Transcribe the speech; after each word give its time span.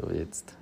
So, 0.00 0.10
jetzt. 0.10 0.54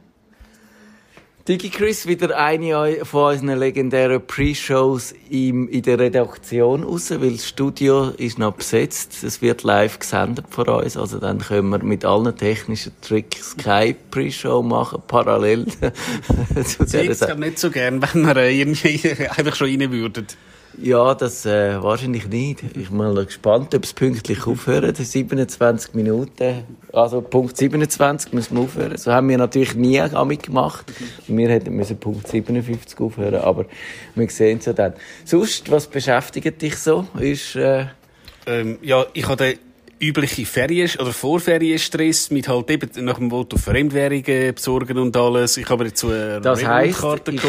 DigiChris, 1.46 2.08
wieder 2.08 2.36
eine 2.36 3.04
von 3.04 3.34
unseren 3.34 3.58
legendären 3.58 4.26
Pre-Shows 4.26 5.14
in 5.30 5.82
der 5.82 5.98
Redaktion 5.98 6.82
raus, 6.82 7.10
weil 7.10 7.32
das 7.32 7.46
Studio 7.46 8.08
ist 8.16 8.38
noch 8.38 8.54
besetzt. 8.54 9.22
Es 9.22 9.42
wird 9.42 9.62
live 9.62 10.00
gesendet 10.00 10.46
von 10.50 10.68
uns, 10.68 10.96
also 10.96 11.18
dann 11.18 11.38
können 11.38 11.68
wir 11.68 11.84
mit 11.84 12.04
allen 12.04 12.36
technischen 12.36 12.92
Tricks 13.00 13.56
keine 13.56 13.94
Pre-Show 14.10 14.62
machen, 14.62 15.02
parallel 15.06 15.66
zu 16.64 16.84
dieser 16.84 17.02
Ich 17.02 17.20
hätte 17.20 17.38
nicht 17.38 17.60
so 17.60 17.70
gern, 17.70 18.02
wenn 18.02 18.22
wir 18.22 18.36
irgendwie 18.36 19.08
einfach 19.36 19.54
schon 19.54 19.68
rein 19.68 19.92
würden. 19.92 20.26
Ja, 20.82 21.14
das 21.14 21.46
äh, 21.46 21.82
wahrscheinlich 21.82 22.28
nicht. 22.28 22.62
Ich 22.76 22.88
bin 22.88 22.98
mal 22.98 23.24
gespannt, 23.24 23.74
ob 23.74 23.84
es 23.84 23.94
pünktlich 23.94 24.46
aufhören. 24.46 24.94
27 24.94 25.94
Minuten, 25.94 26.64
also 26.92 27.22
Punkt 27.22 27.56
27 27.56 28.34
müssen 28.34 28.56
wir 28.56 28.64
aufhören. 28.64 28.96
So 28.98 29.12
haben 29.12 29.28
wir 29.28 29.38
natürlich 29.38 29.74
nie 29.74 29.96
damit 29.98 30.42
gemacht. 30.42 30.84
Wir 31.26 31.48
hätten 31.48 31.74
müssen 31.74 31.98
Punkt 31.98 32.28
57 32.28 33.00
aufhören, 33.00 33.36
aber 33.36 33.64
wir 34.14 34.28
sehen 34.28 34.58
es 34.58 34.66
ja 34.66 34.74
dann. 34.74 34.92
Sonst, 35.24 35.70
was 35.70 35.86
beschäftigt 35.86 36.60
dich 36.60 36.76
so? 36.76 37.06
Ist, 37.18 37.56
äh 37.56 37.86
ähm, 38.46 38.78
ja, 38.82 39.04
ich 39.12 39.26
habe 39.26 39.58
übliche 39.98 40.44
Ferien- 40.44 40.98
oder 40.98 41.12
Vorferienstress 41.12 42.30
mit 42.30 42.48
halt 42.48 42.70
eben 42.70 43.04
nach 43.04 43.18
dem 43.18 43.30
Voto 43.30 43.56
Fremdwährungen 43.56 44.54
besorgen 44.54 44.98
und 44.98 45.16
alles. 45.16 45.56
Ich 45.56 45.68
habe 45.68 45.84
jetzt 45.84 46.00
so 46.00 46.08
eine 46.08 46.40
Das 46.40 46.64
heisst, 46.64 47.02
ich, 47.28 47.40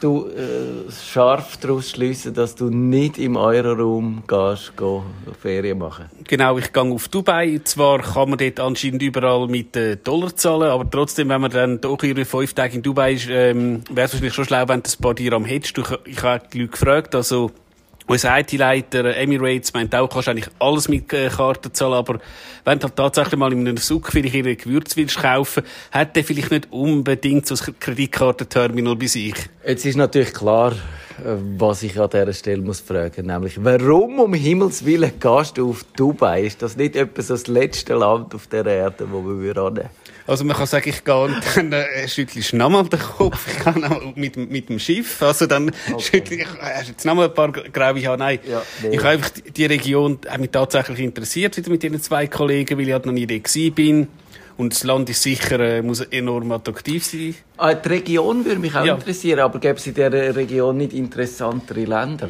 du 0.00 0.26
äh, 0.26 0.90
scharf 0.90 1.56
daraus 1.58 1.90
schliessen, 1.90 2.34
dass 2.34 2.54
du 2.54 2.70
nicht 2.70 3.18
im 3.18 3.36
Euroraum 3.36 4.24
gehst, 4.26 4.76
go 4.76 5.04
Ferien 5.40 5.78
machen. 5.78 6.06
Genau, 6.26 6.58
ich 6.58 6.72
gehe 6.72 6.82
auf 6.82 7.08
Dubai. 7.08 7.60
Zwar 7.64 8.00
kann 8.00 8.30
man 8.30 8.38
dort 8.38 8.60
anscheinend 8.60 9.02
überall 9.02 9.46
mit 9.46 9.76
äh, 9.76 9.96
Dollar 9.96 10.34
zahlen, 10.34 10.70
aber 10.70 10.88
trotzdem, 10.90 11.28
wenn 11.28 11.40
man 11.40 11.50
dann 11.50 11.80
doch 11.80 12.02
ihre 12.02 12.24
fünf 12.24 12.54
Tage 12.54 12.76
in 12.76 12.82
Dubai 12.82 13.12
ist, 13.12 13.28
ähm, 13.30 13.82
wäre 13.90 14.06
es 14.06 14.12
wahrscheinlich 14.12 14.34
schon 14.34 14.44
schlau, 14.44 14.66
wenn 14.68 14.82
du 14.82 14.90
ein 14.90 15.00
paar 15.00 15.14
Dirham 15.14 15.44
hättest. 15.44 15.78
Ich, 15.78 15.86
ich 16.04 16.22
habe 16.22 16.44
die 16.52 16.60
Leute 16.60 16.72
gefragt, 16.72 17.14
also 17.14 17.52
unser 18.06 18.38
IT-Leiter 18.38 19.16
Emirates 19.16 19.72
meint 19.72 19.94
auch, 19.94 20.08
kannst 20.08 20.28
eigentlich 20.28 20.48
alles 20.58 20.88
mit 20.88 21.12
äh, 21.12 21.28
Karten 21.28 21.72
zahlen, 21.72 21.94
aber 21.94 22.18
wenn 22.64 22.78
du 22.78 22.84
halt 22.84 22.96
tatsächlich 22.96 23.38
mal 23.38 23.52
in 23.52 23.60
einem 23.60 23.76
Suck 23.76 24.10
vielleicht 24.10 24.34
ihre 24.34 24.56
Gewürze 24.56 24.96
willst 24.96 25.18
kaufen, 25.18 25.62
hat 25.90 26.16
der 26.16 26.24
vielleicht 26.24 26.50
nicht 26.50 26.72
unbedingt 26.72 27.46
so 27.46 27.54
ein 27.54 27.78
Kreditkartenterminal 27.78 28.96
bei 28.96 29.06
sich. 29.06 29.34
Jetzt 29.66 29.84
ist 29.84 29.96
natürlich 29.96 30.32
klar, 30.32 30.72
äh, 30.72 31.36
was 31.58 31.82
ich 31.82 31.98
an 31.98 32.10
dieser 32.10 32.32
Stelle 32.32 32.62
muss 32.62 32.80
fragen, 32.80 33.26
nämlich, 33.26 33.62
warum 33.62 34.18
um 34.18 34.34
Himmels 34.34 34.84
Willen 34.84 35.12
gehst 35.18 35.58
du 35.58 35.70
auf 35.70 35.84
Dubai? 35.96 36.42
Ist 36.42 36.62
das 36.62 36.76
nicht 36.76 36.96
etwas 36.96 37.28
das 37.28 37.46
letzte 37.46 37.94
Land 37.94 38.34
auf 38.34 38.46
der 38.46 38.66
Erde, 38.66 39.06
wo 39.10 39.24
wir 39.24 39.56
annehmen 39.56 39.90
also 40.26 40.44
man 40.44 40.56
kann 40.56 40.66
sagen, 40.66 40.88
ich 40.88 41.04
gehe 41.04 41.16
und 41.16 41.36
dann 41.56 41.72
äh, 41.72 42.08
schüttle 42.08 42.40
ich 42.40 42.52
nochmal 42.52 42.84
den 42.84 43.00
Kopf. 43.00 43.46
Ich 43.48 43.58
kann 43.58 43.84
auch 43.84 44.14
mit, 44.14 44.36
mit 44.36 44.68
dem 44.68 44.78
Schiff. 44.78 45.22
Also 45.22 45.46
dann 45.46 45.72
okay. 45.90 46.02
schüttle 46.02 46.36
ich, 46.36 46.46
hast 46.60 46.88
jetzt 46.88 47.04
nochmal 47.04 47.28
ein 47.28 47.34
paar 47.34 47.52
graue 47.52 48.06
Haare? 48.06 48.18
Nein. 48.18 48.38
Ja, 48.48 48.62
nee. 48.82 48.90
Ich 48.90 48.98
habe 48.98 49.08
einfach 49.10 49.30
die 49.30 49.66
Region 49.66 50.18
hat 50.28 50.40
mich 50.40 50.50
tatsächlich 50.50 51.00
interessiert, 51.00 51.56
wieder 51.56 51.70
mit 51.70 51.82
diesen 51.82 52.00
zwei 52.00 52.26
Kollegen, 52.26 52.78
weil 52.78 52.86
ich 52.86 52.92
halt 52.92 53.06
noch 53.06 53.12
nie 53.12 53.26
da 53.26 53.70
bin. 53.74 54.08
Und 54.56 54.74
das 54.74 54.84
Land 54.84 55.08
ist 55.08 55.22
sicher, 55.22 55.58
äh, 55.60 55.82
muss 55.82 56.00
enorm 56.00 56.52
attraktiv 56.52 57.04
sein. 57.04 57.34
Ah, 57.56 57.74
die 57.74 57.88
Region 57.88 58.44
würde 58.44 58.60
mich 58.60 58.74
auch 58.74 58.84
ja. 58.84 58.94
interessieren, 58.94 59.40
aber 59.40 59.58
gäbe 59.58 59.78
es 59.78 59.86
in 59.86 59.94
dieser 59.94 60.36
Region 60.36 60.76
nicht 60.76 60.92
interessantere 60.92 61.84
Länder? 61.84 62.28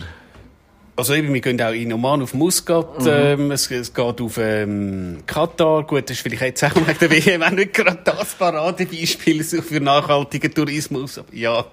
Also 1.02 1.14
eben, 1.14 1.34
wir 1.34 1.40
gehen 1.40 1.60
auch 1.60 1.72
in 1.72 1.92
Oman 1.92 2.22
auf 2.22 2.32
Muscat, 2.32 3.00
mhm. 3.00 3.08
ähm, 3.08 3.50
es, 3.50 3.68
es, 3.72 3.92
geht 3.92 4.20
auf 4.20 4.38
ähm, 4.38 5.18
Katar. 5.26 5.82
Gut, 5.82 6.04
das 6.04 6.16
ist 6.16 6.20
vielleicht 6.22 6.42
jetzt 6.42 6.62
auch 6.62 6.76
nach 6.86 6.96
der 6.96 7.10
WM 7.10 7.42
auch 7.42 7.50
nicht 7.50 7.74
gerade 7.74 7.98
das 8.04 8.36
Paradebeispiel 8.36 9.42
für 9.42 9.80
nachhaltigen 9.80 10.54
Tourismus. 10.54 11.18
Aber 11.18 11.34
ja. 11.34 11.64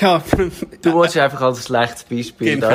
Ja. 0.00 0.24
Du 0.80 0.98
willst 0.98 1.18
einfach 1.18 1.42
als 1.42 1.66
schlechtes 1.66 2.04
Beispiel. 2.04 2.54
Genau. 2.54 2.74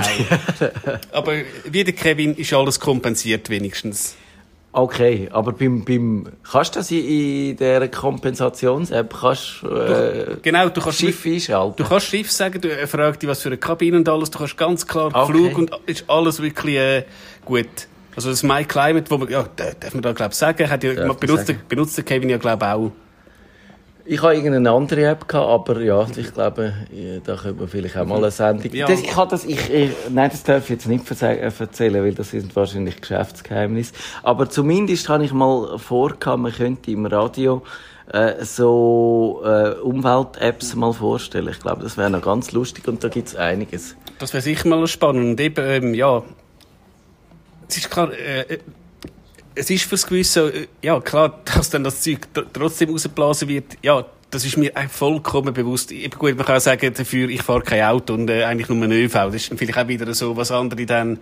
Aber 1.12 1.34
wie 1.72 1.84
der 1.84 1.96
Kevin 1.96 2.36
ist 2.36 2.54
alles 2.54 2.80
kompensiert 2.80 3.50
wenigstens. 3.50 4.16
Okay, 4.78 5.30
aber 5.32 5.54
beim, 5.54 5.86
beim, 5.86 6.28
kannst 6.52 6.76
du 6.76 6.80
das 6.80 6.92
in, 6.92 6.98
in 6.98 7.56
dieser 7.56 7.88
Kompensations-App, 7.88 9.16
kannst, 9.22 9.64
äh, 9.64 10.36
genau, 10.42 10.68
du 10.68 10.82
kannst 10.82 11.00
Schiff 11.00 11.26
einschalten? 11.26 11.78
Du 11.78 11.88
kannst 11.88 12.08
Schiff 12.08 12.30
sagen, 12.30 12.60
du 12.60 12.68
äh, 12.70 12.86
fragst 12.86 13.22
dich, 13.22 13.30
was 13.30 13.42
für 13.42 13.48
eine 13.48 13.58
Kabine 13.58 13.96
und 13.96 14.10
alles, 14.10 14.32
du 14.32 14.40
kannst 14.40 14.58
ganz 14.58 14.86
klar 14.86 15.16
okay. 15.16 15.32
Flug 15.32 15.58
und 15.58 15.72
ist 15.86 16.04
alles 16.10 16.42
wirklich, 16.42 16.76
äh, 16.76 17.06
gut. 17.46 17.70
Also 18.18 18.30
das 18.30 18.44
My 18.44 18.66
Climate, 18.66 19.10
wo 19.10 19.18
man, 19.18 19.30
ja, 19.30 19.46
darf 19.56 19.94
man 19.94 20.02
da, 20.04 20.12
glaub 20.12 20.34
sagen, 20.34 20.70
hat 20.70 20.84
ja, 20.84 21.14
benutzt, 21.14 21.54
benutzt 21.70 21.96
der 21.96 22.04
Kevin 22.04 22.28
ja, 22.28 22.38
glaub 22.38 22.62
auch. 22.62 22.92
Ich 24.08 24.22
habe 24.22 24.36
irgendeine 24.36 24.70
andere 24.70 25.04
App 25.06 25.28
gehabt, 25.28 25.70
aber 25.70 25.82
ja, 25.82 26.06
ich 26.16 26.32
glaube, 26.32 26.74
da 27.24 27.36
können 27.36 27.60
wir 27.60 27.68
vielleicht 27.68 27.98
auch 27.98 28.06
mal 28.06 28.18
eine 28.18 28.30
Sendung. 28.30 28.72
Ja. 28.72 28.86
Das, 28.86 29.02
ich 29.02 29.16
habe 29.16 29.32
das, 29.32 29.46
ich, 29.46 29.70
ich, 29.70 29.92
nein, 30.12 30.30
das 30.30 30.44
darf 30.44 30.66
ich 30.66 30.70
jetzt 30.70 30.88
nicht 30.88 31.10
erzählen, 31.10 32.04
weil 32.04 32.14
das 32.14 32.30
sind 32.30 32.56
wahrscheinlich 32.56 33.02
Geschäftsgeheimnisse. 33.02 33.94
Aber 34.22 34.48
zumindest 34.48 35.10
habe 35.10 35.26
ich 35.26 35.34
mal 35.34 35.80
vorgehabt, 35.80 36.40
man 36.40 36.52
könnte 36.52 36.92
im 36.92 37.08
Radio 37.08 37.64
äh, 38.12 38.46
so 38.46 39.42
äh, 39.44 39.72
Umwelt-Apps 39.82 40.76
mal 40.76 40.94
vorstellen. 40.94 41.48
Ich 41.50 41.60
glaube, 41.60 41.82
das 41.82 41.98
wäre 41.98 42.12
noch 42.12 42.22
ganz 42.22 42.52
lustig 42.52 42.88
und 42.88 43.04
da 43.04 43.10
gibt 43.10 43.30
es 43.30 43.36
einiges. 43.36 43.96
Das 44.20 44.34
wäre 44.34 44.44
sicher 44.44 44.70
mal 44.70 44.86
spannend. 44.88 45.32
Und 45.32 45.40
eben, 45.42 45.66
ähm, 45.66 45.94
ja, 45.96 46.22
es 47.68 47.78
ist 47.78 47.90
klar, 47.90 48.12
äh, 48.14 48.60
es 49.56 49.70
ist 49.70 49.86
fürs 49.86 50.06
Gewisse, 50.06 50.50
äh, 50.50 50.68
ja 50.82 51.00
klar, 51.00 51.42
dass 51.46 51.70
dann 51.70 51.84
das 51.84 52.02
Zeug 52.02 52.28
trotzdem 52.54 52.90
rausgeblasen 52.90 53.48
wird, 53.48 53.78
ja, 53.82 54.06
das 54.32 54.46
ist 54.46 54.58
mir 54.58 54.74
vollkommen 54.90 55.54
bewusst. 55.54 55.94
Gut, 56.18 56.36
man 56.36 56.46
kann 56.46 56.58
auch 56.58 56.62
sagen, 56.62 56.94
dafür, 56.94 57.30
ich 57.30 57.42
fahre 57.42 57.62
kein 57.62 57.84
Auto 57.84 58.14
und 58.16 58.30
äh, 58.30 58.44
eigentlich 58.44 58.68
nur 58.68 58.84
ein 58.84 58.92
ÖV. 58.92 59.14
Das 59.14 59.36
ist 59.36 59.54
vielleicht 59.56 59.78
auch 59.78 59.88
wieder 59.88 60.14
so, 60.14 60.36
was 60.36 60.52
andere 60.52 60.86
dann 60.86 61.20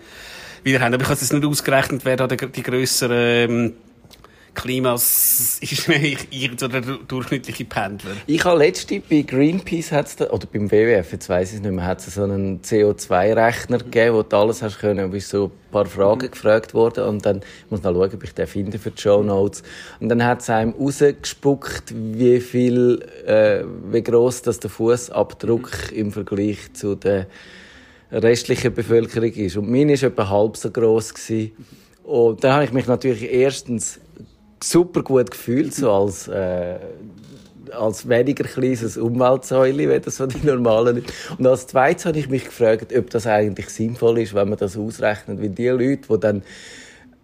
wieder 0.63 0.79
haben. 0.79 0.93
Aber 0.93 1.03
ich 1.03 1.09
habe 1.09 1.19
es 1.19 1.31
nicht 1.31 1.45
ausgerechnet, 1.45 2.05
wer 2.05 2.15
da 2.15 2.27
die 2.27 2.63
grösseren 2.63 3.11
ähm, 3.51 3.73
Klimas 4.53 5.57
ist 5.61 5.89
irgend 5.89 6.61
der 6.61 6.81
durchschnittliche 7.07 7.65
Pendler. 7.65 8.11
Ich 8.27 8.45
habe 8.45 8.59
letzte 8.59 8.99
bei 8.99 9.21
Greenpeace 9.21 9.91
hat's 9.91 10.15
da, 10.15 10.29
oder 10.29 10.47
beim 10.51 10.71
WWF, 10.71 11.11
jetzt 11.11 11.29
weiss 11.29 11.49
ich 11.49 11.55
es 11.57 11.61
nicht 11.61 11.71
mehr, 11.71 11.85
hat 11.85 11.99
es 11.99 12.13
so 12.13 12.23
einen 12.23 12.61
CO2-Rechner 12.61 13.79
gegeben, 13.79 14.15
wo 14.15 14.23
du 14.23 14.37
alles 14.37 14.61
hast 14.61 14.79
können, 14.79 15.11
bist 15.11 15.29
so 15.29 15.45
ein 15.45 15.71
paar 15.71 15.85
Fragen 15.85 16.29
gefragt 16.29 16.73
worden 16.73 17.05
und 17.05 17.25
dann 17.25 17.37
ich 17.37 17.71
muss 17.71 17.83
noch 17.83 17.93
schauen, 17.93 18.13
ob 18.13 18.23
ich 18.23 18.33
den 18.33 18.47
finde 18.47 18.79
für 18.79 18.91
die 18.91 19.01
Show 19.01 19.23
Notes. 19.23 19.63
Und 19.99 20.09
dann 20.09 20.23
hat 20.23 20.41
es 20.41 20.49
einem 20.49 20.73
rausgespuckt, 20.73 21.93
wie 21.95 22.39
viel, 22.39 23.01
äh, 23.25 23.63
wie 23.91 24.03
gross 24.03 24.41
das 24.43 24.59
der 24.59 24.69
Fußabdruck 24.69 25.91
im 25.93 26.11
Vergleich 26.11 26.73
zu 26.73 26.95
der 26.95 27.27
restlichen 28.11 28.73
Bevölkerung 28.73 29.31
ist. 29.33 29.57
Und 29.57 29.69
meine 29.69 29.99
war 29.99 30.09
etwa 30.09 30.29
halb 30.29 30.57
so 30.57 30.69
gross 30.69 31.13
gewesen. 31.13 31.51
Und 32.03 32.43
da 32.43 32.55
habe 32.55 32.65
ich 32.65 32.73
mich 32.73 32.85
natürlich 32.85 33.23
erstens 33.23 33.99
super 34.69 35.03
gut 35.03 35.31
gefühlt, 35.31 35.73
so 35.73 35.91
als, 35.91 36.27
äh, 36.27 36.79
als 37.71 38.07
weniger 38.07 38.43
kleines 38.43 38.97
Umweltsäule, 38.97 39.89
wenn 39.89 40.01
das 40.01 40.17
so 40.17 40.27
die 40.27 40.45
normalen 40.45 41.03
Und 41.37 41.47
als 41.47 41.67
zweites 41.67 42.05
habe 42.05 42.19
ich 42.19 42.29
mich 42.29 42.45
gefragt, 42.45 42.95
ob 42.95 43.09
das 43.09 43.27
eigentlich 43.27 43.69
sinnvoll 43.69 44.19
ist, 44.19 44.33
wenn 44.33 44.49
man 44.49 44.57
das 44.57 44.77
ausrechnet, 44.77 45.41
weil 45.41 45.49
die 45.49 45.67
Leute, 45.67 46.07
die 46.09 46.19
dann 46.19 46.43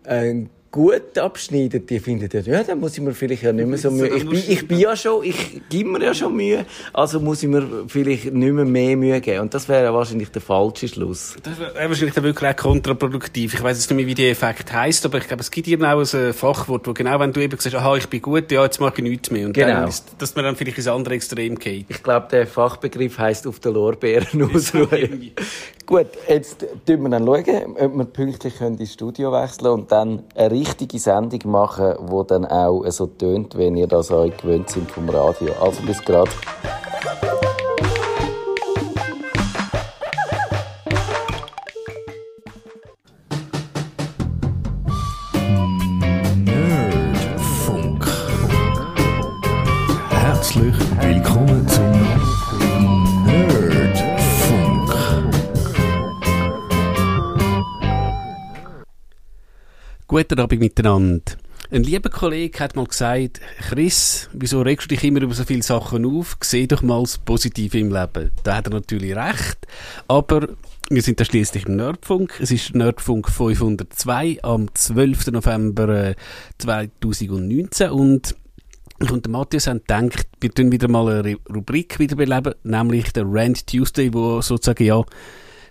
äh, 0.06 0.46
gut 0.72 1.18
abschneiden, 1.18 1.86
die 1.86 2.00
finden 2.00 2.30
ja, 2.32 2.42
ja, 2.42 2.64
dann 2.64 2.80
muss 2.80 2.96
ich 2.96 3.04
mir 3.04 3.14
vielleicht 3.14 3.44
ja 3.44 3.52
nicht 3.52 3.68
mehr 3.68 3.78
so 3.78 3.90
Mühe. 3.90 4.08
Ich 4.10 4.28
bin, 4.28 4.44
ich 4.48 4.68
bin 4.68 4.80
ja 4.80 4.96
schon, 4.96 5.24
ich 5.24 5.62
gebe 5.70 5.90
mir 5.90 6.04
ja 6.04 6.14
schon 6.14 6.36
Mühe, 6.36 6.66
also 6.94 7.20
muss 7.20 7.42
ich 7.42 7.50
mir 7.50 7.86
vielleicht 7.88 8.34
nicht 8.34 8.54
mehr 8.54 8.66
mehr 8.66 8.96
Mühe 8.96 9.20
geben. 9.20 9.42
Und 9.42 9.54
das 9.54 9.68
wäre 9.68 9.94
wahrscheinlich 9.94 10.30
der 10.30 10.42
falsche 10.42 10.88
Schluss. 10.88 11.36
Das 11.42 11.60
wäre 11.60 11.90
wahrscheinlich 11.90 12.14
dann 12.14 12.24
wirklich 12.24 12.50
auch 12.50 12.56
kontraproduktiv. 12.56 13.56
Ich 13.56 13.64
weiß 13.64 13.78
jetzt 13.78 13.90
nicht 13.90 13.98
mehr, 13.98 14.06
wie 14.06 14.14
der 14.14 14.32
Effekt 14.32 14.72
heisst, 14.72 15.06
aber 15.06 15.18
ich 15.18 15.28
glaube, 15.28 15.42
es 15.42 15.50
gibt 15.50 15.68
hier 15.68 15.80
auch 15.82 16.14
ein 16.14 16.34
Fachwort, 16.34 16.88
wo 16.88 16.94
genau, 16.94 17.20
wenn 17.20 17.34
du 17.34 17.42
eben 17.42 17.58
sagst, 17.58 17.76
aha, 17.76 17.96
ich 17.98 18.08
bin 18.08 18.22
gut, 18.22 18.52
ja, 18.52 18.64
jetzt 18.64 18.80
mache 18.80 18.94
ich 18.98 19.04
nichts 19.04 19.32
mehr. 19.32 19.48
Und 19.48 19.54
genau. 19.54 19.68
dann 19.68 19.90
ist, 19.90 20.14
dass 20.20 20.36
man 20.36 20.46
dann 20.46 20.56
vielleicht 20.56 20.78
ins 20.78 20.88
andere 20.88 21.16
Extrem 21.16 21.58
geht. 21.58 21.86
Ich 21.90 22.04
glaube, 22.04 22.28
der 22.32 22.46
Fachbegriff 22.46 23.18
heisst 23.18 23.48
auf 23.48 23.60
den 23.60 23.74
Lorbeeren 23.74 24.44
ausruhen. 24.54 25.32
Gut, 25.90 26.06
jetzt 26.28 26.68
tun 26.86 27.02
wir 27.02 27.10
dann 27.10 27.26
schauen, 27.26 27.76
ob 27.80 27.98
wir 27.98 28.06
pünktlich 28.06 28.62
ins 28.62 28.94
Studio 28.94 29.32
wechseln 29.32 29.72
und 29.72 29.92
dann 29.92 30.24
eine 30.36 30.52
richtige 30.52 31.00
Sendung 31.00 31.40
machen, 31.52 31.96
die 32.00 32.28
dann 32.28 32.46
auch 32.46 32.86
so 32.90 33.08
tönt, 33.08 33.58
wenn 33.58 33.76
ihr 33.76 33.88
das 33.88 34.12
euch 34.12 34.38
gewöhnt 34.38 34.70
sind 34.70 34.90
vom 34.92 35.10
Radio. 35.10 35.52
Also 35.60 35.82
bis 35.82 36.00
gerade. 36.06 36.30
Guten 60.10 60.40
Abend 60.40 60.60
miteinander. 60.60 61.22
Ein 61.70 61.84
lieber 61.84 62.10
Kollege 62.10 62.58
hat 62.62 62.76
mal 62.76 62.88
gesagt, 62.88 63.42
Chris, 63.60 64.28
wieso 64.34 64.64
regst 64.64 64.90
du 64.90 64.96
dich 64.96 65.04
immer 65.04 65.22
über 65.22 65.36
so 65.36 65.44
viele 65.44 65.62
Sachen 65.62 66.04
auf? 66.04 66.36
Seh 66.42 66.66
doch 66.66 66.82
mal 66.82 67.02
das 67.02 67.20
Positive 67.20 67.78
im 67.78 67.94
Leben. 67.94 68.32
Da 68.42 68.56
hat 68.56 68.66
er 68.66 68.72
natürlich 68.72 69.16
recht, 69.16 69.68
aber 70.08 70.48
wir 70.90 71.04
sind 71.04 71.20
da 71.20 71.26
schließlich 71.26 71.68
im 71.68 71.76
Nerdfunk. 71.76 72.40
Es 72.40 72.50
ist 72.50 72.74
Nerdfunk 72.74 73.30
502 73.30 74.40
am 74.42 74.74
12. 74.74 75.28
November 75.28 76.16
2019 76.58 77.86
äh, 77.86 77.92
und 77.92 78.36
ich 79.00 79.12
und 79.12 79.28
der 79.28 79.32
Matthias 79.32 79.68
haben 79.68 79.82
gedacht, 79.82 80.28
wir 80.42 80.50
tun 80.50 80.72
wieder 80.72 80.88
mal 80.88 81.20
eine 81.20 81.38
Rubrik 81.54 82.00
wiederbeleben, 82.00 82.56
nämlich 82.64 83.14
der 83.14 83.26
Rand 83.28 83.68
Tuesday, 83.68 84.12
wo 84.12 84.42
sozusagen, 84.42 84.86
ja, 84.86 85.04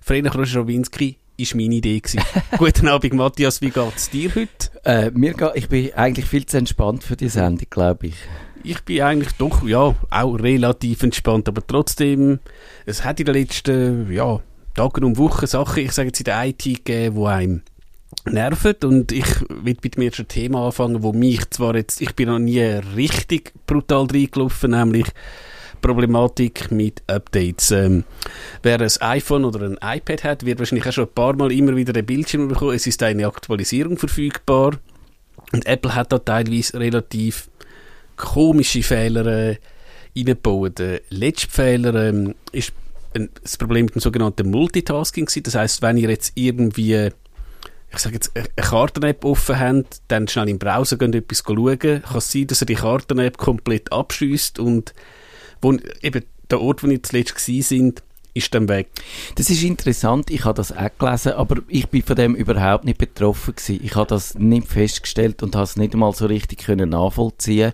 Freitag 0.01 0.37
Roschawinski 0.37 1.19
ist 1.39 1.55
meine 1.55 1.77
Idee 1.77 2.01
gewesen. 2.01 2.21
Guten 2.59 2.89
Abend, 2.89 3.15
Matthias, 3.15 3.63
wie 3.63 3.71
geht's 3.71 4.11
dir 4.11 4.35
heute? 4.35 4.71
Äh, 4.85 5.11
mir 5.13 5.35
geht, 5.35 5.53
ich 5.55 5.69
bin 5.69 5.95
eigentlich 5.95 6.27
viel 6.27 6.45
zu 6.45 6.59
entspannt 6.59 7.05
für 7.05 7.17
die 7.17 7.29
Sendung, 7.29 7.67
glaube 7.71 8.09
ich. 8.09 8.17
Ich 8.65 8.81
bin 8.81 9.01
eigentlich 9.03 9.33
doch, 9.39 9.67
ja, 9.67 9.95
auch 10.11 10.35
relativ 10.35 11.03
entspannt, 11.05 11.49
aber 11.49 11.65
trotzdem, 11.65 12.41
es 12.87 13.05
hat 13.05 13.21
in 13.21 13.27
den 13.27 13.37
letzten, 13.37 14.13
ja, 14.13 14.41
Tagen 14.75 15.05
und 15.05 15.17
Wochen 15.17 15.47
Sachen, 15.47 15.85
ich 15.85 15.93
sage 15.93 16.09
jetzt 16.09 16.21
in 16.21 16.25
der 16.25 16.45
IT 16.45 16.63
gegeben, 16.63 17.17
die 17.17 17.27
einem 17.27 17.63
nerven 18.25 18.75
und 18.85 19.13
ich 19.13 19.41
will 19.49 19.77
mit 19.83 19.97
mir 19.97 20.13
schon 20.13 20.25
ein 20.25 20.29
Thema 20.29 20.67
anfangen, 20.67 21.03
wo 21.03 21.13
mich 21.13 21.49
zwar 21.51 21.77
jetzt, 21.77 22.01
ich 22.01 22.15
bin 22.15 22.29
noch 22.29 22.39
nie 22.39 22.61
richtig 22.61 23.53
brutal 23.67 24.07
reingelaufen, 24.07 24.73
nämlich 24.73 25.07
Problematik 25.81 26.71
mit 26.71 27.03
Updates. 27.07 27.71
Ähm, 27.71 28.05
wer 28.63 28.81
ein 28.81 28.91
iPhone 29.01 29.45
oder 29.45 29.67
ein 29.67 29.79
iPad 29.83 30.25
hat, 30.25 30.47
wird 30.47 30.59
wahrscheinlich 30.59 30.87
auch 30.87 30.93
schon 30.93 31.05
ein 31.05 31.15
paar 31.15 31.35
Mal 31.35 31.53
immer 31.53 31.77
wieder 31.77 31.93
den 31.93 32.07
Bildschirm 32.07 32.49
bekommen. 32.49 32.75
Es 32.75 32.87
ist 32.87 33.03
eine 33.03 33.27
Aktualisierung 33.27 33.99
verfügbar 33.99 34.79
und 35.53 35.67
Apple 35.67 35.95
hat 35.95 36.13
da 36.13 36.19
teilweise 36.19 36.79
relativ 36.79 37.49
komische 38.17 38.83
Fehler 38.83 39.27
äh, 39.27 39.57
eingebaut. 40.17 40.79
Der 40.79 41.01
letzte 41.11 41.51
Fehler 41.51 42.09
ähm, 42.09 42.35
ist 42.53 42.73
ein, 43.15 43.31
das 43.43 43.57
Problem 43.57 43.87
mit 43.87 43.95
dem 43.95 44.01
sogenannten 44.01 44.51
Multitasking. 44.51 45.29
Das 45.43 45.55
heißt, 45.55 45.83
wenn 45.83 45.97
ihr 45.97 46.11
jetzt 46.11 46.33
irgendwie 46.35 47.11
ich 47.91 47.99
sage 47.99 48.17
jetzt, 48.17 48.37
eine 48.37 48.47
Karten-App 48.55 49.25
offen 49.25 49.59
habt, 49.59 50.03
dann 50.09 50.29
schnell 50.29 50.49
im 50.49 50.59
Browser 50.59 50.99
gehen, 50.99 51.15
etwas 51.15 51.43
schauen, 51.47 51.79
kann 51.79 52.03
es 52.15 52.31
sein, 52.31 52.47
dass 52.47 52.63
ihr 52.63 52.67
die 52.67 52.75
Karten-App 52.75 53.39
komplett 53.39 53.93
abschießt 53.93 54.59
und 54.59 54.93
wo, 55.61 55.77
eben 56.03 56.25
der 56.51 56.61
Ort, 56.61 56.83
wo 56.83 56.87
ihr 56.89 57.03
zuletzt 57.03 57.39
sind, 57.39 58.03
ist 58.35 58.55
dann 58.55 58.69
weg. 58.69 58.89
Das 59.35 59.51
ist 59.51 59.63
interessant, 59.63 60.31
ich 60.31 60.45
habe 60.45 60.55
das 60.55 60.77
auch 60.77 60.91
gelesen, 60.99 61.33
aber 61.33 61.57
ich 61.69 61.89
bin 61.89 62.03
von 62.03 62.17
dem 62.17 62.35
überhaupt 62.35 62.85
nicht 62.85 62.99
betroffen 62.99 63.55
gewesen. 63.55 63.81
Ich 63.83 63.95
habe 63.95 64.07
das 64.07 64.35
nicht 64.37 64.69
festgestellt 64.69 65.43
und 65.43 65.55
habe 65.55 65.65
es 65.65 65.77
nicht 65.77 65.93
einmal 65.93 66.15
so 66.15 66.27
richtig 66.27 66.59
können 66.59 66.91
nachvollziehen 66.91 67.73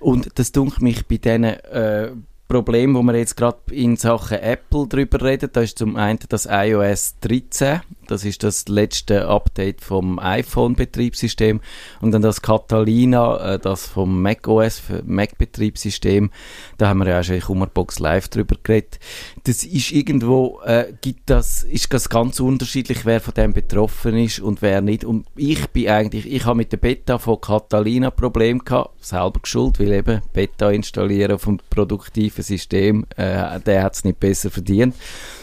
Und 0.00 0.30
das 0.36 0.52
dunkelt 0.52 0.82
mich 0.82 1.06
bei 1.06 1.18
diesen 1.18 1.44
äh, 1.44 2.12
Problem, 2.48 2.94
wo 2.94 3.02
wir 3.02 3.14
jetzt 3.14 3.36
gerade 3.36 3.58
in 3.70 3.96
Sachen 3.96 4.38
Apple 4.38 4.86
drüber 4.88 5.22
reden, 5.22 5.50
da 5.52 5.60
ist 5.60 5.78
zum 5.78 5.96
einen 5.96 6.18
das 6.28 6.48
iOS 6.50 7.16
13, 7.20 7.82
das 8.08 8.24
ist 8.24 8.42
das 8.42 8.68
letzte 8.68 9.28
Update 9.28 9.80
vom 9.80 10.18
iPhone-Betriebssystem 10.18 11.60
und 12.00 12.12
dann 12.12 12.22
das 12.22 12.42
Catalina, 12.42 13.54
äh, 13.54 13.58
das 13.58 13.86
vom 13.86 14.22
macOS, 14.22 14.82
Mac-Betriebssystem, 15.04 16.30
da 16.78 16.88
haben 16.88 16.98
wir 16.98 17.08
ja 17.08 17.20
auch 17.20 17.24
schon 17.24 17.36
in 17.36 17.42
Kummerbox 17.42 17.98
Live 17.98 18.28
drüber 18.28 18.56
geredet. 18.62 18.98
Das 19.44 19.64
ist 19.64 19.92
irgendwo, 19.92 20.60
äh, 20.64 20.92
gibt 21.00 21.30
das, 21.30 21.62
ist 21.62 21.92
das 21.92 22.08
ganz 22.08 22.40
unterschiedlich, 22.40 23.04
wer 23.04 23.20
von 23.20 23.34
dem 23.34 23.52
betroffen 23.52 24.16
ist 24.16 24.40
und 24.40 24.62
wer 24.62 24.80
nicht. 24.80 25.04
Und 25.04 25.26
ich 25.36 25.68
bin 25.68 25.88
eigentlich, 25.88 26.30
ich 26.30 26.44
habe 26.44 26.56
mit 26.56 26.72
der 26.72 26.78
Beta 26.78 27.18
von 27.18 27.40
Catalina 27.40 28.10
Problem 28.10 28.64
gehabt, 28.64 29.04
selber 29.04 29.40
geschuld, 29.40 29.78
weil 29.78 29.92
eben 29.92 30.22
Beta 30.32 30.70
installieren 30.70 31.32
auf 31.32 31.46
einem 31.46 31.60
produktiven 31.70 32.42
System, 32.42 33.06
äh, 33.16 33.60
der 33.60 33.82
hat 33.82 33.94
es 33.94 34.04
nicht 34.04 34.20
besser 34.20 34.50
verdient. 34.50 34.94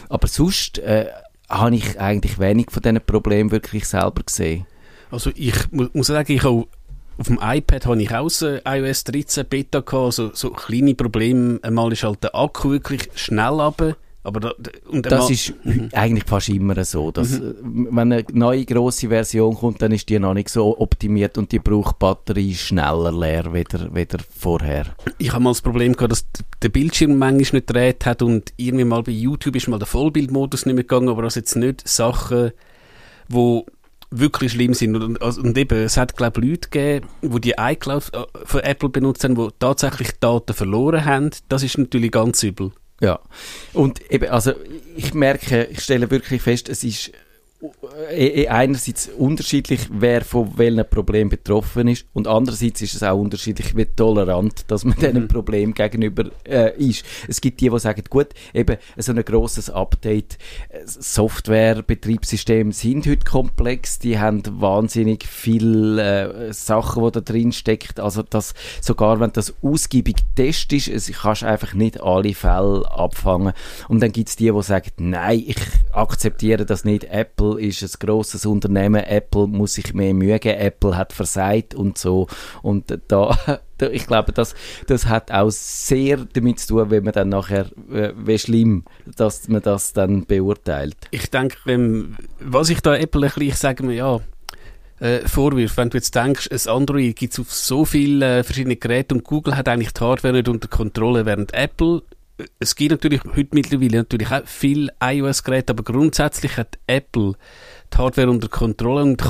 Aber 0.10 0.28
sonst, 0.28 0.80
äh, 0.80 1.08
habe 1.50 1.76
ich 1.76 2.00
eigentlich 2.00 2.40
wenig 2.40 2.68
von 2.72 2.82
diesen 2.82 3.02
Problemen 3.02 3.52
wirklich 3.52 3.86
selber 3.86 4.24
gesehen. 4.26 4.66
Also 5.12 5.32
ich 5.36 5.72
mu 5.72 5.88
muss 5.94 6.08
sagen, 6.08 6.32
ich 6.32 6.44
habe 6.44 6.68
auf 7.18 7.28
dem 7.28 7.40
iPad 7.42 7.86
habe 7.86 8.02
ich 8.02 8.14
auch 8.14 8.30
ein 8.42 8.84
iOS 8.84 9.06
13 9.06 9.46
Beta 9.46 9.80
gehabt, 9.80 9.94
also 9.94 10.32
so 10.34 10.50
kleine 10.50 10.96
Probleme. 10.96 11.60
Einmal 11.62 11.94
ist 11.94 12.04
halt 12.04 12.24
der 12.24 12.36
Akku 12.36 12.72
wirklich 12.72 13.10
schnell 13.16 13.62
runter 13.62 13.96
aber 14.26 14.40
da, 14.40 14.54
und 14.90 15.06
das 15.06 15.30
ist 15.30 15.54
mhm. 15.64 15.90
eigentlich 15.94 16.24
fast 16.26 16.50
immer 16.50 16.84
so, 16.84 17.12
dass 17.12 17.40
mhm. 17.40 17.90
wenn 17.92 18.12
eine 18.12 18.26
neue 18.34 18.66
große 18.66 19.10
Version 19.10 19.56
kommt, 19.56 19.82
dann 19.82 19.92
ist 19.92 20.10
die 20.10 20.18
noch 20.20 20.34
nicht 20.34 20.50
so 20.50 20.80
optimiert 20.80 21.38
und 21.38 21.52
die 21.52 21.60
braucht 21.60 22.00
Batterie 22.00 22.56
schneller 22.56 23.12
leer 23.12 23.54
wieder, 23.54 23.94
wieder 23.94 24.18
vorher. 24.38 24.88
Ich 25.18 25.32
habe 25.32 25.44
mal 25.44 25.52
das 25.52 25.62
Problem 25.62 25.94
gehabt, 25.94 26.12
dass 26.12 26.26
der 26.62 26.70
Bildschirm 26.70 27.18
manchmal 27.18 27.36
nicht 27.36 27.68
gedreht 27.68 28.06
hat 28.06 28.22
und 28.22 28.54
irgendwie 28.58 28.86
mal 28.86 29.04
bei 29.04 29.12
YouTube 29.12 29.56
ist 29.56 29.68
mal 29.68 29.78
der 29.78 29.88
Vollbildmodus 29.88 30.66
nicht 30.66 30.76
mehr 30.76 30.84
gegangen, 30.84 31.10
aber 31.10 31.22
das 31.22 31.36
jetzt 31.36 31.56
nicht 31.56 31.88
Sachen, 31.88 32.52
wo 33.30 33.66
wirklich 34.10 34.54
schlimm 34.54 34.74
sind. 34.74 34.96
Und, 34.96 35.22
also, 35.22 35.42
und 35.42 35.58
eben, 35.58 35.78
es 35.78 35.98
hat, 35.98 36.16
glaube 36.16 36.42
ich, 36.42 36.50
Leute 36.50 36.70
gegeben, 36.70 37.08
die 37.22 37.42
die 37.42 37.54
iCloud 37.58 38.12
äh, 38.14 38.24
von 38.46 38.62
Apple 38.62 38.90
benutzt 38.90 39.24
haben, 39.24 39.36
die 39.36 39.50
tatsächlich 39.60 40.20
Daten 40.20 40.54
verloren 40.54 41.06
haben. 41.06 41.32
Das 41.50 41.64
ist 41.64 41.78
natürlich 41.78 42.12
ganz 42.12 42.42
übel. 42.44 42.72
Ja. 43.02 43.20
Und 43.74 44.10
eben, 44.12 44.30
also 44.30 44.54
ich 44.96 45.14
merke, 45.14 45.66
ich 45.66 45.82
stelle 45.82 46.10
wirklich 46.12 46.42
fest, 46.42 46.70
es 46.70 46.84
ist 46.84 47.12
einerseits 48.48 49.08
unterschiedlich, 49.08 49.88
wer 49.90 50.24
von 50.24 50.58
welchem 50.58 50.86
Problem 50.90 51.30
betroffen 51.30 51.88
ist 51.88 52.06
und 52.14 52.28
andererseits 52.28 52.82
ist 52.82 52.96
es 52.96 53.04
auch 53.04 53.18
unterschiedlich, 53.18 53.76
wie 53.78 53.86
tolerant, 53.86 54.66
dass 54.68 54.84
man 54.84 54.96
mhm. 54.98 55.02
diesem 55.02 55.28
Problem 55.28 55.74
gegenüber 55.74 56.26
äh, 56.46 56.78
ist. 56.78 57.06
Es 57.28 57.40
gibt 57.40 57.62
die, 57.62 57.70
die 57.70 57.80
sagen, 57.80 58.04
gut, 58.10 58.28
eben 58.54 58.78
so 58.98 59.14
ein 59.14 59.24
grosses 59.24 59.70
Update, 59.70 60.38
äh, 60.70 60.80
Software, 60.86 61.82
Betriebssysteme 61.82 62.74
sind 62.74 63.08
heute 63.08 63.24
komplex, 63.24 64.00
die 64.00 64.20
haben 64.20 64.44
wahnsinnig 64.60 65.26
viele 65.26 66.50
äh, 66.50 66.54
Sachen, 66.54 67.06
die 67.06 67.12
da 67.12 67.22
drin 67.22 67.54
steckt, 67.54 68.02
also 68.02 68.22
dass 68.22 68.54
sogar 68.82 69.22
wenn 69.22 69.32
das 69.32 69.54
ausgiebig 69.62 70.18
Test 70.36 70.74
ist, 70.74 70.90
es 70.90 71.12
kannst 71.12 71.44
einfach 71.44 71.74
nicht 71.74 72.02
alle 72.02 72.34
Fälle 72.34 72.84
abfangen 72.92 73.54
und 73.88 74.02
dann 74.04 74.12
gibt 74.12 74.30
es 74.30 74.36
die, 74.36 74.52
die 74.52 74.62
sagen, 74.62 74.92
nein, 74.98 75.44
ich 75.48 75.58
akzeptiere 75.94 76.66
das 76.66 76.84
nicht, 76.84 77.06
Apple 77.06 77.45
Apple 77.46 77.62
ist 77.62 77.82
ein 77.84 78.08
grosses 78.08 78.46
Unternehmen, 78.46 79.04
Apple 79.04 79.48
muss 79.48 79.76
sich 79.76 79.94
mehr 79.94 80.40
geben, 80.40 80.60
Apple 80.60 80.98
hat 80.98 81.14
versagt 81.14 81.76
und 81.76 81.98
so. 81.98 82.28
Und 82.62 82.98
da, 83.08 83.38
ich 83.92 84.08
glaube, 84.08 84.32
das, 84.32 84.56
das 84.88 85.08
hat 85.08 85.32
auch 85.32 85.52
sehr 85.52 86.18
damit 86.34 86.60
zu 86.60 86.68
tun, 86.68 86.90
wenn 86.90 87.04
man 87.04 87.14
dann 87.14 87.30
nachher, 87.30 87.68
äh, 87.92 88.14
wie 88.18 88.40
schlimm, 88.40 88.86
dass 89.16 89.48
man 89.48 89.62
das 89.62 89.94
dann 89.94 90.26
beurteilt. 90.26 90.98
Ich 91.12 91.30
denke, 91.30 91.58
was 92.40 92.70
ich 92.70 92.82
da 92.82 92.96
Apple 92.96 93.22
ein 93.22 93.28
bisschen, 93.28 93.44
ich 93.44 93.56
sage 93.56 93.84
mir, 93.84 93.96
ja, 93.96 94.20
äh, 95.00 95.28
Vorwürfe. 95.28 95.78
Wenn 95.78 95.90
du 95.90 95.98
jetzt 95.98 96.16
denkst, 96.16 96.50
ein 96.52 96.72
Android 96.72 97.16
gibt 97.18 97.34
es 97.34 97.40
auf 97.40 97.52
so 97.52 97.84
viele 97.84 98.40
äh, 98.40 98.44
verschiedene 98.44 98.78
Geräte 98.78 99.14
und 99.14 99.26
Google 99.26 99.58
hat 99.58 99.68
eigentlich 99.68 99.92
die 99.92 100.02
Hardware 100.02 100.34
nicht 100.34 100.48
unter 100.48 100.70
Kontrolle, 100.70 101.26
während 101.26 101.54
Apple 101.54 102.02
es 102.60 102.76
gibt 102.76 102.92
natürlich 102.92 103.22
heute 103.24 103.50
mittlerweile 103.54 103.98
natürlich 103.98 104.32
auch 104.32 104.46
viele 104.46 104.92
iOS-Geräte, 105.02 105.72
aber 105.72 105.84
grundsätzlich 105.84 106.58
hat 106.58 106.78
Apple 106.88 107.34
die 107.94 107.98
Hardware 107.98 108.30
unter 108.30 108.50
Kontrolle 108.50 109.04
und 109.04 109.24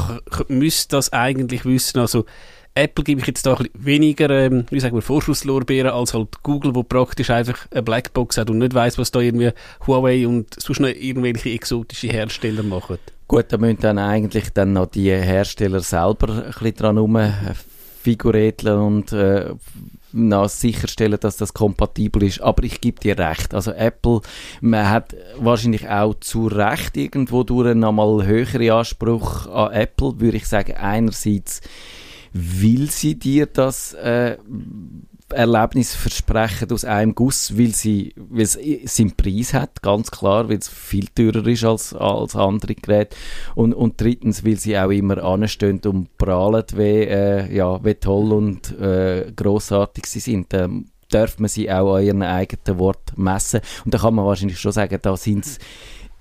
müsste 0.47 0.95
das 0.95 1.13
eigentlich 1.13 1.65
wissen. 1.65 2.00
Also 2.00 2.25
Apple 2.74 3.03
gebe 3.05 3.21
ich 3.21 3.27
jetzt 3.27 3.45
da 3.45 3.55
ein 3.55 3.69
weniger, 3.74 4.29
ähm, 4.29 4.65
wie 4.69 4.79
sagen 4.81 4.95
wir, 4.95 5.01
Vorschusslorbeeren 5.01 5.91
als 5.91 6.13
halt 6.13 6.43
Google, 6.43 6.75
wo 6.75 6.83
praktisch 6.83 7.29
einfach 7.29 7.67
eine 7.71 7.83
Blackbox 7.83 8.38
hat 8.38 8.50
und 8.50 8.57
nicht 8.57 8.74
weiß, 8.74 8.97
was 8.97 9.12
da 9.12 9.21
irgendwie 9.21 9.51
Huawei 9.88 10.27
und 10.27 10.59
sonst 10.59 10.81
noch 10.81 10.89
irgendwelche 10.89 11.51
exotische 11.51 12.07
Hersteller 12.07 12.63
machen. 12.63 12.97
Gut, 13.27 13.45
da 13.50 13.57
müssen 13.57 13.79
dann 13.79 13.97
eigentlich 13.97 14.50
dann 14.53 14.74
noch 14.74 14.88
die 14.88 15.09
Hersteller 15.09 15.79
selber 15.79 16.29
ein 16.29 16.51
bisschen 16.51 16.75
dran 16.75 16.97
rumfiguräteln 16.97 18.77
und 18.77 19.13
äh, 19.13 19.53
na, 20.15 20.48
sicherstellen, 20.48 21.19
dass 21.19 21.38
das 21.38 21.53
kompatibel 21.53 22.24
ist. 22.24 22.41
Aber 22.41 22.63
ich 22.63 22.79
gebe 22.79 23.00
dir 23.00 23.17
recht. 23.19 23.53
Also 23.53 23.72
Apple, 23.72 24.22
man 24.62 24.89
hat 24.89 25.15
wahrscheinlich 25.38 25.89
auch 25.89 26.15
zu 26.15 26.48
Recht 26.48 26.95
irgendwo 26.95 27.43
durch 27.43 27.72
einen 27.72 27.81
nochmal 27.81 28.25
höheren 28.25 28.72
Anspruch 28.72 29.48
an 29.48 29.74
Apple, 29.74 30.19
würde 30.19 30.38
ich 30.38 30.48
sagen. 30.48 30.74
Einerseits 30.74 31.62
will 32.31 32.89
sie 32.89 33.19
dir 33.19 33.45
das 33.45 33.93
äh, 33.93 34.38
Erlebnis 35.34 35.96
versprechen 35.96 36.72
aus 36.72 36.86
einem 36.86 37.15
Guss, 37.15 37.58
weil 37.58 37.74
sie, 37.74 38.13
weil 38.15 38.44
es 38.44 38.60
seinen 38.86 39.15
Preis 39.15 39.53
hat, 39.53 39.82
ganz 39.82 40.12
klar, 40.12 40.50
weil 40.50 40.58
es 40.58 40.70
viel 40.70 41.08
teurer 41.08 41.46
ist 41.48 41.63
als, 41.63 41.94
als 41.94 42.36
andere 42.36 42.75
Geräte. 42.75 43.15
Und, 43.55 43.74
und 43.74 44.00
drittens, 44.00 44.46
weil 44.46 44.58
sie 44.58 44.77
auch 44.77 44.91
immer 44.91 45.24
anstehen 45.24 45.82
und 45.86 46.15
prahlen, 46.17 46.63
wie, 46.75 47.03
äh, 47.03 47.55
ja, 47.55 47.84
wie 47.84 47.96
toll 47.96 48.34
und 48.34 48.77
äh, 48.79 49.32
grossartig 49.36 50.05
sie 50.05 50.20
sind. 50.20 50.53
Ähm, 50.53 50.86
darf 51.10 51.39
man 51.39 51.50
sie 51.50 51.72
auch 51.72 51.96
an 51.96 52.03
ihren 52.03 52.24
eigenen 52.24 52.79
Wort 52.79 53.17
messen. 53.17 53.62
Und 53.84 53.94
da 53.94 54.00
kann 54.00 54.15
man 54.15 54.25
wahrscheinlich 54.25 54.60
schon 54.60 54.72
sagen, 54.72 55.00
da 55.01 55.15
sind 55.17 55.46
es 55.46 55.60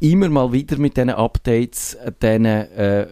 immer 0.01 0.29
mal 0.29 0.53
wieder 0.53 0.79
mit 0.79 0.97
diesen 0.97 1.11
Updates, 1.11 1.97
diesen, 2.23 2.45
äh, 2.45 3.07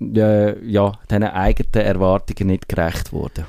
äh, 0.00 0.66
ja, 0.66 0.92
diesen 1.10 1.24
eigenen 1.24 1.86
Erwartungen 1.86 2.48
nicht 2.48 2.68
gerecht 2.68 3.12
worden. 3.12 3.46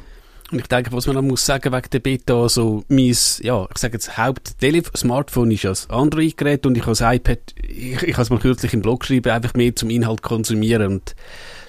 Und 0.51 0.59
ich 0.59 0.67
denke, 0.67 0.91
was 0.91 1.07
man 1.07 1.15
noch 1.15 1.21
muss 1.21 1.45
sagen 1.45 1.71
wegen 1.71 1.89
der 1.91 1.99
Beta, 1.99 2.41
also 2.41 2.83
mein, 2.89 3.15
ja, 3.39 3.67
ich 3.71 3.77
sage 3.77 3.93
jetzt 3.93 4.17
Haupt-Smartphone 4.17 5.51
ist 5.51 5.63
das 5.63 5.89
Android-Gerät 5.89 6.65
und 6.65 6.77
ich 6.77 6.85
als 6.85 6.99
iPad, 6.99 7.39
ich, 7.55 8.03
ich 8.03 8.13
habe 8.13 8.21
es 8.23 8.29
mal 8.29 8.39
kürzlich 8.39 8.73
im 8.73 8.81
Blog 8.81 9.01
geschrieben, 9.01 9.31
einfach 9.31 9.53
mehr 9.53 9.75
zum 9.75 9.89
Inhalt 9.89 10.21
konsumieren 10.21 10.91
und 10.91 11.15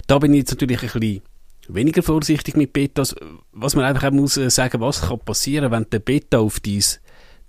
da 0.07 0.19
bin 0.19 0.33
ich 0.33 0.39
jetzt 0.39 0.51
natürlich 0.51 0.81
ein 0.81 0.99
bisschen 0.99 1.21
weniger 1.69 2.03
vorsichtig 2.03 2.57
mit 2.57 2.73
Betas. 2.73 3.15
Was 3.53 3.75
man 3.75 3.85
einfach 3.85 4.09
auch 4.09 4.11
muss 4.11 4.35
äh, 4.35 4.49
sagen, 4.49 4.81
was 4.81 5.03
kann 5.03 5.19
passieren, 5.19 5.71
wenn 5.71 5.89
der 5.89 5.99
Beta 5.99 6.39
auf 6.39 6.59
dein 6.59 6.83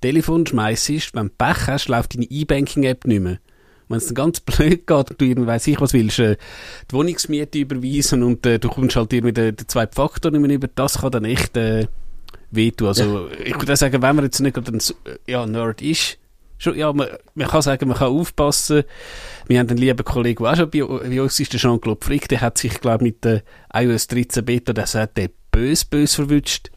Telefon 0.00 0.46
schmeißt, 0.46 1.14
wenn 1.14 1.28
du 1.28 1.32
Pech 1.36 1.66
hast, 1.66 1.88
läuft 1.88 2.14
deine 2.14 2.26
E-Banking-App 2.26 3.06
nicht 3.06 3.22
mehr. 3.22 3.38
Wenn 3.88 3.98
es 3.98 4.06
dann 4.06 4.14
ganz 4.14 4.40
blöd 4.40 4.86
geht 4.86 5.10
und 5.10 5.20
du 5.20 5.24
irgendwie, 5.24 5.46
weiss 5.46 5.66
ich 5.66 5.80
was 5.80 5.92
willst, 5.92 6.18
äh, 6.18 6.36
die 6.90 6.94
Wohnungsmiete 6.94 7.58
überweisen 7.58 8.22
und 8.22 8.44
äh, 8.46 8.58
du 8.58 8.68
kommst 8.68 8.96
halt 8.96 9.12
irgendwie 9.12 9.32
den, 9.32 9.56
den 9.56 9.68
zwei 9.68 9.86
Faktor 9.86 10.30
nicht 10.30 10.40
mehr 10.40 10.56
über, 10.56 10.68
das 10.68 10.98
kann 10.98 11.12
dann 11.12 11.24
echt 11.24 11.56
äh, 11.56 11.86
wehtun. 12.50 12.88
Also 12.88 13.28
ja. 13.28 13.40
ich 13.44 13.54
würde 13.54 13.76
sagen, 13.76 14.02
wenn 14.02 14.16
man 14.16 14.24
jetzt 14.24 14.40
nicht 14.40 14.54
gerade 14.54 14.72
ein 14.72 14.80
ja, 15.26 15.46
Nerd 15.46 15.82
ist, 15.82 16.18
schon, 16.58 16.76
ja, 16.76 16.92
man, 16.92 17.08
man, 17.34 17.48
kann 17.48 17.62
sagen, 17.62 17.88
man 17.88 17.96
kann 17.96 18.08
aufpassen. 18.08 18.84
Wir 19.46 19.58
haben 19.58 19.68
einen 19.68 19.78
lieben 19.78 20.04
Kollegen, 20.04 20.42
der 20.42 20.52
auch 20.52 20.56
schon 20.56 20.70
bei, 20.70 20.82
bei 20.82 21.22
uns 21.22 21.38
ist, 21.38 21.52
der 21.52 21.60
Jean-Claude 21.60 22.04
Frick, 22.04 22.28
der 22.28 22.40
hat 22.40 22.58
sich, 22.58 22.80
glaube 22.80 23.04
mit 23.04 23.24
der 23.24 23.42
iOS 23.72 24.06
13 24.08 24.44
Beta, 24.44 24.72
der 24.72 24.86
hat 24.86 25.16
der 25.16 25.30
bös, 25.50 25.84
bös 25.84 26.14
verwünscht. 26.14 26.70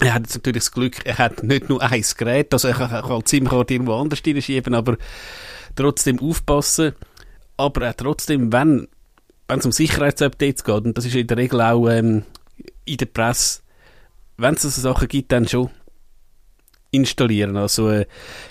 Er 0.00 0.14
hat 0.14 0.22
jetzt 0.22 0.36
natürlich 0.36 0.62
das 0.62 0.72
Glück, 0.72 1.04
er 1.04 1.18
hat 1.18 1.42
nicht 1.42 1.68
nur 1.68 1.82
ein 1.82 2.04
Gerät, 2.16 2.52
also 2.52 2.68
er 2.68 2.74
kann, 2.74 2.90
er 2.90 3.02
kann 3.02 3.26
SIM-Karte 3.26 3.74
irgendwo 3.74 3.94
anders 3.94 4.22
reinschieben, 4.24 4.74
aber 4.74 4.96
trotzdem 5.78 6.20
aufpassen. 6.20 6.92
Aber 7.56 7.88
auch 7.88 7.94
trotzdem, 7.94 8.52
wenn 8.52 8.88
es 9.48 9.64
um 9.64 9.72
Sicherheitsupdates 9.72 10.64
geht, 10.64 10.86
und 10.86 10.98
das 10.98 11.06
ist 11.06 11.14
in 11.14 11.26
der 11.26 11.36
Regel 11.36 11.60
auch 11.60 11.88
ähm, 11.88 12.24
in 12.84 12.96
der 12.96 13.06
Presse, 13.06 13.60
wenn 14.36 14.54
es 14.54 14.62
so 14.62 14.68
Sachen 14.68 15.08
gibt, 15.08 15.32
dann 15.32 15.48
schon 15.48 15.70
installieren. 16.90 17.56
Also 17.56 17.90
äh, 17.90 18.06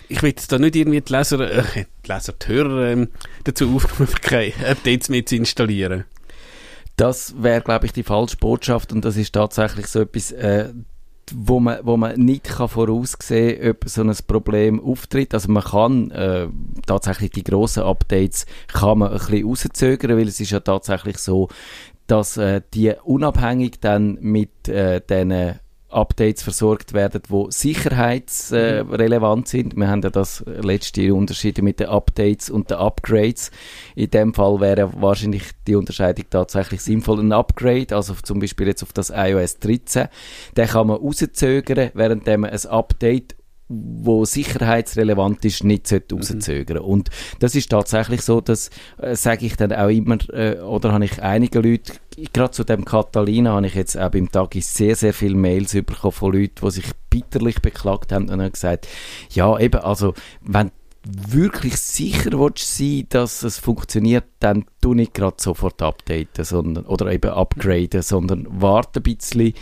ich 0.09 0.21
will 0.21 0.33
da 0.47 0.59
nicht 0.59 0.75
irgendwie 0.75 1.01
die 1.01 1.13
Leser, 1.13 1.39
äh, 1.39 1.85
die 2.05 2.11
Leser, 2.11 2.33
die 2.33 2.47
Hörer 2.47 2.87
ähm, 2.87 3.09
dazu 3.43 3.73
aufrufen, 3.75 4.07
keine 4.21 4.53
Updates 4.67 5.09
mehr 5.09 5.25
zu 5.25 5.35
installieren. 5.35 6.05
Das 6.97 7.35
wäre, 7.41 7.61
glaube 7.61 7.85
ich, 7.85 7.93
die 7.93 8.03
falsche 8.03 8.37
Botschaft 8.37 8.91
und 8.91 9.05
das 9.05 9.17
ist 9.17 9.33
tatsächlich 9.33 9.87
so 9.87 10.01
etwas, 10.01 10.31
äh, 10.31 10.73
wo 11.35 11.59
man, 11.59 11.79
wo 11.83 11.97
man 11.97 12.19
nicht 12.19 12.45
kann 12.45 12.69
voraussehen 12.69 13.59
kann, 13.59 13.71
ob 13.71 13.89
so 13.89 14.01
ein 14.01 14.15
Problem 14.27 14.83
auftritt. 14.83 15.33
Also 15.33 15.51
man 15.51 15.63
kann 15.63 16.11
äh, 16.11 16.47
tatsächlich 16.85 17.31
die 17.31 17.43
grossen 17.43 17.83
Updates 17.83 18.45
kann 18.67 18.99
man 18.99 19.11
ein 19.11 19.17
bisschen 19.17 19.45
rauszögern, 19.45 20.17
weil 20.17 20.27
es 20.27 20.39
ist 20.39 20.51
ja 20.51 20.59
tatsächlich 20.59 21.17
so, 21.17 21.49
dass 22.07 22.37
äh, 22.37 22.61
die 22.73 22.93
unabhängig 23.03 23.79
dann 23.81 24.17
mit 24.21 24.69
äh, 24.69 25.01
diesen 25.01 25.59
Updates 25.89 26.43
versorgt 26.43 26.93
werden, 26.93 27.21
die 27.29 27.45
sicherheitsrelevant 27.49 29.47
äh, 29.47 29.49
sind. 29.49 29.77
Wir 29.77 29.87
haben 29.87 30.01
ja 30.01 30.09
das 30.09 30.43
letzte 30.45 31.13
Unterschied 31.13 31.61
mit 31.61 31.79
den 31.79 31.87
Updates 31.87 32.49
und 32.49 32.69
den 32.69 32.77
Upgrades. 32.77 33.51
In 33.95 34.11
dem 34.11 34.33
Fall 34.33 34.59
wäre 34.59 34.91
wahrscheinlich 35.01 35.43
die 35.65 35.75
Unterscheidung 35.75 36.25
tatsächlich 36.29 36.81
sinnvoll. 36.81 37.21
Ein 37.21 37.31
Upgrade, 37.31 37.95
also 37.95 38.15
zum 38.15 38.39
Beispiel 38.39 38.67
jetzt 38.67 38.83
auf 38.83 38.91
das 38.91 39.11
iOS 39.15 39.59
13, 39.59 40.07
den 40.57 40.67
kann 40.67 40.87
man 40.87 40.97
rauszögern, 40.97 41.91
während 41.93 42.25
man 42.25 42.45
ein 42.45 42.65
Update 42.65 43.36
wo 43.69 44.23
sicherheitsrelevant 44.23 45.43
ist, 45.43 45.63
nicht 45.63 45.91
mhm. 45.91 46.17
rauszögern. 46.17 46.77
Mhm. 46.77 46.85
Und 46.85 47.09
das 47.39 47.55
ist 47.55 47.69
tatsächlich 47.69 48.21
so, 48.21 48.41
dass 48.41 48.69
äh, 48.97 49.15
sage 49.15 49.45
ich 49.45 49.57
dann 49.57 49.73
auch 49.73 49.89
immer, 49.89 50.17
äh, 50.31 50.59
oder 50.59 50.93
habe 50.93 51.05
ich 51.05 51.21
einige 51.21 51.59
Leute, 51.59 51.93
gerade 52.33 52.51
zu 52.51 52.63
dem 52.63 52.85
Catalina 52.85 53.51
habe 53.53 53.67
ich 53.67 53.75
jetzt 53.75 53.97
auch 53.97 54.09
beim 54.09 54.31
Tag 54.31 54.55
sehr, 54.59 54.95
sehr 54.95 55.13
viele 55.13 55.35
Mails 55.35 55.73
bekommen 55.73 56.13
von 56.13 56.33
Leuten, 56.33 56.55
die 56.63 56.71
sich 56.71 56.85
bitterlich 57.09 57.61
beklagt 57.61 58.11
haben 58.11 58.29
und 58.29 58.41
haben 58.41 58.51
gesagt, 58.51 58.87
ja 59.31 59.57
eben, 59.59 59.81
also 59.81 60.13
wenn 60.41 60.71
wirklich 61.29 61.77
sicher 61.77 62.31
willst 62.39 62.77
sein, 62.77 63.05
dass 63.09 63.43
es 63.43 63.57
funktioniert, 63.57 64.25
dann 64.39 64.65
tu 64.81 64.93
nicht 64.93 65.13
gerade 65.13 65.37
sofort 65.39 65.81
updaten, 65.81 66.43
sondern, 66.43 66.85
oder 66.85 67.11
eben 67.11 67.31
upgraden, 67.31 68.01
sondern 68.01 68.47
warte 68.49 68.99
ein 68.99 69.03
bisschen 69.03 69.53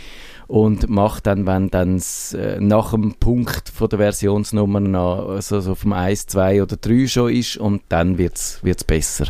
und 0.46 0.88
macht 0.88 1.26
dann, 1.26 1.46
wenn 1.46 1.70
dann 1.70 2.02
äh, 2.34 2.60
nach 2.60 2.92
dem 2.92 3.14
Punkt 3.14 3.68
von 3.68 3.88
der 3.88 3.98
Versionsnummer 3.98 4.80
noch, 4.80 5.28
also 5.28 5.60
so 5.60 5.74
vom 5.74 5.92
1, 5.92 6.26
2 6.26 6.62
oder 6.62 6.76
3 6.76 7.06
schon 7.06 7.32
ist 7.32 7.56
und 7.56 7.82
dann 7.88 8.18
wird 8.18 8.36
es 8.36 8.84
besser. 8.84 9.26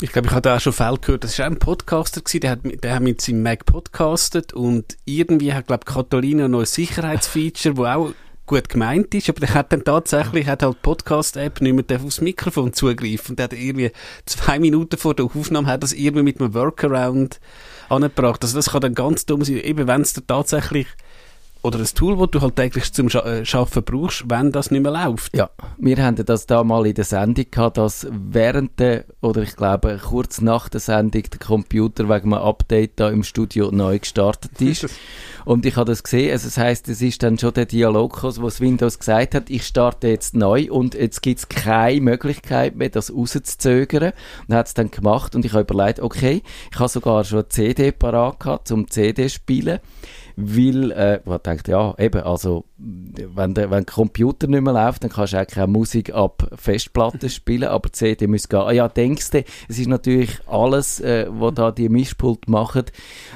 Ich 0.00 0.12
glaube, 0.12 0.28
ich 0.28 0.32
habe 0.32 0.42
da 0.42 0.56
auch 0.56 0.60
schon 0.60 0.72
Fälle 0.72 0.98
gehört. 0.98 1.24
Das 1.24 1.36
war 1.38 1.46
auch 1.46 1.50
ein 1.50 1.58
Podcaster, 1.58 2.20
gewesen, 2.20 2.40
der, 2.40 2.50
hat, 2.50 2.60
der 2.84 2.94
hat 2.94 3.02
mit 3.02 3.20
seinem 3.20 3.42
Mac 3.42 3.66
podcastet 3.66 4.52
und 4.52 4.96
irgendwie 5.04 5.52
hat, 5.52 5.66
glaube 5.66 5.82
ich, 5.86 5.92
Katharina 5.92 6.44
ein 6.44 6.52
neues 6.52 6.72
Sicherheitsfeature, 6.74 7.76
wo 7.76 7.84
auch 7.84 8.12
gut 8.48 8.68
gemeint 8.68 9.14
ist, 9.14 9.28
aber 9.28 9.40
der 9.40 9.54
hat 9.54 9.72
dann 9.72 9.84
tatsächlich, 9.84 10.46
hat 10.48 10.64
halt 10.64 10.82
Podcast-App 10.82 11.60
nicht 11.60 11.88
mehr 11.88 12.00
aufs 12.00 12.20
Mikrofon 12.20 12.72
zugreifen. 12.72 13.36
Der 13.36 13.44
hat 13.44 13.52
irgendwie 13.52 13.92
zwei 14.26 14.58
Minuten 14.58 14.96
vor 14.96 15.14
der 15.14 15.26
Aufnahme 15.26 15.68
hat 15.68 15.84
das 15.84 15.92
irgendwie 15.92 16.24
mit 16.24 16.40
einem 16.40 16.54
Workaround 16.54 17.38
angebracht. 17.88 18.42
Also 18.42 18.56
das 18.56 18.70
kann 18.70 18.80
dann 18.80 18.94
ganz 18.94 19.26
dumm 19.26 19.44
sein, 19.44 19.58
eben 19.58 19.86
wenn 19.86 20.00
es 20.00 20.14
tatsächlich 20.26 20.88
oder 21.62 21.78
ein 21.78 21.86
Tool, 21.86 22.16
das 22.16 22.30
du 22.30 22.40
halt 22.40 22.56
täglich 22.56 22.92
zum 22.92 23.08
äh, 23.08 23.44
Schaffen 23.44 23.82
brauchst, 23.82 24.24
wenn 24.28 24.52
das 24.52 24.70
nicht 24.70 24.82
mehr 24.82 24.92
läuft. 24.92 25.36
Ja, 25.36 25.50
wir 25.76 25.96
hatten 26.02 26.24
das 26.24 26.46
da 26.46 26.62
mal 26.62 26.86
in 26.86 26.94
der 26.94 27.04
Sendung 27.04 27.46
gehabt, 27.50 27.78
dass 27.78 28.06
während 28.10 28.78
der, 28.78 29.04
oder 29.20 29.42
ich 29.42 29.56
glaube 29.56 29.98
kurz 30.02 30.40
nach 30.40 30.68
der 30.68 30.80
Sendung, 30.80 31.22
der 31.22 31.38
Computer 31.38 32.08
wegen 32.08 32.32
einem 32.32 32.42
Update 32.42 32.92
da 32.96 33.10
im 33.10 33.24
Studio 33.24 33.70
neu 33.72 33.98
gestartet 33.98 34.52
ist. 34.60 34.86
Und 35.44 35.66
ich 35.66 35.76
habe 35.76 35.90
das 35.90 36.02
gesehen, 36.02 36.30
also 36.30 36.46
das 36.46 36.58
heisst, 36.58 36.88
es 36.88 37.02
ist 37.02 37.22
dann 37.22 37.38
schon 37.38 37.54
der 37.54 37.66
Dialog, 37.66 38.22
wo 38.22 38.30
das 38.30 38.60
Windows 38.60 38.98
gesagt 38.98 39.34
hat, 39.34 39.50
ich 39.50 39.66
starte 39.66 40.08
jetzt 40.08 40.34
neu 40.34 40.70
und 40.70 40.94
jetzt 40.94 41.22
gibt 41.22 41.40
es 41.40 41.48
keine 41.48 42.00
Möglichkeit 42.00 42.76
mehr, 42.76 42.90
das 42.90 43.12
rauszuzögern. 43.12 44.12
Und 44.46 44.54
hat 44.54 44.68
es 44.68 44.74
dann 44.74 44.90
gemacht 44.90 45.34
und 45.34 45.44
ich 45.44 45.52
habe 45.52 45.62
überlegt, 45.62 46.00
okay, 46.00 46.42
ich 46.70 46.78
habe 46.78 46.88
sogar 46.88 47.24
schon 47.24 47.40
eine 47.40 47.48
CD 47.48 47.92
parat 47.92 48.40
gehabt, 48.40 48.68
zum 48.68 48.90
CD 48.90 49.28
spielen 49.28 49.80
weil 50.40 50.92
äh, 50.92 51.20
man 51.24 51.40
denkt, 51.44 51.66
ja, 51.66 51.96
eben, 51.98 52.22
also 52.22 52.64
wenn 52.76 53.54
der, 53.54 53.72
wenn 53.72 53.84
der 53.84 53.92
Computer 53.92 54.46
nicht 54.46 54.60
mehr 54.60 54.72
läuft, 54.72 55.02
dann 55.02 55.10
kannst 55.10 55.32
du 55.32 55.40
auch 55.40 55.46
keine 55.46 55.66
Musik 55.66 56.14
ab 56.14 56.48
Festplatte 56.54 57.28
spielen, 57.28 57.68
aber 57.68 57.88
die 57.88 57.92
CD 57.92 58.28
muss 58.28 58.48
gehen. 58.48 58.60
Ah 58.60 58.70
ja, 58.70 58.88
denkst 58.88 59.30
du, 59.30 59.44
es 59.68 59.80
ist 59.80 59.88
natürlich 59.88 60.38
alles, 60.46 61.00
äh, 61.00 61.26
was 61.28 61.54
da 61.54 61.72
die 61.72 61.88
Mischpult 61.88 62.48
machen, 62.48 62.84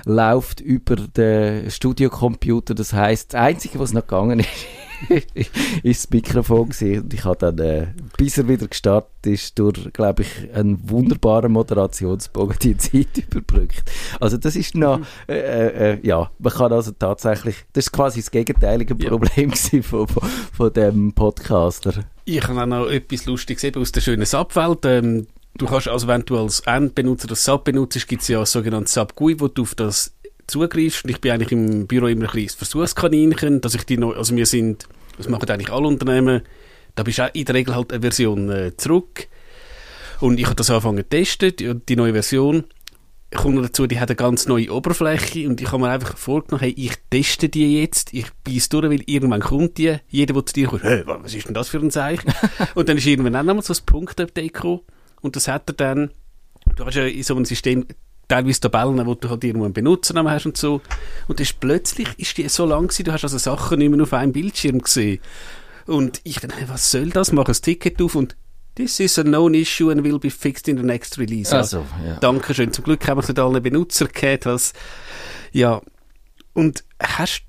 läuft 0.04 0.60
über 0.60 0.94
den 0.94 1.68
Studiocomputer. 1.72 2.76
Das 2.76 2.92
heißt, 2.92 3.34
das 3.34 3.40
Einzige, 3.40 3.80
was 3.80 3.92
noch 3.92 4.02
gegangen 4.02 4.38
ist, 4.38 4.48
ist 5.82 6.04
das 6.04 6.10
Mikrofon 6.10 6.60
und 6.60 7.14
ich 7.14 7.24
habe 7.24 7.36
dann, 7.38 7.58
äh, 7.58 7.86
bis 8.16 8.38
er 8.38 8.48
wieder 8.48 8.66
gestartet 8.66 9.10
ist, 9.24 9.58
durch, 9.58 9.92
glaube 9.92 10.22
ich, 10.22 10.54
einen 10.54 10.78
wunderbaren 10.88 11.52
Moderationsbogen 11.52 12.56
die 12.60 12.76
Zeit 12.76 13.18
überbrückt. 13.30 13.90
Also 14.20 14.36
das 14.36 14.56
ist 14.56 14.74
noch, 14.74 15.00
äh, 15.28 15.38
äh, 15.38 15.92
äh, 15.92 16.06
ja, 16.06 16.30
man 16.38 16.52
kann 16.52 16.72
also 16.72 16.92
tatsächlich, 16.92 17.56
das 17.72 17.86
ist 17.86 17.92
quasi 17.92 18.20
das 18.20 18.30
gegenteilige 18.30 18.94
Problem 18.94 19.52
ja. 19.72 19.82
von, 19.82 20.08
von, 20.08 20.28
von 20.52 20.72
dem 20.72 21.12
Podcaster. 21.12 22.04
Ich 22.24 22.46
habe 22.46 22.62
auch 22.62 22.66
noch 22.66 22.86
etwas 22.88 23.26
Lustiges 23.26 23.64
eben 23.64 23.80
aus 23.80 23.92
der 23.92 24.00
schönen 24.00 24.26
Subwelt. 24.26 24.84
Ähm, 24.84 25.26
du 25.56 25.66
kannst 25.66 25.88
also, 25.88 26.06
wenn 26.06 26.24
du 26.24 26.38
als 26.38 26.60
Endbenutzer 26.60 27.26
das 27.26 27.44
Sub 27.44 27.64
benutzt, 27.64 28.06
gibt 28.06 28.22
es 28.22 28.28
ja 28.28 28.40
ein 28.40 28.46
sogenanntes 28.46 28.94
Sub-GUI, 28.94 29.40
wo 29.40 29.48
du 29.48 29.62
auf 29.62 29.74
das 29.74 30.14
zugreifst. 30.46 31.04
Ich 31.06 31.20
bin 31.20 31.32
eigentlich 31.32 31.52
im 31.52 31.86
Büro 31.86 32.06
immer 32.06 32.24
ein 32.24 32.30
kleines 32.30 32.54
Versuchskaninchen, 32.54 33.60
dass 33.60 33.74
ich 33.74 33.84
die 33.84 33.98
neu, 33.98 34.14
also 34.14 34.36
wir 34.36 34.46
sind, 34.46 34.88
das 35.16 35.28
machen 35.28 35.48
eigentlich 35.50 35.70
alle 35.70 35.88
Unternehmen, 35.88 36.42
da 36.94 37.02
bist 37.02 37.18
du 37.18 37.24
auch 37.24 37.34
in 37.34 37.44
der 37.44 37.54
Regel 37.54 37.74
halt 37.74 37.92
eine 37.92 38.02
Version 38.02 38.50
äh, 38.50 38.76
zurück. 38.76 39.28
Und 40.20 40.38
ich 40.38 40.46
habe 40.46 40.54
das 40.54 40.70
angefangen 40.70 41.04
zu 41.04 41.08
testen, 41.08 41.56
die, 41.56 41.74
die 41.74 41.96
neue 41.96 42.12
Version. 42.12 42.64
Ich 43.30 43.38
komme 43.38 43.62
dazu, 43.62 43.86
die 43.86 43.98
hat 43.98 44.10
eine 44.10 44.16
ganz 44.16 44.46
neue 44.46 44.70
Oberfläche 44.70 45.48
und 45.48 45.58
ich 45.58 45.72
habe 45.72 45.82
mir 45.82 45.88
einfach 45.88 46.18
vorgenommen, 46.18 46.60
hey, 46.60 46.74
ich 46.76 46.92
teste 47.08 47.48
die 47.48 47.80
jetzt, 47.80 48.12
ich 48.12 48.26
beiße 48.44 48.68
durch, 48.68 48.90
weil 48.90 49.02
irgendwann 49.06 49.40
kommt 49.40 49.78
die, 49.78 49.96
jeder, 50.08 50.34
der 50.34 50.44
zu 50.44 50.52
dir 50.52 50.68
kommt, 50.68 50.82
hey, 50.82 51.02
was 51.06 51.32
ist 51.32 51.46
denn 51.46 51.54
das 51.54 51.70
für 51.70 51.78
ein 51.78 51.90
Zeichen? 51.90 52.30
und 52.74 52.90
dann 52.90 52.98
ist 52.98 53.06
irgendwann 53.06 53.34
auch 53.34 53.42
nochmal 53.42 53.62
so 53.62 53.72
ein 53.72 53.86
Punkt-Update 53.86 54.52
gekommen 54.52 54.80
und 55.22 55.34
das 55.34 55.48
hat 55.48 55.70
er 55.70 55.72
dann, 55.72 56.10
du 56.76 56.84
hast 56.84 56.94
ja 56.94 57.06
in 57.06 57.22
so 57.22 57.34
einem 57.34 57.46
System 57.46 57.86
teilweise 58.32 58.60
Tabellen, 58.60 59.06
wo 59.06 59.14
du 59.14 59.28
halt 59.28 59.44
irgendwo 59.44 59.66
einen 59.66 59.74
Benutzernamen 59.74 60.32
hast 60.32 60.46
und 60.46 60.56
so. 60.56 60.80
Und 61.28 61.40
ist 61.40 61.60
plötzlich 61.60 62.08
ist 62.16 62.38
die 62.38 62.48
so 62.48 62.64
lang 62.64 62.88
gewesen, 62.88 63.04
du 63.04 63.12
hast 63.12 63.24
also 63.24 63.38
Sachen 63.38 63.78
nicht 63.78 63.90
mehr 63.90 64.02
auf 64.02 64.12
einem 64.14 64.32
Bildschirm 64.32 64.80
gesehen. 64.80 65.20
Und 65.86 66.20
ich 66.24 66.40
dann, 66.40 66.52
was 66.66 66.90
soll 66.90 67.10
das? 67.10 67.32
Mach 67.32 67.46
ein 67.46 67.54
Ticket 67.54 68.00
auf 68.00 68.14
und 68.14 68.36
This 68.74 69.00
is 69.00 69.18
a 69.18 69.22
known 69.22 69.52
issue 69.52 69.90
and 69.90 70.02
will 70.02 70.18
be 70.18 70.30
fixed 70.30 70.66
in 70.66 70.78
the 70.78 70.82
next 70.82 71.18
release. 71.18 71.54
Also, 71.54 71.84
ja. 72.06 72.16
Dankeschön. 72.20 72.72
Zum 72.72 72.84
Glück 72.84 73.06
haben 73.06 73.18
wir 73.18 73.22
es 73.22 73.28
nicht 73.28 73.38
allen 73.38 73.62
Benutzer 73.62 74.06
gehabt. 74.06 74.46
Was, 74.46 74.72
ja. 75.52 75.82
Und 76.54 76.82
hast 76.98 77.42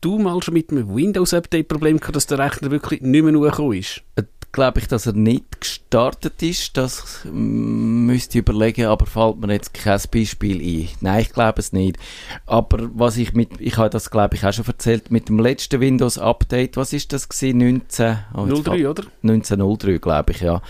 du 0.00 0.18
mal 0.18 0.42
schon 0.42 0.54
mit 0.54 0.72
einem 0.72 0.92
Windows-Update 0.92 1.68
Problem 1.68 2.00
gehabt, 2.00 2.16
dass 2.16 2.26
der 2.26 2.40
Rechner 2.40 2.72
wirklich 2.72 3.02
nicht 3.02 3.22
mehr 3.22 3.32
hochgekommen 3.34 3.78
ist? 3.78 4.02
Äh, 4.16 4.24
Glaube 4.50 4.80
ich, 4.80 4.88
dass 4.88 5.06
er 5.06 5.12
nicht 5.12 5.53
gestartet 5.64 6.42
ist, 6.42 6.76
das 6.76 7.24
müsste 7.24 8.38
ich 8.38 8.42
überlegen, 8.42 8.86
aber 8.86 9.06
fällt 9.06 9.38
mir 9.38 9.52
jetzt 9.54 9.72
kein 9.72 9.98
Beispiel 10.12 10.60
ein. 10.60 10.88
Nein, 11.00 11.20
ich 11.22 11.32
glaube 11.32 11.58
es 11.58 11.72
nicht. 11.72 11.96
Aber 12.44 12.90
was 12.94 13.16
ich 13.16 13.32
mit, 13.32 13.60
ich 13.60 13.78
habe 13.78 13.88
das 13.88 14.10
glaube 14.10 14.36
ich 14.36 14.44
auch 14.44 14.52
schon 14.52 14.66
erzählt, 14.66 15.10
mit 15.10 15.28
dem 15.28 15.38
letzten 15.38 15.80
Windows 15.80 16.18
Update, 16.18 16.76
was 16.76 16.92
ist 16.92 17.12
das 17.12 17.28
gewesen? 17.28 17.58
19, 17.58 18.18
oh, 18.34 18.46
03, 18.46 18.88
oder? 18.88 19.04
1903, 19.22 19.98
glaube 19.98 20.32
ich, 20.32 20.40
ja. 20.40 20.60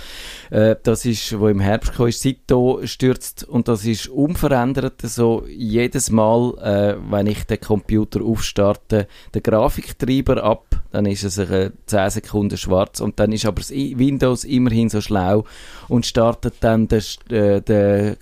Äh, 0.50 0.76
das 0.82 1.04
ist, 1.04 1.38
wo 1.38 1.48
im 1.48 1.60
Herbst 1.60 1.94
kam, 1.94 2.06
ist 2.06 2.20
Sito 2.20 2.80
stürzt 2.84 3.42
und 3.44 3.66
das 3.66 3.84
ist 3.84 4.08
unverändert 4.08 5.00
so 5.02 5.44
jedes 5.48 6.10
Mal, 6.10 6.54
äh, 6.62 6.96
wenn 7.10 7.26
ich 7.26 7.44
den 7.44 7.60
Computer 7.60 8.22
aufstarte, 8.22 9.08
den 9.34 9.42
Grafiktreiber 9.42 10.42
ab, 10.44 10.82
dann 10.92 11.06
ist 11.06 11.24
es 11.24 11.38
äh, 11.38 11.72
10 11.86 12.10
Sekunden 12.10 12.56
schwarz 12.56 13.00
und 13.00 13.18
dann 13.18 13.32
ist 13.32 13.46
aber 13.46 13.56
das 13.56 13.70
Windows 13.70 14.44
immerhin 14.44 14.83
so 14.88 15.00
schlau 15.00 15.44
und 15.88 16.06
startet 16.06 16.56
dann 16.60 16.88
den, 16.88 17.02
äh, 17.30 17.60
den, 17.60 18.16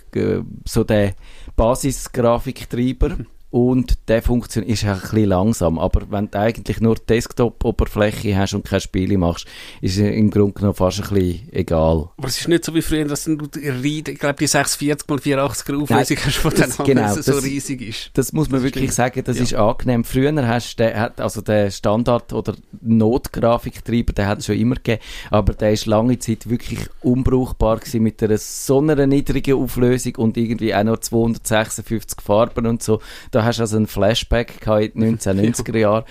so 0.65 0.83
den 0.83 1.13
Basisgrafiktreiber 1.55 3.17
und 3.53 3.99
der 4.07 4.23
Funktion 4.23 4.63
ist 4.63 4.83
ein 4.83 4.99
bisschen 4.99 5.25
langsam, 5.25 5.77
aber 5.77 6.09
wenn 6.09 6.31
du 6.31 6.39
eigentlich 6.39 6.81
nur 6.81 6.95
Desktop-Oberfläche 6.95 8.35
hast 8.35 8.55
und 8.55 8.65
keine 8.65 8.81
Spiele 8.81 9.15
machst, 9.19 9.45
ist 9.79 9.99
es 9.99 9.99
im 9.99 10.31
Grunde 10.31 10.53
genommen 10.53 10.73
fast 10.73 11.03
ein 11.03 11.13
bisschen 11.13 11.53
egal. 11.53 12.09
Aber 12.17 12.27
es 12.27 12.39
ist 12.39 12.47
nicht 12.47 12.65
so 12.65 12.73
wie 12.73 12.81
früher, 12.81 13.05
dass 13.05 13.25
du 13.25 13.37
ich 13.53 14.03
glaube, 14.15 14.37
die 14.39 14.47
640 14.47 15.07
x 15.07 15.23
84 15.23 15.75
Auflösung 15.75 16.17
hast, 16.25 16.35
von 16.37 16.51
den 16.51 16.71
genau, 16.83 17.13
so 17.13 17.37
riesig 17.37 17.81
ist. 17.83 18.09
Das 18.15 18.33
muss 18.33 18.49
man 18.49 18.55
das 18.55 18.63
wirklich 18.63 18.91
stimmt. 18.91 18.95
sagen, 18.95 19.23
das 19.23 19.37
ja. 19.37 19.43
ist 19.43 19.53
angenehm. 19.53 20.03
Früher 20.03 20.47
hast 20.47 20.79
du, 20.79 20.85
den, 20.85 20.95
also 20.95 21.41
der 21.41 21.69
Standard- 21.69 22.33
oder 22.33 22.55
Notgrafiktreiber, 22.81 24.13
den 24.13 24.25
hat 24.25 24.39
es 24.39 24.47
schon 24.47 24.57
immer 24.57 24.77
gegeben, 24.77 25.03
aber 25.29 25.53
der 25.53 25.73
ist 25.73 25.85
lange 25.85 26.17
Zeit 26.17 26.49
wirklich 26.49 26.79
unbrauchbar 27.01 27.77
gewesen 27.77 28.01
mit 28.01 28.23
einer 28.23 28.39
so 28.39 28.79
einer 28.79 29.05
niedrigen 29.05 29.61
Auflösung 29.61 30.15
und 30.15 30.37
irgendwie 30.37 30.73
auch 30.73 30.83
noch 30.83 30.97
256 30.97 32.19
Farben 32.19 32.65
und 32.65 32.81
so. 32.81 32.99
Da 33.29 33.42
hast 33.43 33.59
also 33.59 33.77
einen 33.77 33.87
Flashback 33.87 34.65
in 34.93 35.01
den 35.01 35.19
1990er 35.19 35.77
Jahren. 35.77 36.03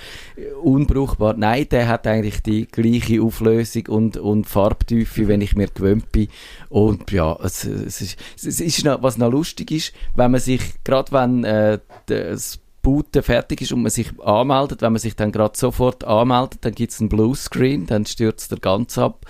Unbrauchbar. 0.62 1.34
Nein, 1.36 1.66
der 1.70 1.88
hat 1.88 2.06
eigentlich 2.06 2.42
die 2.42 2.66
gleiche 2.66 3.22
Auflösung 3.22 3.86
und, 3.88 4.16
und 4.16 4.46
Farbtiefe, 4.46 5.28
wenn 5.28 5.40
ich 5.40 5.56
mir 5.56 5.68
gewöhnt 5.68 6.12
bin. 6.12 6.28
Und 6.68 7.10
ja, 7.10 7.38
es, 7.42 7.64
es 7.64 8.00
ist, 8.00 8.18
es 8.36 8.60
ist 8.60 8.84
noch, 8.84 9.02
was 9.02 9.18
noch 9.18 9.30
lustig 9.30 9.70
ist, 9.70 9.92
wenn 10.16 10.30
man 10.30 10.40
sich, 10.40 10.60
gerade 10.84 11.12
wenn 11.12 11.44
äh, 11.44 11.78
das 12.06 12.60
Booten 12.82 13.22
fertig 13.22 13.62
ist 13.62 13.72
und 13.72 13.82
man 13.82 13.90
sich 13.90 14.20
anmeldet, 14.20 14.82
wenn 14.82 14.92
man 14.92 15.00
sich 15.00 15.14
dann 15.14 15.32
gerade 15.32 15.56
sofort 15.56 16.04
anmeldet, 16.04 16.58
dann 16.64 16.74
gibt 16.74 16.92
es 16.92 17.00
einen 17.00 17.08
Bluescreen, 17.08 17.86
dann 17.86 18.04
stürzt 18.06 18.50
der 18.50 18.58
ganz 18.58 18.98
ab. 18.98 19.24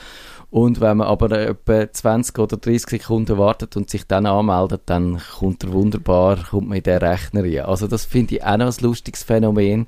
Und 0.52 0.82
wenn 0.82 0.98
man 0.98 1.06
aber 1.06 1.30
etwa 1.30 1.90
20 1.90 2.38
oder 2.38 2.58
30 2.58 3.00
Sekunden 3.00 3.38
wartet 3.38 3.74
und 3.74 3.88
sich 3.88 4.06
dann 4.06 4.26
anmeldet, 4.26 4.82
dann 4.84 5.18
kommt 5.38 5.64
er 5.64 5.72
wunderbar, 5.72 6.44
kommt 6.50 6.68
man 6.68 6.76
in 6.76 6.82
den 6.82 6.98
Rechner 6.98 7.42
rein. 7.42 7.60
Also 7.60 7.86
das 7.86 8.04
finde 8.04 8.34
ich 8.34 8.44
auch 8.44 8.58
noch 8.58 8.66
ein 8.66 8.84
lustiges 8.84 9.22
Phänomen, 9.22 9.86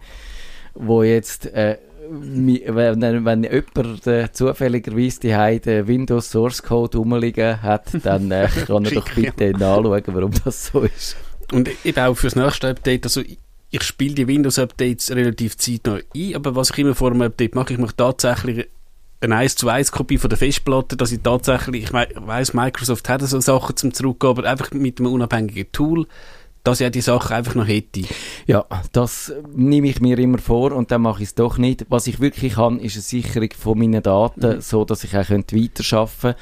wo 0.72 1.02
jetzt, 1.02 1.44
äh, 1.52 1.76
wenn, 2.08 3.26
wenn 3.26 3.44
jemand 3.44 4.06
äh, 4.06 4.32
zufälligerweise 4.32 5.20
die 5.20 5.60
den 5.60 5.86
Windows 5.86 6.30
Source 6.30 6.62
Code 6.62 6.96
rumliegen 6.96 7.60
hat, 7.60 7.84
dann 8.02 8.30
äh, 8.30 8.48
kann 8.66 8.86
er 8.86 8.92
doch 8.92 9.14
bitte 9.14 9.50
nachschauen, 9.50 10.02
warum 10.06 10.30
das 10.46 10.68
so 10.68 10.80
ist. 10.80 11.14
Und 11.52 11.68
eben 11.84 12.00
auch 12.00 12.14
fürs 12.14 12.36
nächste 12.36 12.70
Update, 12.70 13.04
also 13.04 13.20
ich 13.20 13.82
spiele 13.82 14.14
die 14.14 14.28
Windows-Updates 14.28 15.10
relativ 15.10 15.58
zeitnah 15.58 15.98
ein, 16.16 16.34
aber 16.36 16.56
was 16.56 16.70
ich 16.70 16.78
immer 16.78 16.94
vor 16.94 17.10
einem 17.10 17.20
Update 17.20 17.54
mache, 17.54 17.74
ich 17.74 17.78
mache 17.78 17.94
tatsächlich 17.94 18.66
eine 19.20 19.36
1 19.36 19.56
zu 19.56 19.68
1 19.68 19.92
Kopie 19.92 20.18
von 20.18 20.28
der 20.28 20.38
Festplatte, 20.38 20.96
dass 20.96 21.12
ich 21.12 21.20
tatsächlich, 21.22 21.84
ich 21.84 21.92
weiss, 21.92 22.54
Microsoft 22.54 23.08
hat 23.08 23.22
so 23.22 23.40
Sachen 23.40 23.76
zum 23.76 23.94
Zurückgeben, 23.94 24.38
aber 24.38 24.48
einfach 24.48 24.70
mit 24.72 24.98
einem 24.98 25.12
unabhängigen 25.12 25.72
Tool, 25.72 26.06
dass 26.62 26.80
ich 26.80 26.90
die 26.90 27.00
Sachen 27.02 27.34
einfach 27.34 27.54
noch 27.54 27.68
hätte. 27.68 28.02
Ja, 28.46 28.64
das 28.92 29.32
nehme 29.54 29.88
ich 29.88 30.00
mir 30.00 30.18
immer 30.18 30.38
vor 30.38 30.72
und 30.72 30.90
dann 30.90 31.02
mache 31.02 31.22
ich 31.22 31.28
es 31.28 31.34
doch 31.34 31.58
nicht. 31.58 31.86
Was 31.90 32.06
ich 32.06 32.20
wirklich 32.20 32.54
kann, 32.54 32.80
ist 32.80 32.96
eine 32.96 33.02
Sicherung 33.02 33.50
von 33.56 33.78
meinen 33.78 34.02
Daten, 34.02 34.56
mhm. 34.56 34.60
so 34.60 34.84
dass 34.84 35.04
ich 35.04 35.14
auch 35.14 35.28
weiterarbeiten 35.30 35.74
könnte. 36.22 36.36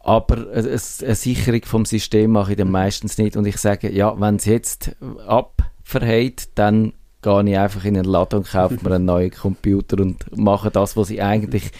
Aber 0.00 0.50
eine 0.52 0.78
Sicherung 0.78 1.62
vom 1.64 1.86
System 1.86 2.32
mache 2.32 2.52
ich 2.52 2.58
dann 2.58 2.70
meistens 2.70 3.16
nicht. 3.16 3.38
Und 3.38 3.46
ich 3.46 3.56
sage, 3.56 3.90
ja, 3.90 4.20
wenn 4.20 4.36
es 4.36 4.44
jetzt 4.44 4.94
abverhält, 5.26 6.50
dann 6.58 6.92
gehe 7.24 7.50
ich 7.50 7.58
einfach 7.58 7.84
in 7.84 7.96
einen 7.96 8.04
Laden 8.04 8.40
und 8.40 8.50
kaufe 8.50 8.78
mir 8.82 8.94
einen 8.94 9.06
neuen 9.06 9.30
Computer 9.30 10.00
und 10.00 10.36
mache 10.36 10.70
das, 10.70 10.96
was 10.96 11.10
ich 11.10 11.22
eigentlich 11.22 11.70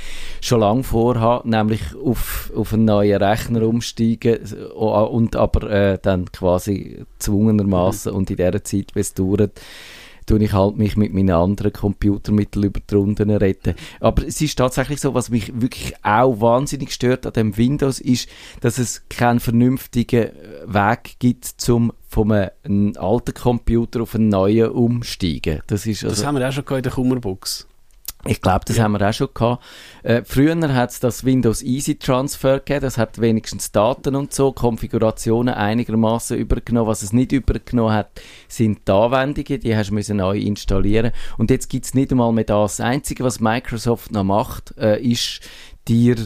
schon 0.40 0.60
lange 0.60 0.82
vorhabe, 0.82 1.48
nämlich 1.48 1.82
auf, 1.94 2.50
auf 2.56 2.72
einen 2.72 2.86
neuen 2.86 3.22
Rechner 3.22 3.62
umsteigen 3.62 4.38
und 4.74 5.36
aber 5.36 5.70
äh, 5.70 5.98
dann 6.00 6.32
quasi 6.32 7.04
zwungenermaßen 7.18 8.12
und 8.12 8.30
in 8.30 8.36
der 8.38 8.64
Zeit, 8.64 8.94
wie 8.94 9.00
es 9.00 9.12
dauert, 9.12 9.60
tue 10.26 10.42
ich 10.42 10.52
halt 10.52 10.76
mich 10.76 10.96
mit 10.96 11.12
meinen 11.12 11.30
anderen 11.30 11.72
Computermitteln 11.72 12.66
über 12.66 12.80
die 12.80 12.94
Runden 12.94 13.30
retten. 13.30 13.74
Aber 14.00 14.26
es 14.26 14.40
ist 14.40 14.56
tatsächlich 14.56 15.00
so, 15.00 15.14
was 15.14 15.30
mich 15.30 15.60
wirklich 15.60 15.94
auch 16.02 16.40
wahnsinnig 16.40 16.92
stört 16.92 17.26
an 17.26 17.32
dem 17.32 17.56
Windows, 17.56 18.00
ist, 18.00 18.28
dass 18.60 18.78
es 18.78 19.02
keinen 19.08 19.40
vernünftigen 19.40 20.30
Weg 20.66 21.16
gibt, 21.18 21.44
zum 21.44 21.92
von 22.08 22.30
einem 22.30 22.92
alten 22.96 23.34
Computer 23.34 24.02
auf 24.02 24.14
einen 24.14 24.28
neuen 24.28 24.70
umsteigen. 24.70 25.62
Das, 25.66 25.84
ist 25.84 26.04
also, 26.04 26.14
das 26.14 26.24
haben 26.24 26.38
wir 26.38 26.48
auch 26.48 26.52
schon 26.52 26.64
in 26.76 26.82
der 26.82 26.92
Kummerbox. 26.92 27.66
Ich 28.26 28.40
glaube, 28.40 28.64
das 28.66 28.76
ja. 28.76 28.84
haben 28.84 28.92
wir 28.92 29.08
auch 29.08 29.12
schon 29.12 29.28
gehabt. 29.34 29.62
Äh, 30.02 30.22
früher 30.24 30.56
hat 30.74 30.90
es 30.90 31.00
das 31.00 31.24
Windows 31.24 31.62
Easy 31.62 31.96
Transfer 31.96 32.58
gegeben, 32.58 32.80
das 32.80 32.96
hat 32.96 33.20
wenigstens 33.20 33.70
Daten 33.70 34.16
und 34.16 34.32
so, 34.32 34.52
Konfigurationen 34.52 35.54
einigermaßen 35.54 36.36
übergenommen. 36.36 36.88
Was 36.88 37.02
es 37.02 37.12
nicht 37.12 37.32
übergenommen 37.32 37.92
hat, 37.92 38.10
sind 38.48 38.88
die 38.88 38.92
Anwendungen, 38.92 39.60
die 39.60 39.76
hast 39.76 39.90
du 39.90 40.14
neu 40.14 40.38
installieren 40.38 41.12
Und 41.36 41.50
jetzt 41.50 41.68
gibt 41.68 41.84
es 41.84 41.94
nicht 41.94 42.12
einmal 42.12 42.32
mehr 42.32 42.44
das. 42.44 42.76
Das 42.76 42.86
Einzige, 42.86 43.24
was 43.24 43.40
Microsoft 43.40 44.12
noch 44.12 44.24
macht, 44.24 44.74
äh, 44.78 45.00
ist 45.02 45.40
dir 45.86 46.16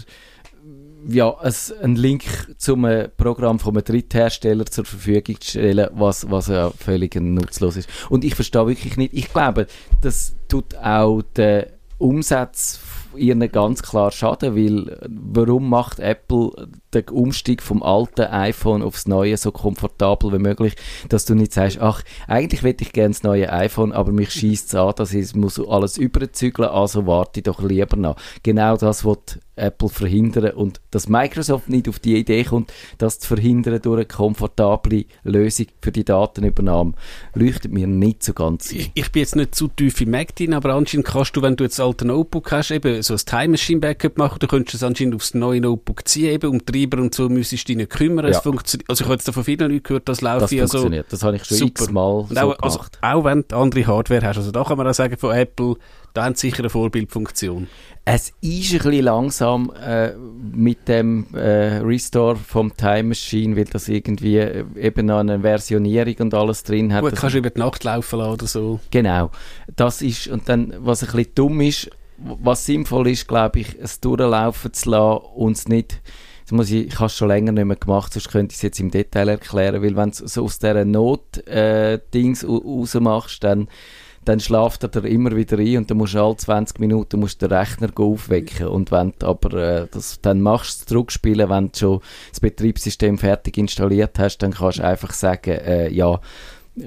ja, 1.07 1.37
einen 1.39 1.97
Link 1.97 2.25
zum 2.59 2.85
äh, 2.85 3.09
Programm 3.09 3.59
von 3.59 3.75
einem 3.75 3.85
Dritthersteller 3.85 4.67
zur 4.67 4.85
Verfügung 4.85 5.41
zu 5.41 5.51
stellen, 5.51 5.89
was, 5.93 6.31
was 6.31 6.49
ja 6.49 6.71
völlig 6.71 7.15
nutzlos 7.15 7.77
ist. 7.77 7.89
Und 8.11 8.25
ich 8.25 8.35
verstehe 8.35 8.67
wirklich 8.67 8.97
nicht, 8.97 9.15
ich 9.15 9.33
glaube, 9.33 9.67
das 10.03 10.37
tut 10.49 10.77
auch 10.77 11.23
der 11.37 11.78
Umsatz 11.99 12.81
ihnen 13.17 13.51
ganz 13.51 13.83
klar 13.83 14.11
schaden, 14.11 14.55
weil 14.57 14.99
warum 15.09 15.69
macht 15.69 15.99
Apple 15.99 16.69
den 16.95 17.09
Umstieg 17.09 17.63
vom 17.63 17.83
alten 17.83 18.23
iPhone 18.23 18.83
aufs 18.83 19.07
neue 19.07 19.37
so 19.37 19.53
komfortabel 19.53 20.33
wie 20.33 20.39
möglich, 20.39 20.75
dass 21.09 21.25
du 21.25 21.35
nicht 21.35 21.53
sagst, 21.53 21.81
ach, 21.81 22.03
eigentlich 22.27 22.63
hätte 22.63 22.85
ich 22.85 22.93
gerne 22.93 23.15
das 23.15 23.23
neue 23.23 23.53
iPhone, 23.53 23.93
aber 23.93 24.13
mich 24.13 24.31
schießt 24.31 24.69
es 24.69 24.75
an, 24.75 24.93
dass 24.97 25.13
ich 25.13 25.35
muss 25.35 25.61
alles 25.61 25.99
überzügeln, 25.99 26.69
also 26.69 27.07
warte 27.07 27.43
doch 27.43 27.63
lieber 27.63 27.97
noch. 27.97 28.17
Genau 28.43 28.77
das 28.77 29.05
wird 29.05 29.39
Apple 29.59 29.89
verhindern 29.89 30.53
und 30.53 30.81
dass 30.91 31.09
Microsoft 31.09 31.69
nicht 31.69 31.89
auf 31.89 31.99
die 31.99 32.17
Idee 32.17 32.45
kommt, 32.45 32.73
das 32.97 33.19
zu 33.19 33.29
verhindern 33.29 33.81
durch 33.83 33.97
eine 33.97 34.07
komfortable 34.07 35.05
Lösung 35.25 35.67
für 35.83 35.93
die 35.93 36.05
Datenübernahme, 36.05 36.95
leuchtet 37.35 37.73
mir 37.73 37.87
nicht 37.87 38.23
so 38.23 38.33
ganz 38.33 38.73
ich, 38.73 38.91
ich, 38.95 39.13
bin 39.13 39.21
jetzt 39.21 39.37
nicht 39.37 39.55
zu 39.55 39.69
tief 39.69 40.01
im 40.01 40.11
Mac 40.11 40.35
drin, 40.35 40.55
aber 40.55 40.75
anscheinend 40.75 41.07
kannst 41.07 41.37
du, 41.37 41.43
wenn 41.43 41.57
du 41.57 41.65
jetzt 41.65 41.81
alte 41.81 42.07
Notebook 42.07 42.53
hast, 42.53 42.71
eben 42.71 43.03
so 43.03 43.15
ein 43.15 43.21
Time 43.21 43.49
Machine 43.49 43.81
Backup 43.81 44.17
machen, 44.17 44.39
du 44.39 44.47
könntest 44.47 44.77
es 44.77 44.83
anscheinend 44.83 45.17
aufs 45.17 45.35
neue 45.35 45.61
Notebook 45.61 46.07
ziehen, 46.07 46.33
eben 46.33 46.51
um 46.51 46.65
Treiber 46.79 47.03
und 47.03 47.15
so 47.15 47.29
müsstest 47.29 47.65
du 47.65 47.67
dich 47.69 47.77
nicht 47.77 47.91
kümmern. 47.91 48.27
Ja. 48.27 48.33
Es 48.33 48.39
funktioniert, 48.39 48.89
also 48.89 49.03
ich 49.03 49.09
habe 49.09 49.15
jetzt 49.15 49.31
von 49.31 49.45
vielen 49.45 49.71
Leuten 49.71 49.83
gehört, 49.83 50.09
das 50.09 50.21
läuft 50.21 50.43
das 50.43 50.51
ja 50.51 50.67
so. 50.67 50.89
Das 50.89 51.23
habe 51.23 51.37
ich 51.37 51.45
schon 51.45 51.69
x-mal 51.69 52.27
so 52.29 52.41
auch, 52.41 52.59
also, 52.61 52.81
auch 53.01 53.25
wenn 53.25 53.45
du 53.47 53.57
andere 53.57 53.87
Hardware 53.87 54.27
hast, 54.27 54.39
also 54.39 54.51
da 54.51 54.65
kann 54.65 54.79
man 54.79 54.87
auch 54.87 54.95
sagen 54.95 55.17
von 55.17 55.35
Apple, 55.35 55.77
da 56.15 56.25
haben 56.25 56.35
sie 56.35 56.49
sicher 56.49 56.61
eine 56.61 56.71
Vorbildfunktion. 56.71 57.69
Es 58.05 58.33
ist 58.41 58.73
ein 58.73 58.79
bisschen 58.79 59.05
langsam 59.05 59.71
äh, 59.85 60.13
mit 60.17 60.89
dem 60.89 61.27
äh, 61.35 61.79
Restore 61.79 62.37
vom 62.37 62.75
Time 62.75 63.05
Machine, 63.05 63.57
weil 63.57 63.67
das 63.67 63.89
irgendwie 63.89 64.39
äh, 64.39 64.65
eben 64.77 65.07
noch 65.07 65.19
eine 65.19 65.41
Versionierung 65.41 66.15
und 66.21 66.35
alles 66.35 66.63
drin 66.63 66.93
hat. 66.93 67.03
Gut, 67.03 67.17
kannst 67.17 67.35
du 67.35 67.39
über 67.39 67.51
die 67.51 67.61
Nacht 67.61 67.85
laufen 67.85 68.19
lassen 68.19 68.33
oder 68.33 68.47
so. 68.47 68.81
Genau. 68.91 69.31
Das 69.77 70.01
ist, 70.01 70.29
und 70.29 70.49
dann, 70.49 70.73
was 70.79 71.03
ein 71.03 71.13
bisschen 71.13 71.35
dumm 71.35 71.61
ist, 71.61 71.91
was 72.17 72.65
sinnvoll 72.65 73.09
ist, 73.09 73.29
glaube 73.29 73.61
ich, 73.61 73.77
es 73.81 74.01
durchlaufen 74.01 74.73
zu 74.73 74.91
lassen 74.91 75.25
und 75.37 75.57
es 75.57 75.69
nicht 75.69 76.01
Jetzt 76.49 76.57
muss 76.57 76.71
ich, 76.71 76.87
ich 76.87 76.95
habe 76.95 77.09
es 77.09 77.15
schon 77.15 77.29
länger 77.29 77.53
nicht 77.53 77.67
mehr 77.67 77.77
gemacht, 77.77 78.15
sonst 78.15 78.31
könnte 78.31 78.53
ich 78.53 78.57
es 78.57 78.63
jetzt 78.63 78.81
im 78.81 78.91
Detail 78.91 79.29
erklären, 79.29 79.83
weil 79.83 79.95
wenn 79.97 80.13
du 80.13 80.27
so 80.27 80.45
aus 80.45 80.59
dieser 80.59 80.87
Not-Dings 80.87 82.43
äh, 82.43 82.47
rausmachst, 82.47 83.45
dann 83.45 83.69
dann 84.25 84.41
schlaft 84.41 84.83
er 84.83 85.05
immer 85.05 85.37
wieder 85.37 85.59
ein 85.59 85.77
und 85.77 85.91
dann 85.91 85.99
musst 85.99 86.15
du 86.15 86.23
alle 86.23 86.39
20 86.39 86.81
Minuten 86.81 87.21
musst 87.21 87.43
den 87.43 87.53
Rechner 87.53 87.91
aufwecken. 87.95 88.69
Und 88.69 88.91
wenn 88.91 89.13
du 89.19 89.27
aber 89.27 89.53
äh, 89.59 89.89
das 89.91 90.23
dann 90.23 90.41
machst, 90.41 90.81
das 90.81 90.87
zurückspielen, 90.87 91.51
wenn 91.51 91.71
du 91.71 91.79
schon 91.79 92.01
das 92.31 92.41
Betriebssystem 92.41 93.19
fertig 93.19 93.59
installiert 93.59 94.19
hast, 94.19 94.39
dann 94.39 94.55
kannst 94.55 94.79
du 94.79 94.85
einfach 94.85 95.13
sagen, 95.13 95.51
äh, 95.51 95.91
ja, 95.91 96.19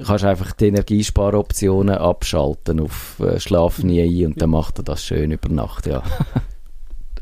kannst 0.04 0.26
einfach 0.26 0.54
die 0.54 0.69
Energiesparoptionen 0.69 1.97
abschalten 1.97 2.80
auf 2.80 3.19
äh, 3.19 3.39
Schlaf 3.39 3.84
nie 3.84 4.02
ein 4.02 4.32
und 4.32 4.41
dann 4.41 4.50
macht 4.50 4.80
er 4.80 4.84
das 4.84 5.06
schön 5.06 5.30
über 5.30 5.50
Nacht, 5.50 5.86
ja. 5.86 6.02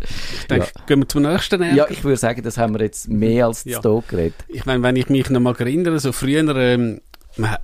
Ich 0.01 0.47
denke, 0.47 0.67
ja. 0.75 0.85
gehen 0.85 0.99
wir 0.99 1.07
zum 1.07 1.23
nächsten 1.23 1.61
Ärger. 1.61 1.75
Ja, 1.75 1.87
ich 1.89 2.03
würde 2.03 2.17
sagen, 2.17 2.41
das 2.41 2.57
haben 2.57 2.73
wir 2.73 2.81
jetzt 2.81 3.09
mehr 3.09 3.47
als 3.47 3.65
ja. 3.65 3.81
zu 3.81 4.03
geredet. 4.07 4.35
Ich 4.47 4.65
meine, 4.65 4.81
wenn 4.83 4.95
ich 4.95 5.09
mich 5.09 5.29
noch 5.29 5.39
mal 5.39 5.55
erinnere, 5.57 5.99
so 5.99 6.11
früher, 6.11 6.55
ähm, 6.55 7.01
man, 7.37 7.57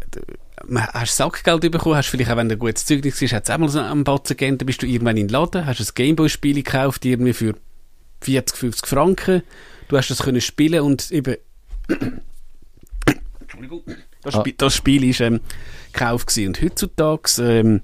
man, 0.68 0.88
hast 0.88 1.16
Sackgeld 1.16 1.72
bekommen, 1.72 1.96
hast 1.96 2.08
vielleicht 2.10 2.32
auch, 2.32 2.38
wenn 2.38 2.50
du 2.50 2.56
ein 2.56 2.60
gutes 2.60 2.86
Zeugnis 2.86 3.22
hast, 3.22 3.34
es 3.34 3.50
auch 3.50 3.58
mal 3.58 3.70
so 3.70 3.80
einen 3.80 4.04
Batzen 4.04 4.36
gegeben, 4.36 4.58
dann 4.58 4.66
bist 4.66 4.82
du 4.82 4.86
irgendwann 4.86 5.18
in 5.18 5.28
den 5.28 5.34
Laden, 5.34 5.66
hast 5.66 5.80
ein 5.80 5.88
Gameboy-Spiel 5.96 6.56
gekauft, 6.56 7.06
irgendwie 7.06 7.34
für 7.34 7.56
40, 8.22 8.58
50 8.58 8.88
Franken. 8.88 9.44
Du 9.88 9.98
hast 9.98 10.10
das 10.10 10.24
können 10.24 10.42
spielen 10.42 10.82
und 10.82 11.12
eben 11.12 11.38
Entschuldigung. 13.40 13.84
Das, 14.24 14.36
ah. 14.36 14.40
Spiel, 14.40 14.54
das 14.58 14.76
Spiel 14.76 15.04
ist 15.04 15.22
ähm, 15.22 15.40
gekauft 15.94 16.28
gewesen. 16.28 16.48
Und 16.48 16.62
heutzutage 16.62 17.30
ähm, 17.40 17.82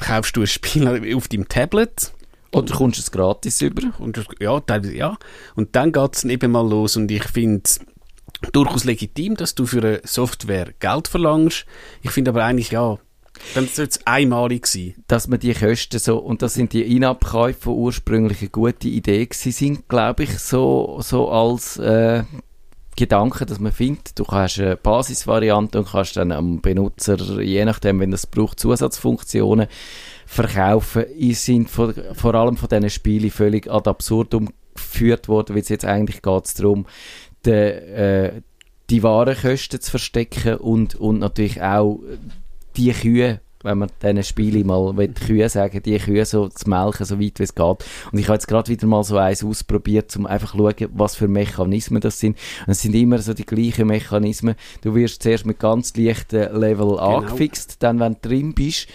kaufst 0.00 0.36
du 0.36 0.42
ein 0.42 0.46
Spiel 0.46 1.14
auf 1.16 1.28
deinem 1.28 1.48
Tablet. 1.48 2.12
Oder 2.52 2.74
kommst 2.74 2.98
du 2.98 3.02
es 3.02 3.10
gratis 3.10 3.60
über? 3.62 3.92
Und, 3.98 4.22
ja, 4.38 4.60
teilweise 4.60 4.94
ja. 4.94 5.16
Und 5.54 5.74
dann 5.74 5.92
geht 5.92 6.16
es 6.16 6.24
eben 6.24 6.52
mal 6.52 6.68
los. 6.68 6.96
Und 6.96 7.10
ich 7.10 7.24
finde 7.24 7.62
es 7.64 7.80
durchaus 8.52 8.84
legitim, 8.84 9.36
dass 9.36 9.54
du 9.54 9.66
für 9.66 9.78
eine 9.78 10.00
Software 10.04 10.72
Geld 10.78 11.08
verlangst. 11.08 11.64
Ich 12.02 12.10
finde 12.10 12.30
aber 12.30 12.44
eigentlich, 12.44 12.70
ja, 12.70 12.98
dann 13.54 13.66
sollte 13.66 13.98
es 13.98 14.06
einmalig 14.06 14.66
sein. 14.66 14.94
Dass 15.08 15.28
man 15.28 15.40
die 15.40 15.54
Kosten 15.54 15.98
so, 15.98 16.18
und 16.18 16.42
das 16.42 16.54
sind 16.54 16.72
die 16.72 16.96
In-Abkäufe, 16.96 17.70
die 17.70 17.76
ursprünglich 17.76 18.40
eine 18.40 18.50
gute 18.50 18.88
Idee 18.88 19.26
sind, 19.30 19.88
glaube 19.88 20.24
ich, 20.24 20.38
so, 20.38 21.00
so 21.02 21.30
als 21.30 21.78
äh, 21.78 22.24
Gedanke, 22.96 23.46
dass 23.46 23.58
man 23.58 23.72
findet, 23.72 24.18
du 24.18 24.26
hast 24.26 24.60
eine 24.60 24.76
Basisvariante 24.76 25.78
und 25.78 25.88
kannst 25.88 26.16
dann 26.16 26.30
am 26.30 26.60
Benutzer, 26.60 27.40
je 27.40 27.64
nachdem, 27.64 28.00
wenn 28.00 28.12
es 28.12 28.26
braucht, 28.26 28.60
Zusatzfunktionen 28.60 29.66
verkaufen. 30.32 31.04
Sind 31.32 31.68
vor, 31.68 31.92
vor 32.14 32.34
allem 32.34 32.56
von 32.56 32.68
diesen 32.68 32.90
Spielen 32.90 33.30
völlig 33.30 33.70
ad 33.70 33.88
absurdum 33.88 34.48
geführt 34.74 35.28
worden, 35.28 35.54
weil 35.54 35.62
es 35.62 35.68
jetzt 35.68 35.84
eigentlich 35.84 36.22
geht 36.22 36.44
es 36.46 36.54
darum, 36.54 36.86
die, 37.44 37.50
äh, 37.50 38.40
die 38.88 39.02
Warenkosten 39.02 39.80
zu 39.80 39.90
verstecken 39.90 40.56
und, 40.56 40.94
und 40.94 41.18
natürlich 41.18 41.60
auch 41.62 42.00
die 42.76 42.92
Kühe 42.92 43.40
wenn 43.64 43.78
man 43.78 43.90
diesen 44.02 44.22
Spielen 44.24 44.66
mal 44.66 44.96
will, 44.96 45.08
Kühe 45.08 45.48
sagen, 45.48 45.82
die 45.82 45.96
Kühe 45.98 46.24
so 46.24 46.48
zu 46.48 46.68
melken, 46.68 47.06
so 47.06 47.20
weit 47.20 47.38
wie 47.38 47.42
es 47.42 47.54
geht. 47.54 47.84
Und 48.12 48.18
ich 48.18 48.26
habe 48.26 48.34
jetzt 48.34 48.48
gerade 48.48 48.68
wieder 48.68 48.86
mal 48.86 49.04
so 49.04 49.16
eins 49.16 49.44
ausprobiert, 49.44 50.16
um 50.16 50.26
einfach 50.26 50.52
zu 50.52 50.58
schauen, 50.58 50.90
was 50.94 51.14
für 51.14 51.28
Mechanismen 51.28 52.00
das 52.00 52.18
sind. 52.18 52.36
Und 52.66 52.72
es 52.72 52.82
sind 52.82 52.94
immer 52.94 53.18
so 53.18 53.34
die 53.34 53.46
gleichen 53.46 53.86
Mechanismen. 53.86 54.56
Du 54.82 54.94
wirst 54.94 55.22
zuerst 55.22 55.46
mit 55.46 55.58
ganz 55.58 55.96
leichten 55.96 56.52
Level 56.58 56.88
genau. 56.88 57.18
angefixt, 57.18 57.82
dann 57.82 58.00
wenn 58.00 58.14
du 58.14 58.28
drin 58.28 58.52
bist, 58.52 58.88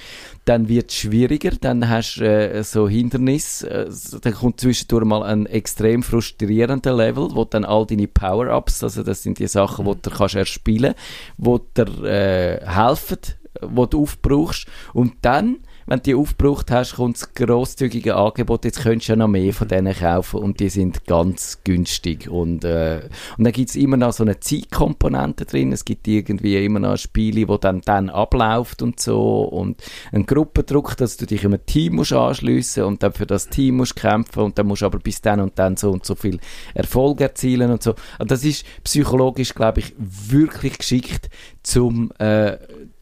dann 0.48 0.70
wird 0.70 0.92
es 0.92 0.98
schwieriger, 0.98 1.52
dann 1.60 1.90
hast 1.90 2.16
du 2.16 2.26
äh, 2.26 2.64
so 2.64 2.88
Hindernis, 2.88 3.64
äh, 3.64 3.90
dann 4.22 4.34
kommt 4.34 4.62
zwischendurch 4.62 5.06
mal 5.06 5.24
ein 5.24 5.46
extrem 5.46 6.04
frustrierender 6.04 6.96
Level, 6.96 7.30
wo 7.34 7.44
dann 7.44 7.66
all 7.66 7.86
deine 7.86 8.08
Power-Ups, 8.08 8.82
also 8.84 9.04
das 9.04 9.24
sind 9.24 9.40
die 9.40 9.48
Sachen, 9.48 9.86
die 9.86 10.02
du 10.02 10.10
kannst 10.10 10.36
erspielen, 10.36 10.94
wo 11.38 11.58
dir 11.58 12.04
äh, 12.04 12.66
helfen, 12.66 13.18
wo 13.62 13.86
du 13.86 14.04
aufbrauchst. 14.04 14.68
Und 14.94 15.14
dann, 15.22 15.58
wenn 15.88 16.00
du 16.00 16.04
die 16.04 16.16
aufgebraucht 16.16 16.70
hast, 16.70 16.96
kommt 16.96 17.16
das 17.16 17.34
grosszügige 17.34 18.16
Angebot. 18.16 18.66
Jetzt 18.66 18.82
könntest 18.82 19.08
du 19.08 19.14
ja 19.14 19.16
noch 19.16 19.30
mehr 19.30 19.54
von 19.54 19.70
denen 19.70 19.96
kaufen 19.96 20.42
und 20.42 20.60
die 20.60 20.68
sind 20.68 21.06
ganz 21.06 21.60
günstig. 21.64 22.30
Und, 22.30 22.66
äh, 22.66 23.08
und 23.38 23.46
dann 23.46 23.54
gibt 23.54 23.70
es 23.70 23.78
immer 23.78 23.96
noch 23.96 24.12
so 24.12 24.24
eine 24.24 24.40
Zeitkomponente 24.40 25.46
drin. 25.46 25.72
Es 25.72 25.86
gibt 25.86 26.08
irgendwie 26.08 26.64
immer 26.64 26.80
noch 26.80 26.98
Spiele, 26.98 27.48
wo 27.48 27.58
dann, 27.58 27.82
dann 27.82 28.10
abläuft 28.10 28.82
und 28.82 29.00
so. 29.00 29.44
Und 29.44 29.82
ein 30.12 30.26
Gruppendruck, 30.26 30.98
dass 30.98 31.16
du 31.16 31.26
dich 31.26 31.46
in 31.46 31.54
ein 31.54 31.66
Team 31.66 31.96
musst 31.96 32.12
anschliessen 32.12 32.84
und 32.84 33.02
dann 33.02 33.14
für 33.14 33.26
das 33.26 33.48
Team 33.48 33.78
musst 33.78 33.96
kämpfen 33.96 34.44
und 34.44 34.60
dann 34.60 34.68
musst 34.68 34.82
du 34.82 34.88
aber 34.88 35.00
bis 35.00 35.22
dann 35.22 35.40
und 35.40 35.58
dann 35.58 35.78
so 35.78 35.92
und 35.92 36.06
so 36.06 36.16
viel 36.16 36.40
Erfolg 36.74 37.22
erzielen 37.22 37.72
und 37.72 37.82
so. 37.82 37.96
Und 38.20 38.30
das 38.30 38.44
ist 38.44 38.66
psychologisch, 38.84 39.56
glaube 39.56 39.80
ich, 39.80 39.94
wirklich 39.98 40.78
geschickt, 40.78 41.30
zum 41.64 42.12
äh, 42.20 42.58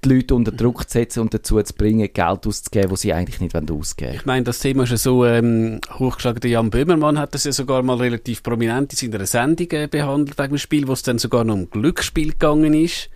die 0.06 0.16
Leute 0.16 0.36
unter 0.36 0.52
Druck 0.52 0.88
zu 0.88 0.94
setzen 1.00 1.22
und 1.22 1.34
dazu 1.34 1.62
zu 1.62 1.74
bringen, 1.74 2.10
Geld 2.14 2.48
auszugeben, 2.48 2.92
das 2.92 3.02
sie 3.02 3.14
eigentlich 3.14 3.42
nicht 3.42 3.56
ausgeben 3.56 4.10
wollen. 4.10 4.16
Ich 4.16 4.26
meine, 4.26 4.44
das 4.44 4.60
Thema 4.60 4.84
ist 4.84 4.92
ja 4.92 4.98
so 4.98 5.26
ähm, 5.26 5.82
hochgeschlagen. 5.98 6.40
Der 6.42 6.52
Jan 6.52 6.70
Böhmermann 6.70 7.20
hat 7.20 7.34
das 7.34 7.44
ja 7.44 7.52
sogar 7.52 7.84
mal 7.84 7.98
relativ 7.98 8.44
prominent 8.44 8.94
in 9.02 9.12
seiner 9.12 9.26
Sendung 9.26 9.72
äh, 9.72 9.88
behandelt 9.88 10.38
wegen 10.38 10.50
dem 10.50 10.58
Spiel, 10.58 10.88
wo 10.88 10.94
es 10.94 11.04
dann 11.04 11.18
sogar 11.18 11.44
noch 11.44 11.56
um 11.56 11.70
Glücksspiel 11.70 12.32
gegangen 12.32 12.74
ist. 12.74 13.10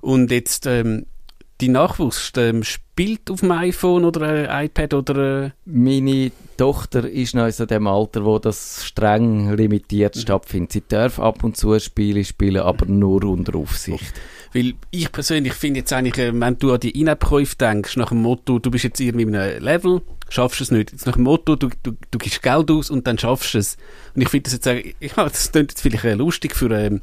Und 0.00 0.30
jetzt 0.30 0.66
ähm, 0.66 1.06
die 1.60 1.68
Nachwuchs 1.68 2.32
ähm, 2.36 2.64
spielt 2.64 3.30
auf 3.30 3.40
dem 3.40 3.52
iPhone 3.52 4.04
oder 4.04 4.50
äh, 4.50 4.66
iPad 4.66 4.94
oder... 4.94 5.44
Äh 5.44 5.50
Meine 5.64 6.32
Tochter 6.56 7.08
ist 7.08 7.34
noch 7.34 7.46
in 7.46 7.66
dem 7.68 7.86
Alter, 7.86 8.24
wo 8.24 8.38
das 8.38 8.84
streng 8.84 9.54
limitiert 9.54 10.16
mhm. 10.16 10.20
stattfindet. 10.20 10.72
Sie 10.72 10.82
darf 10.86 11.20
ab 11.20 11.44
und 11.44 11.56
zu 11.56 11.78
Spiele 11.78 12.24
spielen, 12.24 12.62
aber 12.62 12.86
nur 12.86 13.24
unter 13.24 13.56
Aufsicht. 13.56 14.12
Weil 14.52 14.74
ich 14.90 15.10
persönlich 15.10 15.54
finde 15.54 15.80
jetzt 15.80 15.92
eigentlich, 15.92 16.18
äh, 16.18 16.38
wenn 16.38 16.58
du 16.58 16.72
an 16.72 16.80
die 16.80 16.98
In-App-Käufe 17.00 17.56
denkst, 17.56 17.96
nach 17.96 18.10
dem 18.10 18.22
Motto, 18.22 18.58
du 18.58 18.70
bist 18.70 18.84
jetzt 18.84 19.00
irgendwie 19.00 19.22
in 19.22 19.34
einem 19.34 19.62
Level, 19.62 20.02
schaffst 20.28 20.60
es 20.60 20.70
nicht. 20.70 20.92
Jetzt 20.92 21.06
nach 21.06 21.14
dem 21.14 21.24
Motto, 21.24 21.56
du, 21.56 21.70
du, 21.82 21.92
du 22.10 22.18
gibst 22.18 22.42
Geld 22.42 22.70
aus 22.70 22.90
und 22.90 23.06
dann 23.06 23.18
schaffst 23.18 23.54
du 23.54 23.58
es. 23.58 23.76
Und 24.14 24.22
ich 24.22 24.28
finde 24.28 24.50
das 24.50 24.52
jetzt, 24.52 24.94
ich, 25.00 25.12
das 25.16 25.52
klingt 25.52 25.72
jetzt 25.72 25.80
vielleicht 25.80 26.18
lustig 26.18 26.54
für, 26.54 26.70
ähm, 26.70 27.00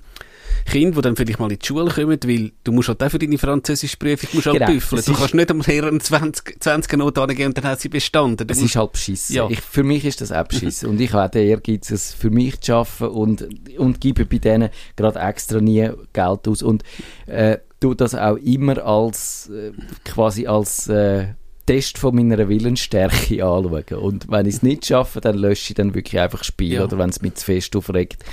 Kinder, 0.65 0.95
die 0.95 1.01
dann 1.01 1.15
vielleicht 1.15 1.39
mal 1.39 1.51
in 1.51 1.57
die 1.57 1.65
Schule 1.65 1.91
kommen, 1.91 2.19
weil 2.23 2.51
du 2.63 2.71
musst 2.71 2.89
halt 2.89 3.03
auch 3.03 3.09
für 3.09 3.19
deine 3.19 3.37
Französischprüfung 3.37 4.29
musst 4.33 4.47
halt 4.47 4.59
genau, 4.59 4.71
büffeln. 4.71 5.03
Du 5.05 5.13
kannst 5.13 5.33
nicht 5.33 5.51
am 5.51 5.61
Lehrer 5.61 5.97
20, 5.97 6.61
20 6.61 6.97
Noten 6.97 7.19
angeben 7.19 7.47
und 7.47 7.57
dann 7.57 7.65
hat 7.65 7.79
sie 7.79 7.89
bestanden. 7.89 8.47
es 8.49 8.61
ist 8.61 8.75
halt 8.75 8.91
beschissen. 8.91 9.35
Ja. 9.35 9.49
Ich, 9.49 9.61
für 9.61 9.83
mich 9.83 10.05
ist 10.05 10.21
das 10.21 10.31
auch 10.31 10.45
beschissen. 10.45 10.89
und 10.89 10.99
ich 10.99 11.13
habe 11.13 11.29
den 11.29 11.47
Ehrgeiz, 11.47 11.91
es 11.91 12.13
für 12.13 12.29
mich 12.29 12.59
zu 12.61 12.71
schaffen 12.71 13.09
und, 13.09 13.47
und 13.77 14.01
gebe 14.01 14.25
bei 14.25 14.37
denen 14.37 14.69
gerade 14.95 15.19
extra 15.19 15.59
nie 15.59 15.89
Geld 16.13 16.47
aus. 16.47 16.61
Und 16.61 16.83
äh, 17.27 17.57
tu 17.79 17.93
das 17.93 18.15
auch 18.15 18.35
immer 18.35 18.83
als 18.83 19.49
äh, 19.49 19.71
quasi 20.03 20.47
als 20.47 20.87
äh, 20.87 21.27
Test 21.69 21.99
von 21.99 22.15
meiner 22.15 22.49
Willensstärke 22.49 23.45
anschauen. 23.45 23.99
Und 24.01 24.31
wenn 24.31 24.47
ich 24.47 24.55
es 24.55 24.63
nicht 24.63 24.87
schaffe, 24.87 25.21
dann 25.21 25.37
lösche 25.37 25.69
ich 25.69 25.75
dann 25.75 25.93
wirklich 25.93 26.19
einfach 26.19 26.43
Spiel 26.43 26.73
ja. 26.73 26.83
oder 26.83 26.97
wenn 26.97 27.11
es 27.11 27.21
mich 27.21 27.35
zu 27.35 27.45
fest 27.45 27.75
aufregt. 27.75 28.25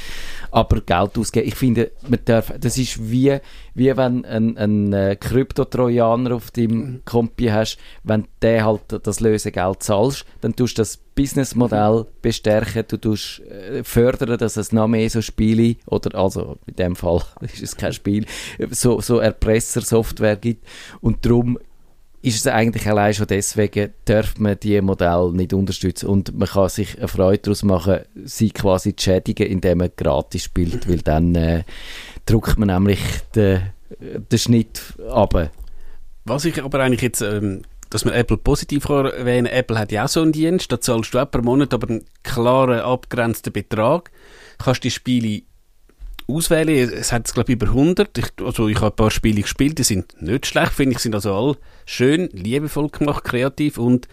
Aber 0.51 0.81
Geld 0.81 1.19
ausgeben, 1.19 1.47
ich 1.47 1.55
finde, 1.55 1.91
man 2.09 2.21
darf, 2.25 2.51
das 2.59 2.79
ist 2.79 3.11
wie, 3.11 3.37
wie 3.75 3.95
wenn 3.95 4.25
ein, 4.25 4.57
ein 4.57 4.91
äh, 4.95 5.17
Krypto-Trojaner 5.17 6.35
auf 6.35 6.51
deinem 6.51 6.79
mhm. 6.79 7.01
Kompi 7.05 7.49
hast, 7.49 7.77
wenn 8.05 8.27
der 8.41 8.65
halt 8.65 9.01
das 9.03 9.21
Lösegeld 9.21 9.83
zahlst, 9.83 10.25
dann 10.41 10.57
tust 10.57 10.79
du 10.79 10.81
das 10.81 10.97
Businessmodell 10.97 12.07
bestärken, 12.23 12.85
du 12.89 12.97
tust 12.97 13.41
äh, 13.41 13.85
fördern, 13.85 14.39
dass 14.39 14.57
es 14.57 14.73
noch 14.73 14.89
mehr 14.89 15.11
so 15.11 15.21
Spiele, 15.21 15.77
oder 15.85 16.19
also 16.19 16.57
in 16.67 16.77
dem 16.77 16.97
Fall 16.97 17.21
ist 17.43 17.63
es 17.63 17.77
kein 17.77 17.93
Spiel, 17.93 18.25
so, 18.71 19.03
so 19.03 19.19
Erpresser-Software 19.19 20.37
gibt 20.37 20.67
und 21.03 21.27
darum 21.27 21.59
ist 22.23 22.37
es 22.37 22.47
eigentlich 22.47 22.89
allein 22.89 23.15
schon 23.15 23.27
deswegen, 23.27 23.93
darf 24.05 24.39
man 24.39 24.59
diese 24.61 24.83
Modelle 24.83 25.33
nicht 25.33 25.53
unterstützen 25.53 26.07
und 26.07 26.37
man 26.37 26.49
kann 26.49 26.69
sich 26.69 26.99
eine 26.99 27.09
Freude 27.09 27.39
daraus 27.39 27.63
machen, 27.63 28.01
sie 28.25 28.51
quasi 28.51 28.97
zu 28.97 29.05
schädigen, 29.05 29.47
indem 29.47 29.79
man 29.79 29.91
gratis 29.97 30.45
spielt, 30.45 30.89
weil 30.89 30.99
dann 30.99 31.35
äh, 31.35 31.65
drückt 32.25 32.59
man 32.59 32.69
nämlich 32.69 33.01
den, 33.35 33.63
den 34.01 34.39
Schnitt 34.39 34.95
ab. 35.09 35.51
Was 36.25 36.45
ich 36.45 36.63
aber 36.63 36.81
eigentlich 36.81 37.03
jetzt, 37.03 37.21
ähm, 37.21 37.63
dass 37.91 38.05
man 38.05 38.15
Apple 38.15 38.39
positiv 38.39 38.89
erwähnen 38.89 39.47
Apple 39.47 39.79
hat 39.79 39.93
ja 39.93 40.05
auch 40.05 40.09
so 40.09 40.23
einen 40.23 40.33
Dienst, 40.33 40.73
da 40.73 40.81
zahlst 40.81 41.15
du 41.15 41.19
auch 41.21 41.31
pro 41.31 41.43
Monat 41.43 41.73
aber 41.73 41.89
einen 41.89 42.05
klaren, 42.25 42.81
abgrenzten 42.81 43.53
Betrag, 43.53 44.11
kannst 44.59 44.83
die 44.83 44.91
Spiele 44.91 45.43
auswählen. 46.29 46.93
Es 46.93 47.13
hat, 47.13 47.33
glaube 47.33 47.53
ich, 47.53 47.57
über 47.57 47.67
100. 47.67 48.17
Ich, 48.19 48.27
also 48.45 48.69
ich 48.69 48.77
habe 48.77 48.93
ein 48.93 48.97
paar 48.97 49.11
Spiele 49.11 49.43
gespielt, 49.43 49.79
die 49.79 49.85
sind 49.85 50.21
nicht 50.21 50.47
schlecht, 50.47 50.73
finde 50.73 50.93
ich, 50.93 50.99
sind 50.99 51.15
also 51.15 51.35
alle 51.35 51.57
schön, 51.85 52.29
liebevoll 52.33 52.89
gemacht, 52.89 53.25
kreativ 53.25 53.79
und 53.79 54.09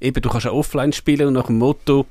eben, 0.00 0.20
du 0.20 0.28
kannst 0.28 0.46
auch 0.46 0.54
offline 0.54 0.92
spielen 0.92 1.28
und 1.28 1.34
nach 1.34 1.46
dem 1.46 1.58
Motto, 1.58 2.06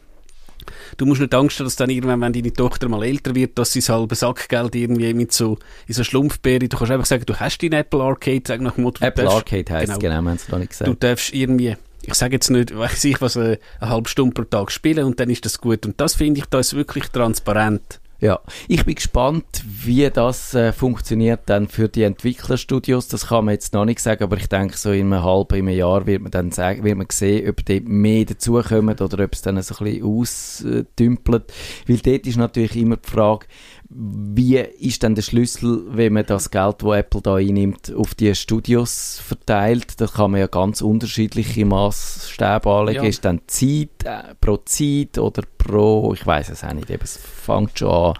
du 0.98 1.06
musst 1.06 1.22
nicht 1.22 1.34
Angst 1.34 1.60
haben, 1.60 1.66
dass 1.66 1.76
dann 1.76 1.90
irgendwann, 1.90 2.22
wenn 2.22 2.34
deine 2.34 2.54
Tochter 2.54 2.90
mal 2.90 3.04
älter 3.04 3.34
wird, 3.36 3.58
dass 3.58 3.74
sie 3.74 3.80
das 3.80 3.90
halbe 3.90 4.16
Sackgeld 4.16 4.76
irgendwie 4.76 5.14
mit 5.14 5.32
so, 5.32 5.58
in 5.88 5.94
so 5.94 6.04
Schlumpfbeere, 6.04 6.68
du 6.68 6.78
kannst 6.78 6.92
einfach 6.92 7.06
sagen, 7.06 7.24
du 7.26 7.36
hast 7.36 7.58
deinen 7.60 7.74
Apple 7.74 8.02
Arcade, 8.02 8.44
sag 8.46 8.62
nach 8.62 8.76
dem 8.76 8.84
Motto. 8.84 9.04
Apple 9.04 9.24
darfst, 9.24 9.38
Arcade 9.38 9.74
heisst 9.74 9.88
genau, 9.88 10.00
genau, 10.00 10.30
haben 10.30 10.38
sie 10.38 10.52
noch 10.52 10.60
nicht 10.60 10.70
gesagt. 10.70 10.90
Du 10.90 10.94
darfst 10.94 11.34
irgendwie 11.34 11.76
ich 12.08 12.14
sage 12.14 12.36
jetzt 12.36 12.50
nicht, 12.50 12.74
weiß 12.78 13.04
ich 13.04 13.22
was, 13.22 13.38
eine, 13.38 13.60
eine 13.80 13.90
halbe 13.92 14.10
Stunde 14.10 14.34
pro 14.34 14.44
Tag 14.44 14.72
spielen 14.72 15.04
und 15.04 15.20
dann 15.20 15.30
ist 15.30 15.46
das 15.46 15.60
gut. 15.60 15.86
Und 15.86 16.00
das 16.00 16.16
finde 16.16 16.40
ich, 16.40 16.46
da 16.46 16.60
ist 16.60 16.74
wirklich 16.74 17.08
transparent. 17.10 18.00
Ja, 18.20 18.40
ich 18.68 18.84
bin 18.84 18.96
gespannt, 18.96 19.46
wie 19.64 20.10
das 20.10 20.56
äh, 20.56 20.74
funktioniert 20.74 21.42
dann 21.46 21.68
für 21.68 21.88
die 21.88 22.02
Entwicklerstudios. 22.02 23.10
Das 23.10 23.28
kann 23.28 23.46
man 23.46 23.54
jetzt 23.54 23.76
noch 23.76 23.86
nicht 23.86 24.00
sagen, 24.00 24.24
aber 24.24 24.38
ich 24.38 24.50
denke, 24.50 24.76
so 24.76 24.92
in 24.92 25.14
einem 25.14 25.24
halben, 25.24 25.56
in 25.56 25.68
einem 25.68 25.78
Jahr 25.78 26.08
wird 26.08 26.24
man 26.24 26.32
dann 26.32 26.52
sagen, 26.52 26.84
wird 26.84 26.98
man 26.98 27.06
sehen, 27.12 27.48
ob 27.48 27.64
die 27.64 27.80
mehr 27.82 28.26
dazukommen 28.26 28.98
oder 29.00 29.24
ob 29.24 29.34
es 29.34 29.44
dann 29.44 29.62
so 29.62 29.76
ein 29.76 29.84
bisschen 29.84 30.04
ausdümpelt. 30.04 31.54
Weil 31.88 31.98
dort 31.98 32.26
ist 32.26 32.38
natürlich 32.38 32.76
immer 32.76 32.98
die 32.98 33.08
Frage, 33.08 33.46
wie 33.90 34.58
ist 34.58 35.04
denn 35.04 35.16
der 35.16 35.22
Schlüssel, 35.22 35.84
wenn 35.90 36.14
man 36.14 36.26
das 36.26 36.52
Geld, 36.52 36.82
das 36.82 36.98
Apple 36.98 37.22
da 37.22 37.36
einnimmt, 37.36 37.94
auf 37.96 38.16
die 38.16 38.36
Studios 38.36 39.22
verteilt? 39.26 40.02
Da 40.02 40.08
kann 40.08 40.32
man 40.32 40.42
ja 40.42 40.48
ganz 40.48 40.82
unterschiedliche 40.82 41.66
Maßstäbe 41.66 42.70
anlegen. 42.70 43.04
Ja. 43.04 43.10
Ist 43.10 43.24
dann 43.24 43.42
Zeit 43.48 43.90
äh, 44.04 44.36
pro 44.42 44.58
Zeit 44.58 45.18
oder 45.18 45.44
pro, 45.58 46.14
ich 46.14 46.26
weiß 46.26 46.50
es 46.50 46.66
auch 46.66 46.74
nicht, 46.74 46.90
eben, 46.90 47.04
es 47.04 47.18
fängt 47.18 47.80
schon 47.80 47.90
an. 47.90 48.14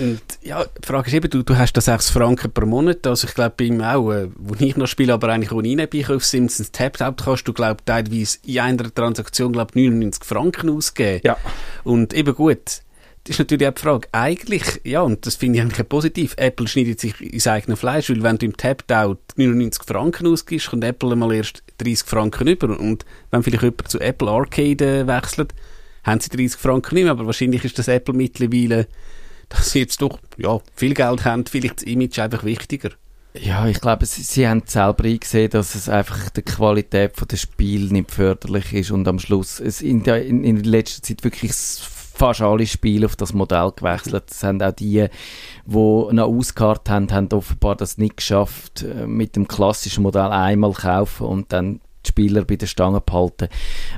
Und, 0.00 0.22
ja, 0.42 0.64
die 0.64 0.86
Frage 0.86 1.06
ist 1.06 1.14
eben, 1.14 1.30
du, 1.30 1.44
du 1.44 1.56
hast 1.56 1.72
da 1.74 1.80
6 1.80 2.10
Franken 2.10 2.50
pro 2.50 2.66
Monat, 2.66 3.06
also 3.06 3.28
ich 3.28 3.34
glaube 3.34 3.54
bei 3.56 3.64
ihm 3.64 3.80
auch, 3.80 4.10
äh, 4.10 4.28
wo 4.36 4.54
ich 4.58 4.76
noch 4.76 4.88
spiele, 4.88 5.12
aber 5.12 5.28
eigentlich 5.28 5.52
ohne 5.52 5.68
rein 5.68 6.16
auf 6.16 6.24
Simpsons 6.24 6.72
Tapped 6.72 7.00
Out 7.00 7.22
kannst 7.24 7.46
du, 7.46 7.52
glaube 7.52 7.84
teilweise 7.84 8.38
in 8.44 8.58
einer 8.58 8.92
Transaktion, 8.92 9.52
glaube 9.52 9.78
99 9.78 10.24
Franken 10.24 10.70
ausgeben. 10.70 11.20
Ja. 11.24 11.36
Und 11.84 12.12
eben 12.12 12.34
gut, 12.34 12.58
das 12.66 12.82
ist 13.28 13.38
natürlich 13.38 13.68
auch 13.68 13.74
die 13.74 13.80
Frage. 13.80 14.08
Eigentlich, 14.12 14.80
ja, 14.84 15.02
und 15.02 15.26
das 15.26 15.36
finde 15.36 15.58
ich 15.58 15.64
eigentlich 15.64 15.88
positiv. 15.88 16.34
Apple 16.36 16.66
schneidet 16.66 17.00
sich 17.00 17.20
ins 17.20 17.46
eigene 17.46 17.76
Fleisch, 17.76 18.10
weil 18.10 18.22
wenn 18.22 18.38
du 18.38 18.46
im 18.46 18.56
Tapped-Out 18.56 19.18
99 19.36 19.84
Franken 19.84 20.26
ausgibst, 20.26 20.70
kommt 20.70 20.84
Apple 20.84 21.14
mal 21.14 21.32
erst 21.32 21.62
30 21.78 22.08
Franken 22.08 22.48
über. 22.48 22.78
Und 22.78 23.04
wenn 23.30 23.42
vielleicht 23.42 23.62
jemand 23.62 23.88
zu 23.88 24.00
Apple 24.00 24.28
Arcade 24.28 25.02
äh, 25.02 25.06
wechselt, 25.06 25.54
haben 26.02 26.20
sie 26.20 26.30
30 26.30 26.60
Franken 26.60 26.94
nicht 26.96 27.04
mehr. 27.04 27.12
Aber 27.12 27.26
wahrscheinlich 27.26 27.64
ist 27.64 27.78
das 27.78 27.88
Apple 27.88 28.14
mittlerweile, 28.14 28.88
dass 29.48 29.70
sie 29.70 29.80
jetzt 29.80 30.02
doch, 30.02 30.18
ja, 30.36 30.58
viel 30.74 30.94
Geld 30.94 31.24
haben, 31.24 31.46
vielleicht 31.46 31.76
das 31.76 31.84
Image 31.84 32.18
einfach 32.18 32.42
wichtiger. 32.42 32.90
Ja, 33.34 33.66
ich 33.66 33.80
glaube, 33.80 34.04
sie, 34.04 34.22
sie 34.22 34.46
haben 34.46 34.62
selber 34.66 35.04
eingesehen, 35.04 35.50
dass 35.50 35.74
es 35.74 35.88
einfach 35.88 36.28
der 36.30 36.42
Qualität 36.42 37.12
des 37.30 37.40
Spiels 37.40 37.90
nicht 37.90 38.10
förderlich 38.10 38.74
ist 38.74 38.90
und 38.90 39.08
am 39.08 39.18
Schluss 39.18 39.58
es 39.58 39.80
in, 39.80 40.02
der, 40.02 40.26
in, 40.26 40.44
in 40.44 40.62
letzter 40.62 41.02
Zeit 41.02 41.24
wirklich 41.24 41.52
fast 42.22 42.40
alle 42.40 42.66
Spiele 42.68 43.06
auf 43.06 43.16
das 43.16 43.32
Modell 43.32 43.72
gewechselt. 43.74 44.24
Das 44.28 44.44
haben 44.44 44.62
auch 44.62 44.70
die, 44.70 45.08
die 45.66 45.74
noch 45.74 46.28
ausgekartet 46.28 46.88
haben, 46.88 47.10
haben 47.10 47.28
offenbar 47.32 47.74
das 47.74 47.98
nicht 47.98 48.18
geschafft, 48.18 48.84
äh, 48.84 49.08
mit 49.08 49.34
dem 49.34 49.48
klassischen 49.48 50.04
Modell 50.04 50.30
einmal 50.30 50.72
kaufen 50.72 51.26
und 51.26 51.52
dann 51.52 51.80
die 52.06 52.10
Spieler 52.10 52.44
bei 52.44 52.54
der 52.54 52.68
Stange 52.68 53.00
behalten. 53.00 53.48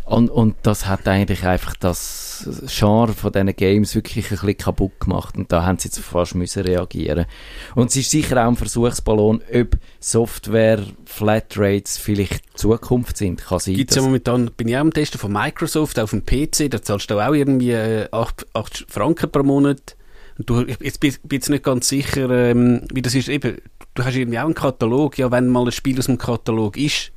Und, 0.07 0.31
und 0.31 0.57
das 0.63 0.87
hat 0.87 1.07
eigentlich 1.07 1.45
einfach 1.45 1.77
das 1.77 2.24
Genre 2.67 3.13
von 3.13 3.33
diesen 3.33 3.55
Games 3.55 3.95
wirklich 3.95 4.27
ein 4.27 4.31
bisschen 4.31 4.57
kaputt 4.59 5.01
gemacht. 5.01 5.37
Und 5.37 5.51
da 5.53 5.65
haben 5.65 5.79
sie 5.79 5.89
jetzt 5.89 5.99
fast 6.01 6.35
müssen 6.35 6.63
reagieren. 6.63 7.27
Und 7.75 7.91
es 7.91 7.97
ist 7.97 8.11
sicher 8.11 8.43
auch 8.43 8.49
ein 8.49 8.57
Versuchsballon, 8.57 9.43
ob 9.53 9.77
Software, 10.01 10.83
Flatrates 11.05 11.99
vielleicht 11.99 12.59
Zukunft 12.59 13.17
sind. 13.17 13.45
Kann 13.45 13.59
sein, 13.59 13.75
Gibt's 13.75 13.97
ja 13.97 14.03
momentan, 14.03 14.51
bin 14.57 14.69
ich 14.69 14.77
auch 14.77 14.81
am 14.81 14.93
Testen 14.93 15.21
von 15.21 15.33
Microsoft 15.33 15.99
auf 15.99 16.11
dem 16.11 16.25
PC, 16.25 16.71
da 16.71 16.83
zahlst 16.83 17.11
du 17.11 17.21
auch 17.21 17.35
irgendwie 17.35 17.75
8, 17.75 18.43
äh, 18.43 18.47
8 18.55 18.87
Franken 18.89 19.31
pro 19.31 19.43
Monat. 19.43 19.97
Und 20.39 20.51
du, 20.51 20.61
jetzt 20.63 21.01
bin 21.01 21.15
ich 21.31 21.49
nicht 21.49 21.65
ganz 21.65 21.89
sicher, 21.89 22.29
ähm, 22.31 22.83
wie 22.93 23.03
das 23.03 23.15
ist. 23.15 23.29
Eben, 23.29 23.59
du 23.95 24.05
hast 24.05 24.17
irgendwie 24.17 24.39
auch 24.39 24.45
einen 24.45 24.55
Katalog. 24.55 25.17
Ja, 25.19 25.31
wenn 25.31 25.49
mal 25.49 25.65
ein 25.65 25.73
Spiel 25.73 25.99
aus 25.99 26.07
dem 26.07 26.19
Katalog 26.19 26.77
ist, 26.77 27.13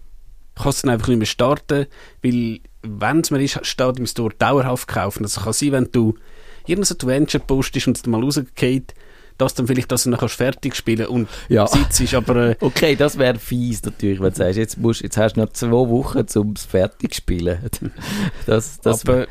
kannst 0.56 0.84
du 0.84 0.88
dann 0.88 0.94
einfach 0.94 1.08
nicht 1.08 1.18
mehr 1.18 1.26
starten, 1.26 1.88
weil 2.22 2.60
wenn 2.82 3.22
es 3.22 3.32
mir 3.32 3.42
ist, 3.42 3.66
steht 3.66 4.00
im 4.00 4.06
Store 4.06 4.34
dauerhaft 4.38 4.88
kaufen. 4.88 5.24
Das 5.24 5.44
kann 5.44 5.54
sein, 5.54 5.72
wenn 5.72 5.92
du 5.92 6.16
irgendein 6.66 6.94
Adventure 6.94 7.44
postest 7.46 7.88
und 7.88 7.98
es 7.98 8.06
mal 8.06 8.22
rausgeht, 8.22 8.94
dass 9.38 9.54
dann 9.54 9.68
vielleicht 9.68 9.92
das 9.92 10.06
noch 10.06 10.28
fertig 10.30 10.76
spielen 10.76 11.08
und 11.08 11.30
ja. 11.48 11.68
sitzt 11.68 12.14
aber 12.14 12.36
äh, 12.36 12.56
okay 12.60 12.96
das 12.96 13.18
wäre 13.18 13.38
fies 13.38 13.84
natürlich 13.84 14.20
wenn 14.20 14.32
du 14.32 14.36
sagst 14.36 14.58
jetzt 14.58 14.78
musst 14.78 15.02
jetzt 15.02 15.18
hast 15.18 15.34
du 15.34 15.42
noch 15.42 15.50
zwei 15.50 15.70
Wochen 15.70 16.28
zum 16.28 16.56
fertig 16.56 17.16
spielen 17.16 17.60
das, 18.46 18.80
das 18.82 19.08
aber 19.08 19.28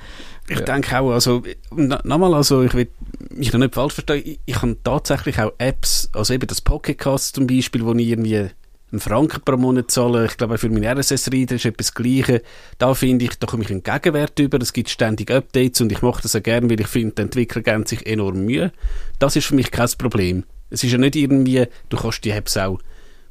ich 0.49 0.61
ja. 0.61 0.65
denke 0.65 1.01
auch 1.01 1.11
also 1.11 1.43
nochmal 1.73 2.35
also 2.35 2.63
ich 2.63 2.75
will 2.75 2.89
mich 3.31 3.53
noch 3.53 3.59
nicht 3.59 3.75
falsch 3.75 3.95
verstehen 3.95 4.23
ich, 4.25 4.41
ich 4.47 4.63
habe 4.63 4.77
tatsächlich 4.83 5.41
auch 5.41 5.53
Apps 5.59 6.09
also 6.13 6.33
eben 6.33 6.47
das 6.47 6.61
Pocket 6.61 6.97
Cast 6.97 7.35
zum 7.35 7.47
Beispiel 7.47 7.85
wo 7.85 7.93
ich 7.95 8.07
irgendwie 8.07 8.51
einen 8.97 9.01
Franken 9.01 9.41
pro 9.45 9.57
Monat 9.57 9.91
zahlen. 9.91 10.27
Ich 10.27 10.37
glaube, 10.37 10.59
für 10.59 10.69
meinen 10.69 10.99
RSS-Reader 10.99 11.57
ist 11.57 11.65
etwas 11.65 11.95
Gleiches. 11.95 12.41
Da 12.79 12.95
finde 12.95 13.27
ich, 13.27 13.39
da 13.39 13.47
komme 13.47 13.63
ich 13.63 13.71
einen 13.71 13.83
Gegenwert 13.83 14.39
über. 14.39 14.61
Es 14.61 14.73
gibt 14.73 14.91
ständig 14.91 15.31
Updates 15.31 15.81
und 15.81 15.93
ich 15.93 16.03
mache 16.03 16.23
das 16.23 16.35
auch 16.35 16.43
gerne, 16.43 16.71
weil 16.71 16.81
ich 16.81 16.87
finde, 16.87 17.15
die 17.15 17.23
Entwickler 17.23 17.63
geben 17.63 17.87
sich 17.87 18.07
enorm 18.07 18.45
Mühe. 18.45 18.73
Das 19.19 19.37
ist 19.37 19.47
für 19.47 19.55
mich 19.55 19.71
kein 19.71 19.89
Problem. 19.99 20.45
Es 20.71 20.83
ist 20.83 20.93
ja 20.93 20.99
nicht 20.99 21.17
irgendwie, 21.17 21.67
du 21.89 21.97
kannst 21.97 22.25
die 22.25 22.31
Apps 22.31 22.57
auch 22.57 22.81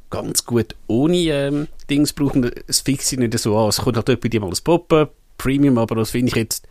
ganz 0.08 0.44
gut 0.44 0.74
ohne 0.86 1.16
ähm, 1.16 1.68
Dings 1.90 2.12
brauchen. 2.12 2.50
Es 2.66 2.80
fixt 2.80 3.08
sich 3.08 3.18
nicht 3.18 3.36
so 3.38 3.58
an. 3.58 3.68
Es 3.68 3.78
kommt 3.78 3.96
halt 3.96 4.20
bei 4.20 4.28
dir 4.28 4.40
mal 4.40 4.48
ein 4.48 4.56
Pop-up, 4.62 5.14
Premium, 5.36 5.78
aber 5.78 5.96
das 5.96 6.12
finde 6.12 6.28
ich 6.28 6.36
jetzt, 6.36 6.66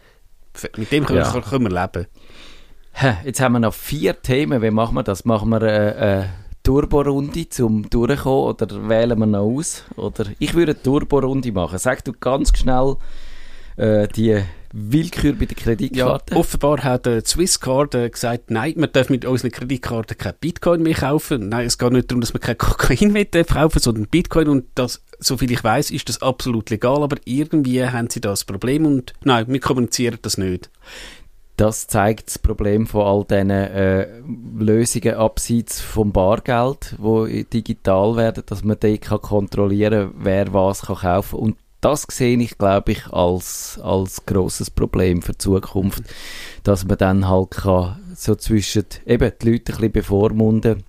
mit 0.78 0.92
dem 0.92 1.06
können, 1.06 1.20
ja. 1.20 1.42
können 1.42 1.70
wir 1.70 1.82
leben. 1.82 2.08
Jetzt 3.26 3.42
haben 3.42 3.54
wir 3.54 3.60
noch 3.60 3.74
vier 3.74 4.22
Themen. 4.22 4.62
Wie 4.62 4.72
machen 4.72 4.96
wir 4.96 5.04
das? 5.04 5.26
Machen 5.26 5.50
wir 5.50 5.62
äh, 5.62 6.22
äh 6.22 6.26
Turbo-Runde 6.66 7.48
zum 7.48 7.88
Durchkommen 7.92 8.50
oder 8.50 8.90
wählen 8.90 9.20
wir 9.20 9.28
noch 9.28 9.42
aus? 9.42 9.84
Oder 9.98 10.26
ich 10.40 10.56
würde 10.56 10.72
eine 10.72 10.82
Turbo-Runde 10.82 11.52
machen. 11.52 11.78
Sag 11.78 12.04
du 12.04 12.12
ganz 12.12 12.58
schnell 12.58 12.96
äh, 13.78 14.08
die 14.08 14.42
Willkür 14.74 15.34
bei 15.34 15.46
der 15.46 15.56
Kreditkarte. 15.56 16.34
Ja, 16.34 16.40
offenbar 16.40 16.84
hat 16.84 17.06
äh, 17.06 17.24
Swisscard 17.24 17.94
äh, 17.94 18.10
gesagt, 18.10 18.50
nein, 18.50 18.74
man 18.78 18.92
darf 18.92 19.10
mit 19.10 19.26
unseren 19.26 19.52
Kreditkarten 19.52 20.18
kein 20.18 20.34
Bitcoin 20.42 20.82
mehr 20.82 20.96
kaufen. 20.96 21.50
Nein, 21.50 21.68
es 21.68 21.78
geht 21.78 21.92
nicht 21.92 22.10
darum, 22.10 22.22
dass 22.22 22.34
man 22.34 22.42
kein 22.42 22.58
Kokain 22.58 23.14
mehr 23.14 23.26
kaufen 23.26 23.80
sondern 23.80 24.08
Bitcoin. 24.08 24.50
Und 24.50 24.66
das, 24.74 25.04
soviel 25.20 25.52
ich 25.52 25.64
weiß, 25.64 25.92
ist 25.92 26.10
das 26.10 26.24
absolut 26.24 26.72
legal. 26.72 27.04
Aber 27.04 27.18
irgendwie 27.26 27.86
haben 27.86 28.10
sie 28.10 28.22
das 28.22 28.44
Problem 28.44 28.88
und 28.88 29.14
nein, 29.24 29.46
wir 29.48 29.60
kommunizieren 29.60 30.18
das 30.24 30.40
nicht 30.40 30.72
das 31.58 31.88
zeigt 31.88 32.28
das 32.28 32.40
Problem 32.40 32.86
von 32.86 33.02
all 33.02 33.24
diesen 33.24 33.50
äh, 33.50 34.08
Lösungen 34.58 35.16
abseits 35.16 35.80
vom 35.80 36.12
Bargeld, 36.12 36.96
wo 36.98 37.26
digital 37.26 38.16
werden, 38.18 38.44
dass 38.46 38.64
man 38.64 38.78
dort 38.80 39.02
kann 39.02 39.22
kontrollieren 39.22 40.12
kann, 40.12 40.26
wer 40.26 40.54
was 40.54 40.82
kann 40.84 40.98
kaufen. 40.98 41.40
Und 41.40 41.58
das 41.82 42.06
sehe 42.10 42.38
ich, 42.40 42.58
glaube 42.58 42.94
ich, 42.94 43.08
als, 43.08 43.80
als 43.82 44.26
grosses 44.26 44.70
Problem 44.70 45.22
für 45.22 45.34
die 45.34 45.38
Zukunft, 45.38 46.04
dass 46.64 46.86
man 46.86 46.98
dann 46.98 47.30
halt 47.30 47.52
kann, 47.52 48.00
so 48.16 48.36
zwischen 48.36 48.86
eben 49.06 49.32
die 49.42 49.52
Leute 49.52 49.72
ein 49.72 49.76
bisschen 49.78 49.92
bevormunden 49.92 50.84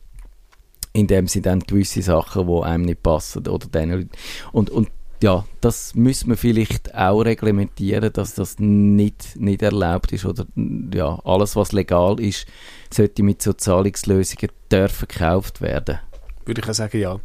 indem 0.96 1.29
sie 1.29 1.42
dann 1.42 1.61
gewisse 1.61 2.00
Sachen, 2.00 2.46
die 2.46 2.62
einem 2.62 2.85
nicht 2.85 3.02
passen, 3.02 3.46
oder 3.46 3.66
denen, 3.66 4.09
und, 4.52 4.70
und 4.70 4.88
ja, 5.22 5.44
das 5.61 5.94
müssen 5.94 6.29
wir 6.31 6.37
vielleicht 6.37 6.94
auch 6.94 7.20
reglementieren, 7.20 8.12
dass 8.12 8.35
das 8.35 8.59
nicht, 8.59 9.37
nicht 9.37 9.62
erlaubt 9.62 10.12
ist 10.12 10.26
oder 10.26 10.46
ja, 10.92 11.18
alles, 11.24 11.57
was 11.57 11.72
legal 11.72 12.20
ist, 12.20 12.46
sollte 12.92 13.22
mit 13.22 13.42
so 13.42 13.52
Zahlungslösungen 13.52 14.50
dürfen 14.70 15.09
gekauft 15.09 15.61
werden. 15.61 15.98
Würde 16.44 16.61
ich 16.61 16.68
auch 16.68 16.74
sagen, 16.74 17.00
ja. 17.00 17.18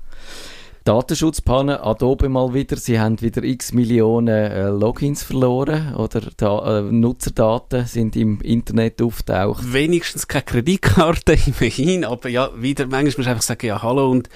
Datenschutzpanne, 0.83 1.83
Adobe 1.83 2.27
mal 2.27 2.55
wieder, 2.55 2.75
sie 2.75 2.99
haben 2.99 3.21
wieder 3.21 3.43
x 3.43 3.71
Millionen 3.71 4.29
äh, 4.29 4.69
Logins 4.69 5.21
verloren 5.21 5.93
oder 5.93 6.21
da, 6.37 6.79
äh, 6.79 6.81
Nutzerdaten 6.81 7.85
sind 7.85 8.15
im 8.15 8.41
Internet 8.41 8.99
auftaucht. 8.99 9.73
Wenigstens 9.73 10.27
keine 10.27 10.43
Kreditkarte 10.43 11.33
immerhin, 11.45 12.03
aber 12.03 12.29
ja, 12.29 12.49
wieder, 12.59 12.85
manchmal 12.85 13.03
muss 13.05 13.17
man 13.17 13.27
einfach 13.27 13.43
sagen, 13.43 13.67
ja 13.67 13.83
hallo 13.83 14.09
und 14.09 14.27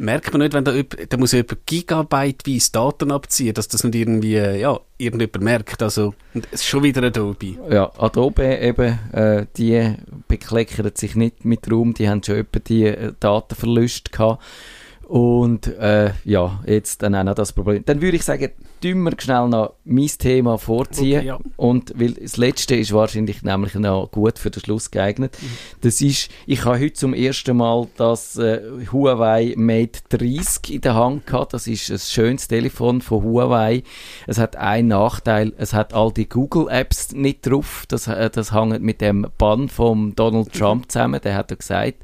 merkt 0.00 0.32
man 0.32 0.40
nicht, 0.40 0.54
wenn 0.54 0.64
da, 0.64 0.72
da 0.72 1.16
muss 1.16 1.32
jemand 1.32 1.66
gigabyteweise 1.66 2.72
Daten 2.72 3.12
abziehen, 3.12 3.54
dass 3.54 3.68
das 3.68 3.84
nicht 3.84 3.94
irgendwie, 3.94 4.34
ja, 4.34 4.80
irgendjemand 4.98 5.42
merkt. 5.42 5.82
Also, 5.82 6.14
es 6.34 6.60
ist 6.60 6.66
schon 6.66 6.82
wieder 6.82 7.02
Adobe. 7.02 7.56
Ja, 7.70 7.92
Adobe 7.98 8.58
eben, 8.58 8.98
äh, 9.12 9.46
die 9.56 9.94
bekleckern 10.26 10.92
sich 10.94 11.14
nicht 11.14 11.44
mit 11.44 11.70
Raum, 11.70 11.94
die 11.94 12.08
haben 12.08 12.22
schon 12.22 12.36
etwa 12.36 12.58
die 12.58 12.86
äh, 12.86 13.12
Datenverluste 13.20 14.10
gehabt. 14.10 14.42
Und 15.10 15.66
äh, 15.66 16.12
ja, 16.24 16.60
jetzt 16.66 17.02
dann 17.02 17.16
auch 17.16 17.24
noch 17.24 17.34
das 17.34 17.52
Problem. 17.52 17.84
Dann 17.84 18.00
würde 18.00 18.16
ich 18.16 18.22
sagen, 18.22 18.52
wir 18.80 19.12
schnell 19.18 19.48
noch 19.48 19.74
mein 19.84 20.06
Thema 20.06 20.56
vorziehen. 20.56 21.18
Okay, 21.18 21.26
ja. 21.26 21.38
Und 21.56 21.92
weil 21.98 22.12
das 22.12 22.36
letzte 22.36 22.76
ist 22.76 22.92
wahrscheinlich 22.92 23.42
nämlich 23.42 23.74
noch 23.74 24.08
gut 24.12 24.38
für 24.38 24.52
den 24.52 24.62
Schluss 24.62 24.92
geeignet. 24.92 25.36
Mhm. 25.42 25.46
Das 25.80 26.00
ist, 26.00 26.30
ich 26.46 26.64
habe 26.64 26.78
heute 26.78 26.92
zum 26.92 27.12
ersten 27.12 27.56
Mal 27.56 27.88
das 27.96 28.36
äh, 28.36 28.60
Huawei 28.92 29.54
Mate 29.56 29.98
30 30.10 30.74
in 30.74 30.80
der 30.82 30.94
Hand 30.94 31.26
gehabt. 31.26 31.54
Das 31.54 31.66
ist 31.66 31.90
ein 31.90 31.98
schönes 31.98 32.46
Telefon 32.46 33.00
von 33.00 33.24
Huawei. 33.24 33.82
Es 34.28 34.38
hat 34.38 34.54
einen 34.54 34.86
Nachteil, 34.86 35.52
es 35.58 35.74
hat 35.74 35.92
all 35.92 36.12
die 36.12 36.28
Google 36.28 36.68
Apps 36.68 37.10
nicht 37.14 37.44
drauf. 37.44 37.82
Das, 37.88 38.06
äh, 38.06 38.30
das 38.30 38.52
hängt 38.54 38.80
mit 38.80 39.00
dem 39.00 39.26
Bann 39.38 39.68
von 39.68 40.14
Donald 40.14 40.52
Trump 40.52 40.88
zusammen. 40.92 41.20
Der 41.20 41.34
hat 41.34 41.50
ja 41.50 41.56
gesagt, 41.56 41.96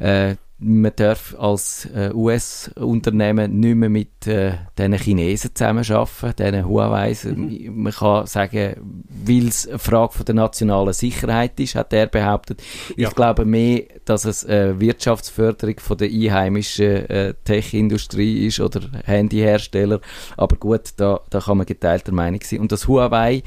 äh, 0.00 0.34
man 0.64 0.92
darf 0.94 1.34
als 1.38 1.86
äh, 1.94 2.10
US-Unternehmen 2.14 3.58
nicht 3.58 3.74
mehr 3.74 3.88
mit 3.88 4.26
äh, 4.26 4.54
den 4.78 4.94
Chinesen 4.94 5.54
zusammenarbeiten, 5.54 6.34
diesen 6.36 6.66
Huawei. 6.66 7.16
Mhm. 7.24 7.82
Man 7.82 7.92
kann 7.92 8.26
sagen, 8.26 9.02
weil 9.08 9.48
es 9.48 9.68
eine 9.68 9.78
Frage 9.78 10.12
von 10.12 10.24
der 10.24 10.34
nationalen 10.34 10.92
Sicherheit 10.92 11.58
ist, 11.58 11.74
hat 11.74 11.92
er 11.92 12.06
behauptet. 12.06 12.62
Ja. 12.96 13.08
Ich 13.08 13.14
glaube 13.14 13.44
mehr, 13.44 13.82
dass 14.04 14.24
es 14.24 14.44
eine 14.46 14.78
Wirtschaftsförderung 14.78 15.80
von 15.80 15.96
der 15.96 16.08
einheimischen 16.08 17.08
äh, 17.10 17.34
Tech-Industrie 17.44 18.46
ist 18.46 18.60
oder 18.60 18.80
Handyhersteller. 19.04 20.00
Aber 20.36 20.56
gut, 20.56 20.92
da, 20.96 21.20
da 21.30 21.40
kann 21.40 21.58
man 21.58 21.66
geteilter 21.66 22.12
Meinung 22.12 22.40
sein. 22.42 22.60
Und 22.60 22.72
das 22.72 22.86
Huawei 22.86 23.42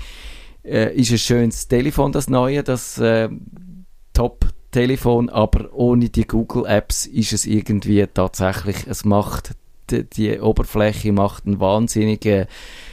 äh, 0.64 0.94
ist 0.96 1.12
ein 1.12 1.18
schönes 1.18 1.68
Telefon, 1.68 2.12
das 2.12 2.30
neue, 2.30 2.64
das 2.64 2.98
äh, 2.98 3.30
Top 4.14 4.46
Telefon, 4.76 5.30
aber 5.30 5.74
ohne 5.74 6.10
die 6.10 6.28
Google 6.28 6.66
Apps 6.66 7.06
ist 7.06 7.32
es 7.32 7.46
irgendwie 7.46 8.06
tatsächlich, 8.14 8.76
es 8.90 9.06
macht 9.06 9.52
die, 9.90 10.04
die 10.04 10.40
Oberfläche 10.42 11.14
macht 11.14 11.46
einen 11.46 11.62
wahnsinnigen 11.62 12.48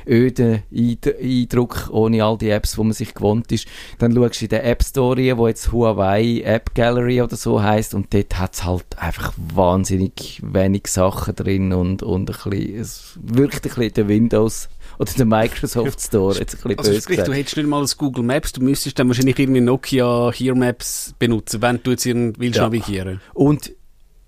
öden 0.07 0.63
Eindruck 0.73 1.89
ohne 1.91 2.23
all 2.23 2.39
die 2.39 2.51
Apps, 2.51 2.79
wo 2.79 2.85
man 2.85 2.93
sich 2.93 3.15
gewohnt 3.15 3.51
ist. 3.51 3.67
Dann 3.99 4.15
schaust 4.15 4.41
du 4.41 4.45
in 4.45 4.51
der 4.51 4.65
App 4.65 4.85
Story, 4.85 5.37
wo 5.37 5.49
jetzt 5.49 5.73
Huawei 5.73 6.43
App 6.45 6.73
Gallery 6.75 7.21
oder 7.21 7.35
so 7.35 7.61
heißt 7.61 7.95
und 7.95 8.15
dort 8.15 8.39
hat 8.39 8.55
es 8.55 8.65
halt 8.65 8.87
einfach 8.97 9.33
wahnsinnig 9.37 10.41
wenig 10.45 10.87
Sachen 10.87 11.35
drin 11.35 11.73
und, 11.73 12.05
und 12.05 12.31
ein 12.31 12.51
bisschen, 12.51 12.77
es 12.79 13.19
wirkt 13.21 13.67
ein 13.67 13.75
bisschen 13.75 13.95
der 13.95 14.07
Windows 14.09 14.69
oder 15.03 15.13
der 15.13 15.27
Microsoft 15.27 16.01
Store. 16.01 16.39
Jetzt 16.39 16.55
ein 16.55 16.77
bisschen 16.77 16.79
also 16.79 16.91
böse 16.93 17.25
du 17.25 17.33
hättest 17.33 17.57
nicht 17.57 17.69
mal 17.69 17.81
das 17.81 17.97
Google 17.97 18.25
Maps, 18.25 18.53
du 18.53 18.63
müsstest 18.63 18.99
dann 18.99 19.09
wahrscheinlich 19.09 19.39
irgendwie 19.39 19.61
Nokia 19.61 20.33
Here 20.33 20.57
Maps 20.57 21.15
benutzen, 21.19 21.63
wenn 21.63 21.83
du 21.83 21.91
jetzt 21.91 22.07
willst 22.07 22.57
ja. 22.57 22.63
navigieren. 22.63 23.21
Und 23.35 23.73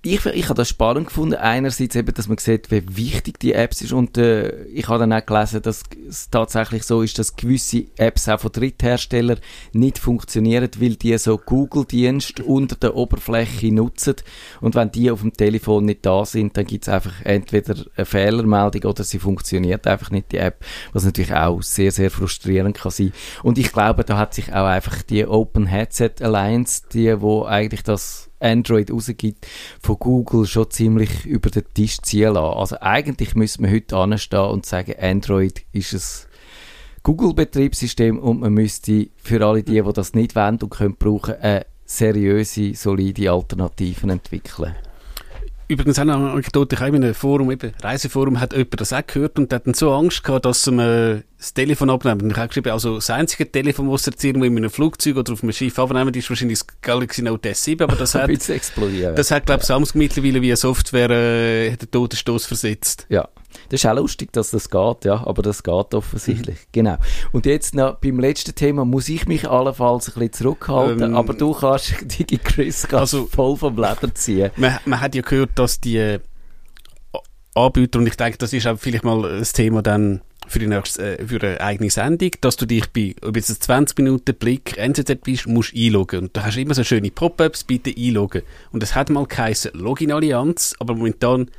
ich, 0.05 0.27
ich 0.27 0.45
habe 0.45 0.55
das 0.55 0.69
spannend 0.69 1.07
gefunden. 1.07 1.37
Einerseits 1.37 1.97
eben, 1.97 2.13
dass 2.13 2.29
man 2.29 2.39
sieht, 2.39 2.71
wie 2.71 2.97
wichtig 2.97 3.41
die 3.41 3.55
Apps 3.55 3.81
ist 3.81 3.93
und 3.93 4.19
äh, 4.19 4.65
ich 4.67 4.89
habe 4.89 4.99
dann 4.99 5.13
auch 5.13 5.25
gelesen, 5.25 5.63
dass 5.63 5.83
es 6.09 6.29
tatsächlich 6.31 6.83
so 6.85 7.03
ist, 7.03 7.19
dass 7.19 7.37
gewisse 7.37 7.87
Apps 7.97 8.29
auch 8.29 8.41
von 8.41 8.53
Drittherstellern 8.53 9.39
nicht 9.73 9.99
funktionieren, 9.99 10.69
weil 10.79 10.97
die 10.97 11.17
so 11.17 11.39
Google-Dienst 11.39 12.41
unter 12.41 12.77
der 12.77 12.97
Oberfläche 12.97 13.73
nutzen 13.73 14.17
und 14.61 14.75
wenn 14.75 14.93
die 14.93 15.11
auf 15.11 15.23
dem 15.23 15.33
Telefon 15.33 15.87
nicht 15.87 16.05
da 16.05 16.25
sind, 16.25 16.57
dann 16.57 16.67
gibt 16.67 16.87
es 16.87 16.93
einfach 16.93 17.15
entweder 17.25 17.75
eine 17.97 18.05
Fehlermeldung 18.05 18.91
oder 18.91 19.05
sie 19.05 19.19
funktioniert 19.19 19.87
einfach 19.87 20.11
nicht, 20.11 20.33
die 20.33 20.39
App, 20.39 20.65
was 20.93 21.05
natürlich 21.05 21.35
auch 21.35 21.63
sehr, 21.63 21.93
sehr 21.93 22.11
frustrierend 22.11 22.77
kann 22.77 22.93
sein. 22.93 23.13
Und 23.43 23.59
ich 23.59 23.73
glaube, 23.73 24.05
da 24.05 24.19
hat 24.19 24.35
sich 24.35 24.53
auch 24.53 24.67
einfach 24.67 25.03
die 25.03 25.27
Open 25.27 25.67
Headset 25.67 26.13
Alliance, 26.21 26.83
die 26.93 27.21
wo 27.21 27.45
eigentlich 27.45 27.83
das 27.83 28.31
Android 28.45 28.91
rausgibt, 28.91 29.47
von 29.81 29.97
Google 29.99 30.47
schon 30.47 30.71
ziemlich 30.71 31.25
über 31.25 31.51
den 31.51 31.65
Tisch 31.75 31.99
ziehen 32.03 32.35
lassen. 32.35 32.59
Also 32.59 32.77
eigentlich 32.81 33.35
müssen 33.35 33.65
wir 33.65 33.73
heute 33.73 33.97
anstehen 33.97 34.41
und 34.41 34.67
sagen, 34.67 34.95
Android 35.01 35.65
ist 35.73 35.95
ein 35.95 36.29
Google-Betriebssystem 37.03 38.19
und 38.19 38.41
man 38.41 38.53
müsste 38.53 39.09
für 39.17 39.45
alle 39.45 39.63
die, 39.63 39.83
die 39.83 39.93
das 39.93 40.15
nicht 40.15 40.37
wollen 40.37 40.59
und 40.63 40.71
können 40.71 40.97
brauchen, 40.97 41.35
eine 41.35 41.67
seriöse, 41.85 42.75
solide 42.75 43.31
Alternativen 43.31 44.11
entwickeln. 44.11 44.75
Übrigens 45.67 45.99
auch 45.99 46.03
eine 46.03 46.15
Anekdote, 46.15 46.77
ich 46.77 46.81
habe 46.81 46.97
in 46.97 47.05
einem 47.05 47.15
Forum, 47.15 47.51
eben, 47.51 47.73
Reiseforum, 47.83 48.41
hat 48.41 48.53
jemand 48.53 48.81
das 48.81 48.93
auch 48.93 49.07
gehört 49.07 49.39
und 49.39 49.53
hat 49.53 49.67
dann 49.67 49.75
so 49.75 49.93
Angst 49.93 50.23
gehabt, 50.23 50.45
dass 50.45 50.67
er 50.67 51.23
das 51.39 51.55
Telefon 51.55 51.91
abnehmen. 51.91 52.23
Und 52.23 52.31
ich 52.33 52.37
habe 52.37 52.49
geschrieben, 52.49 52.71
also 52.71 52.97
das 52.97 53.11
einzige 53.11 53.51
Telefon, 53.51 53.91
das 53.91 54.07
irgendwo 54.07 54.45
in 54.45 54.57
einem 54.57 54.71
Flugzeug 54.71 55.17
oder 55.17 55.33
auf 55.33 55.43
einem 55.43 55.53
Schiff 55.53 55.79
abnehmen, 55.79 56.13
ist 56.15 56.29
wahrscheinlich 56.29 56.59
das 56.59 56.67
Galaxy 56.83 57.23
Note 57.23 57.51
S7, 57.51 57.83
aber 57.83 57.97
das 57.97 58.15
hat, 58.15 58.31
das 58.31 59.31
hat, 59.31 59.47
glaube 59.47 59.63
ich, 59.63 59.69
ja. 59.69 59.75
Samsung 59.75 59.99
mittlerweile 59.99 60.43
via 60.43 60.57
Software 60.57 61.11
äh, 61.11 61.77
den 61.77 61.91
Totenstoß 61.91 62.47
versetzt. 62.47 63.07
Ja. 63.09 63.29
Das 63.69 63.81
ist 63.81 63.87
auch 63.87 63.97
lustig, 63.97 64.33
dass 64.33 64.51
das 64.51 64.71
geht, 64.71 65.05
ja, 65.05 65.27
aber 65.27 65.43
das 65.43 65.63
geht 65.63 65.95
offensichtlich. 65.95 66.57
Mhm. 66.57 66.73
Genau. 66.73 66.97
Und 67.33 67.47
jetzt 67.47 67.75
noch 67.75 67.97
beim 67.97 68.21
letzten 68.21 68.55
Thema 68.55 68.85
muss 68.85 69.09
ich 69.09 69.27
mich 69.27 69.49
allenfalls 69.49 70.09
ein 70.09 70.15
bisschen 70.15 70.33
zurückhalten, 70.33 71.03
ähm, 71.03 71.17
aber 71.17 71.35
du 71.35 71.53
kannst 71.53 71.95
Digi 72.19 72.39
Chris 72.39 72.87
also, 72.93 73.27
voll 73.27 73.57
vom 73.57 73.77
Leder 73.77 74.15
ziehen. 74.15 74.51
Man, 74.57 74.79
man 74.85 75.01
hat 75.01 75.15
ja 75.15 75.23
gehört, 75.23 75.51
dass 75.57 75.81
die 75.81 76.19
Anbieter, 77.55 78.01
und 78.01 78.07
ich 78.07 78.17
denke, 78.17 78.39
das 78.39 78.53
ist 78.53 78.67
auch 78.67 78.79
vielleicht 78.79 79.05
mal 79.05 79.23
das 79.23 79.53
Thema 79.53 79.81
dann 79.81 80.23
für, 80.47 80.59
die 80.59 80.67
nächste, 80.67 81.19
äh, 81.19 81.27
für 81.27 81.41
eine 81.41 81.61
eigene 81.61 81.91
Sendung, 81.91 82.31
dass 82.41 82.57
du 82.57 82.67
dich 82.67 82.91
bei, 82.93 83.15
ob 83.23 83.37
jetzt 83.37 83.63
20 83.63 83.97
Minuten 83.99 84.35
Blick 84.35 84.77
NZZ 84.77 85.21
bist, 85.23 85.47
musst 85.47 85.75
einloggen. 85.75 86.21
Und 86.21 86.37
da 86.37 86.45
hast 86.45 86.57
du 86.57 86.61
immer 86.61 86.75
so 86.75 86.85
schöne 86.85 87.11
Pop-ups, 87.11 87.65
bitte 87.65 87.95
einloggen. 87.97 88.43
Und 88.73 88.83
es 88.83 88.95
hat 88.95 89.11
mal 89.11 89.27
geheißen 89.27 89.73
Login-Allianz, 89.75 90.75
aber 90.79 90.95
momentan 90.95 91.51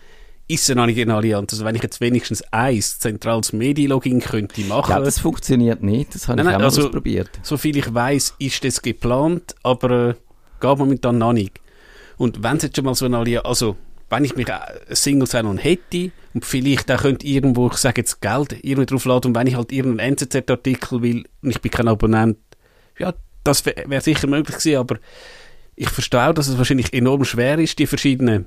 ist 0.47 0.69
es 0.69 0.75
noch 0.75 0.85
nicht 0.85 0.99
eine 0.99 1.15
Allianz. 1.15 1.53
Also 1.53 1.65
wenn 1.65 1.75
ich 1.75 1.83
jetzt 1.83 2.01
wenigstens 2.01 2.41
eins 2.51 2.99
zentrales 2.99 3.53
Medi-Login 3.53 4.19
könnte 4.19 4.61
machen. 4.61 4.91
Ja, 4.91 4.99
das 4.99 5.19
funktioniert 5.19 5.81
nicht. 5.81 6.13
Das 6.13 6.27
habe 6.27 6.37
nein, 6.37 6.45
ich 6.45 6.51
nein, 6.51 6.61
auch 6.61 6.65
also, 6.65 6.85
ausprobiert. 6.85 7.29
Soviel 7.41 7.77
ich 7.77 7.93
weiß, 7.93 8.35
ist 8.39 8.63
das 8.63 8.81
geplant, 8.81 9.55
aber 9.63 10.09
äh, 10.09 10.13
geht 10.59 10.77
momentan 10.77 11.17
noch 11.17 11.33
nicht. 11.33 11.59
Und 12.17 12.43
wenn 12.43 12.57
es 12.57 12.63
jetzt 12.63 12.75
schon 12.75 12.85
mal 12.85 12.95
so 12.95 13.05
eine 13.05 13.17
Allianz, 13.17 13.45
also 13.45 13.75
wenn 14.09 14.23
ich 14.23 14.35
mich 14.35 14.47
Single 14.91 15.27
sein 15.27 15.57
hätte 15.57 16.11
und 16.33 16.45
vielleicht 16.45 16.91
auch 16.91 17.01
könnte 17.01 17.25
irgendwo, 17.25 17.67
ich 17.67 17.77
sage 17.77 18.01
jetzt 18.01 18.21
Geld 18.21 18.53
irgendwie 18.61 18.85
draufladen 18.85 19.31
und 19.31 19.35
wenn 19.35 19.47
ich 19.47 19.55
halt 19.55 19.71
irgendeinen 19.71 20.13
NZZ-Artikel 20.13 21.01
will 21.01 21.23
und 21.41 21.49
ich 21.49 21.59
bin 21.59 21.71
kein 21.71 21.87
Abonnent, 21.87 22.37
ja, 22.99 23.13
das 23.43 23.65
wäre 23.65 23.89
wär 23.89 24.01
sicher 24.01 24.27
möglich 24.27 24.57
gewesen, 24.57 24.77
aber 24.77 24.97
ich 25.75 25.89
verstehe 25.89 26.29
auch, 26.29 26.33
dass 26.33 26.47
es 26.47 26.57
wahrscheinlich 26.57 26.93
enorm 26.93 27.25
schwer 27.25 27.57
ist, 27.57 27.79
die 27.79 27.87
verschiedenen 27.87 28.45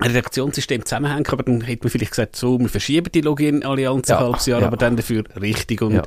Redaktionssysteme 0.00 0.84
zusammenhängen, 0.84 1.26
aber 1.28 1.42
dann 1.42 1.60
hätte 1.60 1.84
man 1.84 1.90
vielleicht 1.90 2.12
gesagt, 2.12 2.36
so, 2.36 2.58
wir 2.58 2.68
verschieben 2.68 3.10
die 3.12 3.20
Login-Allianz 3.20 4.08
ja, 4.08 4.18
ein 4.18 4.24
halbes 4.24 4.46
Jahr, 4.46 4.60
ja. 4.60 4.66
aber 4.66 4.76
dann 4.76 4.96
dafür 4.96 5.24
richtig 5.40 5.82
und 5.82 5.94
ja. 5.94 6.02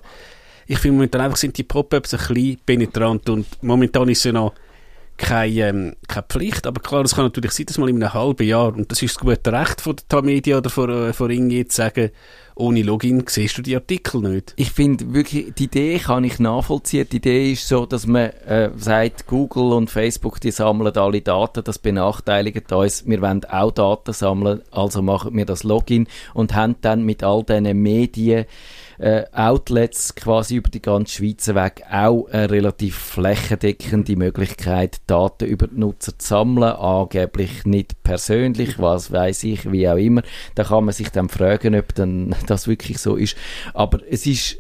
ich 0.66 0.80
finde 0.80 0.96
momentan 0.96 1.22
einfach 1.22 1.38
sind 1.38 1.58
die 1.58 1.64
Pop-Ups 1.64 2.14
ein 2.14 2.34
bisschen 2.34 2.60
penetrant 2.66 3.30
und 3.30 3.46
momentan 3.64 4.10
ist 4.10 4.20
es 4.20 4.24
ja 4.26 4.32
noch 4.34 4.54
keine, 5.18 5.68
ähm, 5.68 5.96
keine 6.08 6.26
Pflicht, 6.28 6.68
aber 6.68 6.82
klar, 6.82 7.04
das 7.04 7.16
kann 7.16 7.26
natürlich 7.26 7.52
sein, 7.52 7.66
dass 7.66 7.78
mal 7.78 7.90
in 7.90 8.02
einem 8.02 8.14
halben 8.14 8.48
Jahr, 8.48 8.74
und 8.74 8.92
das 8.92 9.02
ist 9.02 9.16
das 9.16 9.22
gute 9.22 9.52
Recht 9.52 9.82
von 9.82 9.96
der 9.96 10.08
Tamedia 10.08 10.58
oder 10.58 10.70
von, 10.70 10.90
äh, 10.90 11.14
von 11.14 11.30
Inge 11.30 11.68
zu 11.68 11.76
sagen, 11.76 12.12
ohne 12.58 12.82
Login 12.82 13.24
siehst 13.28 13.58
du 13.58 13.62
die 13.62 13.76
Artikel 13.76 14.22
nicht. 14.22 14.54
Ich 14.56 14.72
finde 14.72 15.14
wirklich, 15.14 15.54
die 15.54 15.66
Idee 15.66 16.00
kann 16.00 16.24
ich 16.24 16.40
nachvollziehen. 16.40 17.08
Die 17.12 17.18
Idee 17.18 17.52
ist 17.52 17.68
so, 17.68 17.86
dass 17.86 18.08
man 18.08 18.32
äh, 18.48 18.72
sagt, 18.76 19.28
Google 19.28 19.74
und 19.74 19.92
Facebook, 19.92 20.42
die 20.42 20.50
sammeln 20.50 20.96
alle 20.98 21.22
Daten, 21.22 21.64
das 21.64 21.78
benachteiligt 21.78 22.72
uns. 22.72 23.06
Wir 23.06 23.22
wollen 23.22 23.46
auch 23.46 23.72
Daten 23.72 24.14
sammeln, 24.14 24.62
also 24.72 25.04
machen 25.04 25.36
wir 25.36 25.46
das 25.46 25.64
Login 25.64 26.08
und 26.34 26.56
haben 26.56 26.76
dann 26.82 27.04
mit 27.04 27.24
all 27.24 27.44
diesen 27.44 27.80
Medien 27.80 28.46
äh, 28.98 29.24
Outlets 29.32 30.16
quasi 30.16 30.56
über 30.56 30.70
die 30.70 30.82
ganze 30.82 31.16
Schweiz 31.16 31.48
weg 31.48 31.84
auch 31.92 32.28
eine 32.30 32.50
relativ 32.50 32.96
flächendeckende 32.96 34.16
Möglichkeit, 34.16 34.98
Daten 35.08 35.46
über 35.46 35.68
die 35.68 35.80
Nutzer 35.80 36.18
zu 36.18 36.28
sammeln, 36.28 36.74
angeblich 36.74 37.66
nicht 37.66 38.04
persönlich, 38.04 38.80
was 38.80 39.12
weiß 39.12 39.44
ich, 39.44 39.72
wie 39.72 39.88
auch 39.88 39.98
immer. 39.98 40.24
Da 40.56 40.64
kann 40.64 40.86
man 40.86 40.94
sich 40.94 41.10
dann 41.10 41.30
fragen, 41.30 41.76
ob 41.76 41.94
dann 41.96 42.36
das 42.48 42.68
wirklich 42.68 43.00
so 43.00 43.16
ist. 43.16 43.38
Aber 43.74 44.00
es 44.10 44.26
ist 44.26 44.60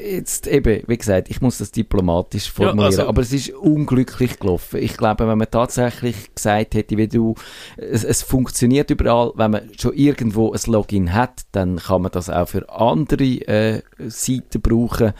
jetzt 0.00 0.46
eben, 0.46 0.82
wie 0.86 0.96
gesagt, 0.98 1.30
ich 1.30 1.40
muss 1.40 1.58
das 1.58 1.72
diplomatisch 1.72 2.50
formulieren, 2.50 2.78
ja, 2.78 2.86
also, 2.86 3.06
aber 3.06 3.22
es 3.22 3.32
ist 3.32 3.50
unglücklich 3.50 4.38
gelaufen. 4.38 4.80
Ich 4.82 4.96
glaube, 4.96 5.26
wenn 5.28 5.38
man 5.38 5.50
tatsächlich 5.50 6.34
gesagt 6.34 6.74
hätte, 6.74 6.96
wie 6.96 7.08
du, 7.08 7.34
es, 7.76 8.04
es, 8.04 8.22
funktioniert 8.22 8.90
überall, 8.90 9.32
wenn 9.34 9.50
man 9.50 9.62
schon 9.78 9.94
irgendwo 9.94 10.52
ein 10.52 10.60
Login 10.66 11.14
hat, 11.14 11.42
dann 11.52 11.76
kann 11.76 12.02
man 12.02 12.12
das 12.12 12.30
auch 12.30 12.48
für 12.48 12.68
andere 12.70 13.24
äh, 13.24 13.82
Seiten 13.98 14.60
brauchen. 14.60 15.12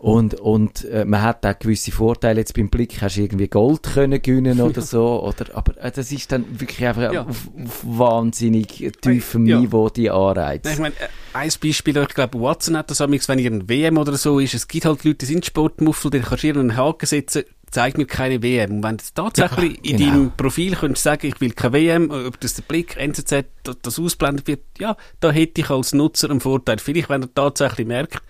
Und, 0.00 0.40
und 0.40 0.86
äh, 0.86 1.04
man 1.04 1.20
hat 1.20 1.44
auch 1.44 1.58
gewisse 1.58 1.92
Vorteile. 1.92 2.40
Jetzt 2.40 2.54
beim 2.54 2.70
Blick 2.70 3.02
hast 3.02 3.18
du 3.18 3.20
irgendwie 3.20 3.48
Gold 3.48 3.82
können 3.82 4.22
gewinnen 4.22 4.58
oder 4.62 4.80
so. 4.80 5.22
Oder, 5.22 5.54
aber 5.54 5.76
äh, 5.76 5.92
das 5.92 6.10
ist 6.10 6.32
dann 6.32 6.46
wirklich 6.58 6.86
einfach 6.86 7.12
ja. 7.12 7.26
auf, 7.26 7.50
auf 7.62 7.80
wahnsinnig 7.84 8.90
tiefem 9.02 9.44
ja. 9.44 9.60
Niveau 9.60 9.90
die 9.90 10.10
Anreize. 10.10 10.70
Ich 10.72 10.78
meine, 10.78 10.94
äh, 10.94 11.08
ein 11.34 11.50
Beispiel, 11.62 11.98
ich 11.98 12.14
glaube, 12.14 12.40
Watson 12.40 12.78
hat 12.78 12.90
das 12.90 13.02
amigs, 13.02 13.28
wenn 13.28 13.38
ihr 13.38 13.50
ein 13.50 13.68
WM 13.68 13.98
oder 13.98 14.16
so 14.16 14.38
ist. 14.38 14.54
Es 14.54 14.68
gibt 14.68 14.86
halt 14.86 15.04
Leute, 15.04 15.18
die 15.18 15.26
sind 15.26 15.44
Sportmuffel, 15.44 16.10
die 16.10 16.20
kannst 16.20 16.44
du 16.44 16.48
einen 16.48 16.78
Haken 16.78 17.04
setzen, 17.04 17.44
zeigt 17.70 17.98
mir 17.98 18.06
keine 18.06 18.42
WM. 18.42 18.76
Und 18.76 18.82
wenn 18.82 18.96
du 18.96 19.04
tatsächlich 19.14 19.80
ja, 19.82 19.82
genau. 19.82 19.90
in 19.90 19.98
deinem 19.98 20.32
Profil 20.34 20.76
könntest 20.76 21.04
sagen, 21.04 21.26
ich 21.26 21.42
will 21.42 21.50
keine 21.50 21.74
WM, 21.74 22.10
ob 22.10 22.40
das 22.40 22.54
der 22.54 22.62
Blick, 22.62 22.96
NZZ, 22.96 23.44
das 23.82 23.98
ausblendet 23.98 24.46
wird, 24.46 24.62
ja, 24.78 24.96
da 25.20 25.30
hätte 25.30 25.60
ich 25.60 25.68
als 25.68 25.92
Nutzer 25.92 26.30
einen 26.30 26.40
Vorteil. 26.40 26.78
Vielleicht, 26.78 27.10
wenn 27.10 27.20
er 27.20 27.34
tatsächlich 27.34 27.86
merkt, 27.86 28.22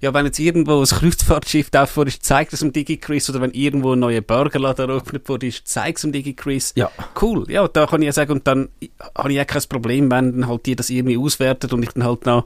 ja, 0.00 0.14
wenn 0.14 0.26
jetzt 0.26 0.38
irgendwo 0.38 0.80
ein 0.80 0.86
Kreuzfahrtschiff 0.86 1.70
davor 1.70 2.06
ist, 2.06 2.24
zeigt 2.24 2.52
es 2.52 2.60
dem 2.60 2.72
DigiChris, 2.72 3.30
oder 3.30 3.40
wenn 3.40 3.52
irgendwo 3.52 3.92
ein 3.92 3.98
neuer 3.98 4.20
Burgerladen 4.20 4.88
eröffnet 4.88 5.28
wurde, 5.28 5.46
ist, 5.46 5.66
zeigt 5.66 5.98
es 5.98 6.02
dem 6.02 6.12
DigiChris. 6.12 6.72
Ja. 6.76 6.90
Cool, 7.20 7.50
ja, 7.50 7.66
da 7.68 7.86
kann 7.86 8.02
ich 8.02 8.06
ja 8.06 8.12
sagen, 8.12 8.32
und 8.32 8.46
dann 8.46 8.68
habe 9.16 9.32
ich 9.32 9.40
auch 9.40 9.46
kein 9.46 9.62
Problem, 9.68 10.10
wenn 10.10 10.32
dann 10.32 10.48
halt 10.48 10.66
die 10.66 10.76
das 10.76 10.90
irgendwie 10.90 11.18
auswertet 11.18 11.72
und 11.72 11.82
ich 11.82 11.90
dann 11.90 12.04
halt 12.04 12.26
noch 12.26 12.44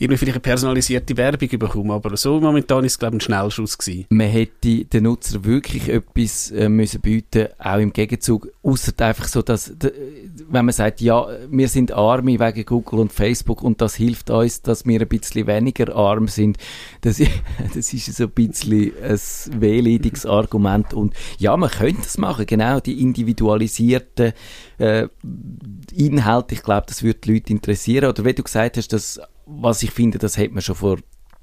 irgendwie 0.00 0.16
vielleicht 0.16 0.36
eine 0.36 0.40
personalisierte 0.40 1.14
Werbung 1.16 1.48
bekommen. 1.50 1.90
Aber 1.90 2.16
so 2.16 2.40
momentan 2.40 2.84
ist 2.84 2.92
es, 2.92 2.98
glaube 2.98 3.16
ich, 3.16 3.18
ein 3.18 3.20
Schnellschuss 3.20 3.76
gewesen. 3.76 4.06
Man 4.08 4.28
hätte 4.28 4.86
den 4.86 5.04
Nutzer 5.04 5.44
wirklich 5.44 5.90
etwas 5.90 6.50
äh, 6.52 6.70
müssen 6.70 7.02
bieten, 7.02 7.48
auch 7.58 7.78
im 7.78 7.92
Gegenzug, 7.92 8.48
außer 8.62 8.92
einfach 8.98 9.28
so, 9.28 9.42
dass, 9.42 9.74
wenn 10.48 10.64
man 10.64 10.72
sagt, 10.72 11.02
ja, 11.02 11.26
wir 11.50 11.68
sind 11.68 11.92
arme 11.92 12.40
wegen 12.40 12.64
Google 12.64 13.00
und 13.00 13.12
Facebook 13.12 13.62
und 13.62 13.82
das 13.82 13.94
hilft 13.94 14.30
uns, 14.30 14.62
dass 14.62 14.86
wir 14.86 15.02
ein 15.02 15.08
bisschen 15.08 15.46
weniger 15.46 15.94
arm 15.94 16.28
sind, 16.28 16.56
das, 17.02 17.20
das 17.74 17.92
ist 17.92 18.16
so 18.16 18.24
ein 18.24 18.30
bisschen 18.30 18.92
ein 19.02 19.60
wehleidiges 19.60 20.24
Argument 20.24 20.94
und 20.94 21.12
ja, 21.38 21.54
man 21.58 21.68
könnte 21.68 22.02
das 22.02 22.16
machen, 22.16 22.46
genau, 22.46 22.80
die 22.80 23.02
individualisierten 23.02 24.32
äh, 24.78 25.08
Inhalte, 25.94 26.54
ich 26.54 26.62
glaube, 26.62 26.86
das 26.88 27.02
würde 27.02 27.20
die 27.20 27.34
Leute 27.34 27.52
interessieren 27.52 28.08
oder 28.08 28.24
wie 28.24 28.32
du 28.32 28.42
gesagt 28.42 28.78
hast, 28.78 28.94
dass 28.94 29.20
was 29.50 29.82
ich 29.82 29.90
finde, 29.90 30.18
das 30.18 30.36
hätte 30.36 30.54
man 30.54 30.62
schon 30.62 30.76
vor 30.76 30.98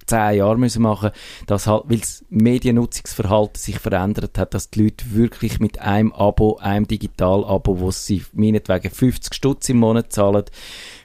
zehn 0.08 0.38
Jahren 0.38 0.60
müssen 0.60 0.82
machen 0.82 1.12
dass 1.46 1.68
halt, 1.68 1.84
weil 1.88 2.00
das 2.00 2.26
Mediennutzungsverhalten 2.30 3.60
sich 3.60 3.80
verändert 3.80 4.38
hat, 4.38 4.54
dass 4.54 4.70
die 4.70 4.84
Leute 4.84 5.14
wirklich 5.14 5.60
mit 5.60 5.80
einem 5.80 6.14
Abo, 6.14 6.58
einem 6.58 6.88
Digital-Abo, 6.88 7.80
wo 7.80 7.92
sie 7.92 8.24
meinetwegen 8.34 8.90
50 8.90 9.34
Stutz 9.34 9.70
im 9.70 9.78
Monat 9.78 10.12
zahlen, 10.14 10.46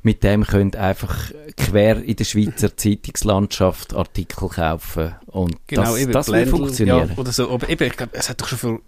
mit 0.03 0.23
dem 0.23 0.45
können 0.45 0.75
einfach 0.77 1.33
quer 1.57 2.03
in 2.03 2.17
der 2.17 2.25
Schweizer 2.25 2.77
Zeitungslandschaft 2.77 3.95
Artikel 3.95 4.49
kaufen 4.49 5.15
und 5.27 5.57
genau, 5.67 5.83
das, 5.83 5.99
eben 5.99 6.13
das 6.13 6.27
Blendl, 6.27 6.51
funktionieren. 6.51 7.09
Ja, 7.11 7.19
oder 7.19 7.33
so. 7.33 7.51
Aber 7.51 7.69
eben, 7.69 7.85
ich 7.85 7.97
glaube, 7.97 8.13
es 8.15 8.31
hat 8.31 8.41
doch 8.41 8.47
schon 8.47 8.59
vor 8.59 8.81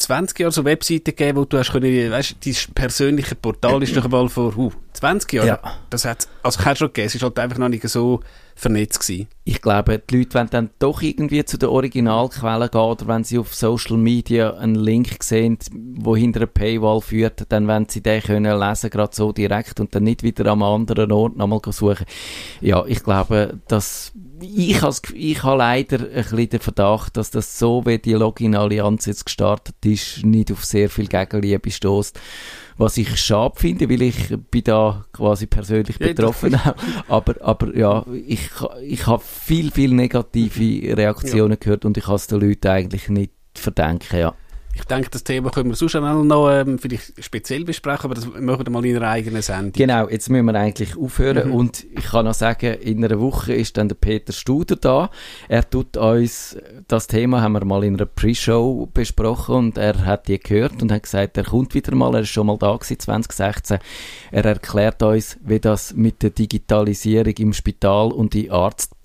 20 0.00 0.38
Jahren 0.38 0.52
so 0.52 0.64
Webseiten 0.64 1.04
gegeben, 1.04 1.38
wo 1.38 1.44
du 1.44 1.58
hast 1.58 1.72
können, 1.72 2.10
weißt, 2.10 2.36
dein 2.44 2.74
persönliche 2.74 3.34
Portal 3.34 3.82
ist 3.82 3.96
doch 3.96 4.04
einmal 4.04 4.28
vor 4.28 4.56
uh, 4.56 4.72
20 4.94 5.32
Jahren. 5.32 5.46
Ja. 5.46 5.60
Das 5.90 6.04
hat 6.04 6.28
also 6.42 6.58
es 6.58 6.78
schon 6.78 6.88
gegeben. 6.88 7.06
Es 7.06 7.14
ist 7.14 7.22
halt 7.22 7.38
einfach 7.38 7.58
noch 7.58 7.68
nicht 7.68 7.88
so 7.88 8.20
vernetzt 8.54 9.00
gewesen. 9.00 9.28
ich 9.44 9.62
glaube, 9.62 9.98
die 9.98 10.18
Leute 10.18 10.34
wollen 10.34 10.50
dann 10.50 10.70
doch 10.78 11.00
irgendwie 11.00 11.44
zu 11.44 11.56
der 11.56 11.70
Originalquelle 11.70 12.68
gehen 12.68 12.80
oder 12.80 13.08
wenn 13.08 13.24
sie 13.24 13.38
auf 13.38 13.54
Social 13.54 13.96
Media 13.96 14.54
einen 14.54 14.74
Link 14.74 15.22
sehen, 15.22 15.58
wo 15.96 16.14
hinter 16.14 16.40
einer 16.40 16.46
Paywall 16.46 17.00
führt, 17.00 17.44
dann 17.48 17.66
wollen 17.66 17.88
sie 17.88 18.02
den 18.02 18.22
können 18.22 18.58
lesen, 18.58 18.90
gerade 18.90 19.16
so 19.16 19.32
direkt 19.32 19.80
und 19.80 19.94
dann 19.94 20.02
nicht 20.02 20.22
wieder 20.22 20.46
am 20.46 20.62
anderen 20.62 21.10
Ort 21.10 21.36
nochmal 21.36 21.60
suchen. 21.70 22.04
Ja, 22.60 22.84
ich 22.86 23.02
glaube, 23.02 23.58
dass 23.66 24.12
ich, 24.42 24.82
als, 24.82 25.02
ich 25.14 25.42
habe 25.42 25.58
leider 25.58 25.98
ein 25.98 26.12
bisschen 26.12 26.48
den 26.48 26.60
Verdacht, 26.60 27.16
dass 27.16 27.30
das 27.30 27.58
so, 27.58 27.84
wie 27.86 27.98
die 27.98 28.14
Login-Allianz 28.14 29.06
jetzt 29.06 29.24
gestartet 29.26 29.76
ist, 29.84 30.24
nicht 30.24 30.52
auf 30.52 30.64
sehr 30.64 30.90
viel 30.90 31.06
Gegenliebe 31.06 31.70
stößt. 31.70 32.18
Was 32.76 32.96
ich 32.96 33.14
schade 33.16 33.54
finde, 33.56 33.90
weil 33.90 34.02
ich 34.02 34.34
bin 34.50 34.64
da 34.64 35.04
quasi 35.12 35.46
persönlich 35.46 35.98
Ja, 35.98 36.08
betroffen 36.08 36.54
auch. 36.54 36.74
Aber, 37.08 37.34
aber 37.40 37.76
ja, 37.76 38.06
ich, 38.26 38.48
ich 38.82 39.06
habe 39.06 39.22
viel, 39.22 39.70
viel 39.70 39.92
negative 39.92 40.96
Reaktionen 40.96 41.58
gehört 41.60 41.84
und 41.84 41.98
ich 41.98 42.04
kann 42.04 42.14
es 42.14 42.26
den 42.26 42.40
Leuten 42.40 42.68
eigentlich 42.68 43.08
nicht 43.08 43.32
verdenken, 43.54 44.18
ja. 44.18 44.34
Ich 44.74 44.84
denke, 44.84 45.10
das 45.10 45.24
Thema 45.24 45.50
können 45.50 45.68
wir 45.70 45.76
sonst 45.76 45.96
auch 45.96 46.22
noch 46.24 46.48
ähm, 46.50 46.78
vielleicht 46.78 47.22
speziell 47.24 47.64
besprechen, 47.64 48.04
aber 48.04 48.14
das 48.14 48.26
machen 48.26 48.64
wir 48.66 48.70
mal 48.70 48.84
in 48.84 48.96
einer 48.96 49.08
eigenen 49.08 49.42
Sendung. 49.42 49.72
Genau, 49.72 50.08
jetzt 50.08 50.30
müssen 50.30 50.46
wir 50.46 50.54
eigentlich 50.54 50.96
aufhören 50.96 51.48
Mhm. 51.48 51.54
und 51.54 51.86
ich 51.90 52.04
kann 52.04 52.24
noch 52.24 52.34
sagen, 52.34 52.74
in 52.74 53.04
einer 53.04 53.20
Woche 53.20 53.52
ist 53.52 53.76
dann 53.76 53.88
der 53.88 53.96
Peter 53.96 54.32
Studer 54.32 54.76
da. 54.76 55.10
Er 55.48 55.68
tut 55.68 55.96
uns, 55.96 56.56
das 56.88 57.06
Thema 57.08 57.42
haben 57.42 57.52
wir 57.52 57.64
mal 57.64 57.84
in 57.84 57.94
einer 57.96 58.06
Pre-Show 58.06 58.88
besprochen 58.92 59.54
und 59.56 59.78
er 59.78 60.04
hat 60.04 60.28
die 60.28 60.38
gehört 60.38 60.80
und 60.82 60.92
hat 60.92 61.02
gesagt, 61.02 61.36
er 61.36 61.44
kommt 61.44 61.74
wieder 61.74 61.94
mal, 61.94 62.14
er 62.14 62.20
ist 62.22 62.28
schon 62.30 62.46
mal 62.46 62.56
da 62.58 62.74
gewesen, 62.74 62.98
2016. 62.98 63.78
Er 64.30 64.44
erklärt 64.44 65.02
uns, 65.02 65.36
wie 65.42 65.60
das 65.60 65.94
mit 65.94 66.22
der 66.22 66.30
Digitalisierung 66.30 67.34
im 67.38 67.52
Spital 67.52 68.12
und 68.12 68.34
in 68.34 68.50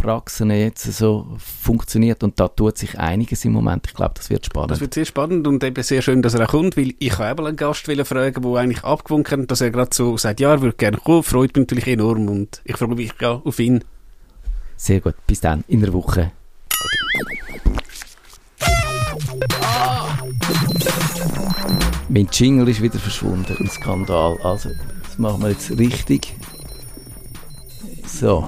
Arztpraxen 0.05 0.51
jetzt 0.51 0.83
so 0.93 1.27
funktioniert 1.37 2.23
und 2.23 2.39
da 2.39 2.47
tut 2.47 2.77
sich 2.77 2.99
einiges 2.99 3.45
im 3.45 3.53
Moment. 3.53 3.87
Ich 3.87 3.93
glaube, 3.93 4.13
das 4.15 4.29
wird 4.29 4.45
spannend. 4.45 4.71
Das 4.71 4.79
wird 4.79 4.93
sehr 4.93 5.05
spannend 5.05 5.47
und 5.47 5.63
eben 5.63 5.83
sehr 5.83 6.01
schön, 6.01 6.21
dass 6.21 6.33
er 6.33 6.45
auch 6.45 6.51
kommt, 6.51 6.77
weil 6.77 6.93
ich 6.99 7.17
habe 7.17 7.31
eben 7.31 7.47
einen 7.47 7.57
Gast 7.57 7.85
fragen, 7.85 8.41
der 8.41 8.61
eigentlich 8.61 8.83
abgewunken 8.83 9.41
hat, 9.41 9.51
dass 9.51 9.61
er 9.61 9.71
gerade 9.71 9.93
so 9.93 10.17
sagt, 10.17 10.39
ja, 10.39 10.51
er 10.51 10.61
würde 10.61 10.77
gerne 10.77 10.97
kommen, 10.97 11.23
freut 11.23 11.55
mich 11.55 11.67
natürlich 11.67 11.87
enorm 11.87 12.29
und 12.29 12.61
ich 12.63 12.77
freue 12.77 12.89
mich 12.89 13.11
ja 13.19 13.41
auf 13.43 13.59
ihn. 13.59 13.83
Sehr 14.77 15.01
gut, 15.01 15.15
bis 15.25 15.41
dann, 15.41 15.63
in 15.67 15.83
einer 15.83 15.93
Woche. 15.93 16.31
Mein 22.09 22.27
Jingle 22.31 22.69
ist 22.69 22.81
wieder 22.81 22.99
verschwunden, 22.99 23.57
ein 23.59 23.69
Skandal. 23.69 24.37
Also, 24.43 24.69
das 25.03 25.17
machen 25.17 25.41
wir 25.41 25.49
jetzt 25.49 25.71
richtig. 25.77 26.35
So. 28.05 28.47